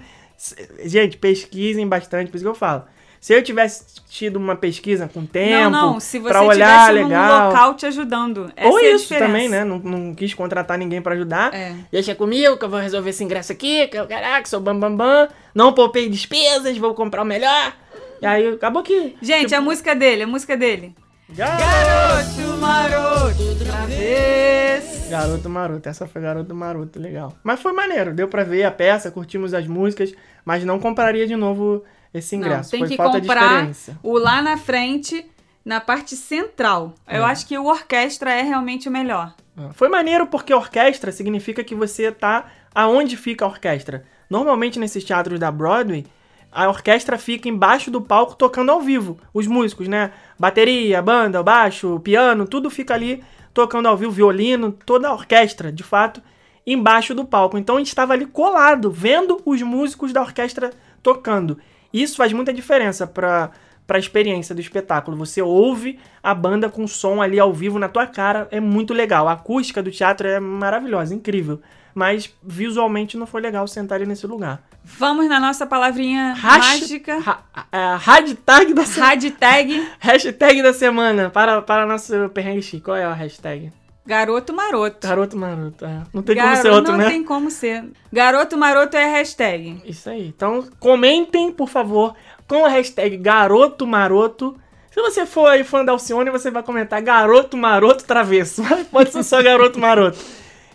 Gente, 0.84 1.16
pesquisem 1.16 1.86
bastante, 1.86 2.30
por 2.30 2.36
isso 2.36 2.44
que 2.44 2.50
eu 2.50 2.54
falo. 2.54 2.84
Se 3.20 3.34
eu 3.34 3.42
tivesse 3.42 3.84
tido 4.08 4.36
uma 4.36 4.56
pesquisa 4.56 5.06
com 5.06 5.26
tempo, 5.26 5.70
não, 5.70 5.92
não. 5.92 6.00
Se 6.00 6.18
você 6.18 6.28
pra 6.30 6.42
olhar 6.42 6.88
tivesse 6.88 7.04
legal. 7.04 7.42
num 7.42 7.48
local 7.48 7.74
te 7.74 7.84
ajudando. 7.84 8.50
Essa 8.56 8.68
Ou 8.70 8.78
é 8.78 8.92
isso 8.92 9.14
também, 9.14 9.46
né? 9.46 9.62
Não, 9.62 9.78
não 9.78 10.14
quis 10.14 10.32
contratar 10.32 10.78
ninguém 10.78 11.02
pra 11.02 11.14
ajudar. 11.14 11.54
É. 11.54 11.74
Deixa 11.92 12.14
comigo 12.14 12.56
que 12.56 12.64
eu 12.64 12.70
vou 12.70 12.80
resolver 12.80 13.10
esse 13.10 13.22
ingresso 13.22 13.52
aqui, 13.52 13.88
que 13.88 13.98
eu, 13.98 14.06
caraca, 14.06 14.48
sou 14.48 14.58
bambambam. 14.58 14.96
Bam, 14.96 15.26
bam. 15.26 15.28
Não 15.54 15.74
poupei 15.74 16.08
despesas, 16.08 16.78
vou 16.78 16.94
comprar 16.94 17.20
o 17.20 17.26
melhor. 17.26 17.74
E 18.22 18.26
aí 18.26 18.54
acabou 18.54 18.82
que. 18.82 19.14
Gente, 19.20 19.54
a 19.54 19.60
música 19.60 19.94
dele, 19.94 20.22
a 20.22 20.26
música 20.26 20.56
dele. 20.56 20.94
Garoto 21.28 22.56
maroto, 22.58 23.42
outra 23.42 23.86
vez. 23.86 25.08
Garoto 25.10 25.48
Maroto, 25.50 25.88
essa 25.88 26.06
foi 26.06 26.22
Garoto 26.22 26.54
Maroto, 26.54 26.98
legal. 26.98 27.34
Mas 27.42 27.60
foi 27.60 27.72
maneiro, 27.72 28.14
deu 28.14 28.28
pra 28.28 28.44
ver 28.44 28.62
a 28.62 28.70
peça, 28.70 29.10
curtimos 29.10 29.52
as 29.52 29.66
músicas, 29.66 30.14
mas 30.44 30.64
não 30.64 30.78
compraria 30.78 31.26
de 31.26 31.34
novo 31.34 31.82
esse 32.12 32.36
Não, 32.36 32.46
ingresso. 32.46 32.70
tem 32.70 32.80
foi 32.80 32.88
que 32.88 32.96
falta 32.96 33.20
comprar 33.20 33.68
o 34.02 34.18
lá 34.18 34.42
na 34.42 34.56
frente, 34.56 35.24
na 35.64 35.80
parte 35.80 36.16
central. 36.16 36.94
Eu 37.08 37.22
É. 37.24 37.30
acho 37.30 37.46
que 37.46 37.56
o 37.56 37.66
orquestra 37.66 38.32
é 38.32 38.42
realmente 38.42 38.88
o 38.88 38.92
melhor. 38.92 39.34
Foi 39.74 39.88
maneiro 39.88 40.26
porque 40.26 40.54
orquestra 40.54 41.12
significa 41.12 41.62
que 41.62 41.74
você 41.74 42.10
tá 42.10 42.46
aonde 42.74 43.16
fica 43.16 43.44
a 43.44 43.48
orquestra. 43.48 44.04
Normalmente 44.28 44.78
nesses 44.78 45.04
teatros 45.04 45.38
da 45.38 45.50
Broadway, 45.50 46.06
a 46.50 46.68
orquestra 46.68 47.18
fica 47.18 47.48
embaixo 47.48 47.90
do 47.90 48.00
palco 48.00 48.34
tocando 48.36 48.70
ao 48.72 48.80
vivo. 48.80 49.18
Os 49.34 49.46
músicos, 49.46 49.86
né? 49.86 50.12
Bateria, 50.38 51.02
banda, 51.02 51.42
baixo, 51.42 52.00
piano, 52.00 52.46
tudo 52.46 52.70
fica 52.70 52.94
ali 52.94 53.22
tocando 53.52 53.86
ao 53.86 53.96
vivo, 53.96 54.12
violino, 54.12 54.72
toda 54.86 55.08
a 55.08 55.12
orquestra, 55.12 55.70
de 55.70 55.82
fato, 55.82 56.22
embaixo 56.66 57.14
do 57.14 57.24
palco. 57.24 57.58
Então 57.58 57.76
a 57.76 57.78
gente 57.78 57.88
estava 57.88 58.12
ali 58.14 58.24
colado, 58.26 58.90
vendo 58.90 59.42
os 59.44 59.60
músicos 59.62 60.12
da 60.12 60.22
orquestra 60.22 60.70
tocando. 61.02 61.58
Isso 61.92 62.16
faz 62.16 62.32
muita 62.32 62.52
diferença 62.52 63.06
para 63.06 63.50
para 63.86 63.98
a 63.98 64.00
experiência 64.00 64.54
do 64.54 64.60
espetáculo. 64.60 65.16
Você 65.16 65.42
ouve 65.42 65.98
a 66.22 66.32
banda 66.32 66.68
com 66.70 66.86
som 66.86 67.20
ali 67.20 67.40
ao 67.40 67.52
vivo 67.52 67.76
na 67.76 67.88
tua 67.88 68.06
cara, 68.06 68.46
é 68.52 68.60
muito 68.60 68.94
legal. 68.94 69.26
A 69.26 69.32
acústica 69.32 69.82
do 69.82 69.90
teatro 69.90 70.28
é 70.28 70.38
maravilhosa, 70.38 71.12
incrível. 71.12 71.60
mas 71.92 72.32
visualmente 72.40 73.16
não 73.16 73.26
foi 73.26 73.40
legal 73.40 73.66
sentar 73.66 73.96
ali 73.96 74.06
nesse 74.06 74.28
lugar. 74.28 74.62
Vamos 74.84 75.28
na 75.28 75.40
nossa 75.40 75.66
palavrinha 75.66 76.34
Hash- 76.34 76.80
mágica. 76.80 77.18
Ha, 77.26 77.66
é, 77.72 77.96
hashtag 77.98 78.74
da 78.74 78.86
semana. 78.86 79.10
Hashtag 79.14 79.88
Hashtag 79.98 80.62
da 80.62 80.72
semana 80.72 81.30
para, 81.30 81.60
para 81.60 81.84
nosso 81.84 82.28
perrengue 82.28 82.62
chique. 82.62 82.84
Qual 82.84 82.96
é 82.96 83.04
a 83.04 83.12
hashtag? 83.12 83.72
Garoto 84.06 84.52
maroto. 84.52 85.06
Garoto 85.06 85.36
maroto. 85.36 85.84
é. 85.84 86.02
Não 86.12 86.22
tem 86.22 86.36
como 86.36 86.48
Garo- 86.48 86.62
ser 86.62 86.70
outro, 86.70 86.92
não 86.92 86.98
né? 86.98 87.08
tem 87.08 87.24
como 87.24 87.50
ser. 87.50 87.84
Garoto 88.12 88.56
maroto 88.56 88.96
é 88.96 89.04
a 89.04 89.08
hashtag. 89.12 89.82
Isso 89.84 90.08
aí. 90.10 90.28
Então, 90.28 90.66
comentem, 90.78 91.52
por 91.52 91.68
favor, 91.68 92.14
com 92.48 92.64
a 92.64 92.68
hashtag 92.68 93.16
Garoto 93.16 93.86
Maroto. 93.86 94.56
Se 94.90 95.00
você 95.00 95.24
for 95.24 95.46
aí 95.46 95.62
fã 95.62 95.84
da 95.84 95.92
Alcione, 95.92 96.30
você 96.30 96.50
vai 96.50 96.62
comentar 96.62 97.00
Garoto 97.00 97.56
Maroto 97.56 98.04
Travesso. 98.04 98.62
Pode 98.90 99.12
ser 99.12 99.22
só 99.22 99.40
Garoto 99.42 99.78
Maroto. 99.78 100.18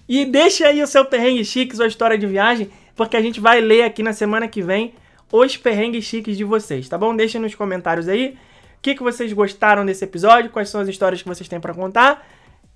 E 0.08 0.24
deixa 0.24 0.68
aí 0.68 0.82
o 0.82 0.88
seu 0.88 1.04
perrengue 1.04 1.44
chique, 1.44 1.76
sua 1.76 1.88
história 1.88 2.18
de 2.18 2.26
viagem, 2.28 2.70
porque 2.96 3.18
a 3.18 3.22
gente 3.22 3.40
vai 3.42 3.60
ler 3.60 3.84
aqui 3.84 4.02
na 4.04 4.14
semana 4.14 4.48
que 4.48 4.62
vem 4.62 4.94
os 5.32 5.58
perrengues 5.58 6.06
chiques 6.06 6.38
de 6.38 6.44
vocês, 6.46 6.88
tá 6.88 6.98
bom? 6.98 7.14
Deixem 7.14 7.42
nos 7.42 7.54
comentários 7.56 8.08
aí 8.08 8.38
o 8.78 8.82
que, 8.82 8.94
que 8.96 9.04
vocês 9.04 9.34
gostaram 9.34 9.84
desse 9.86 10.06
episódio, 10.06 10.52
quais 10.52 10.70
são 10.70 10.80
as 10.80 10.88
histórias 10.88 11.22
que 11.22 11.28
vocês 11.28 11.50
têm 11.50 11.60
pra 11.60 11.74
contar. 11.74 12.26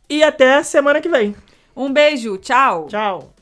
E 0.09 0.23
até 0.23 0.63
semana 0.63 0.99
que 0.99 1.07
vem. 1.07 1.35
Um 1.75 1.93
beijo, 1.93 2.37
tchau. 2.37 2.87
Tchau. 2.87 3.33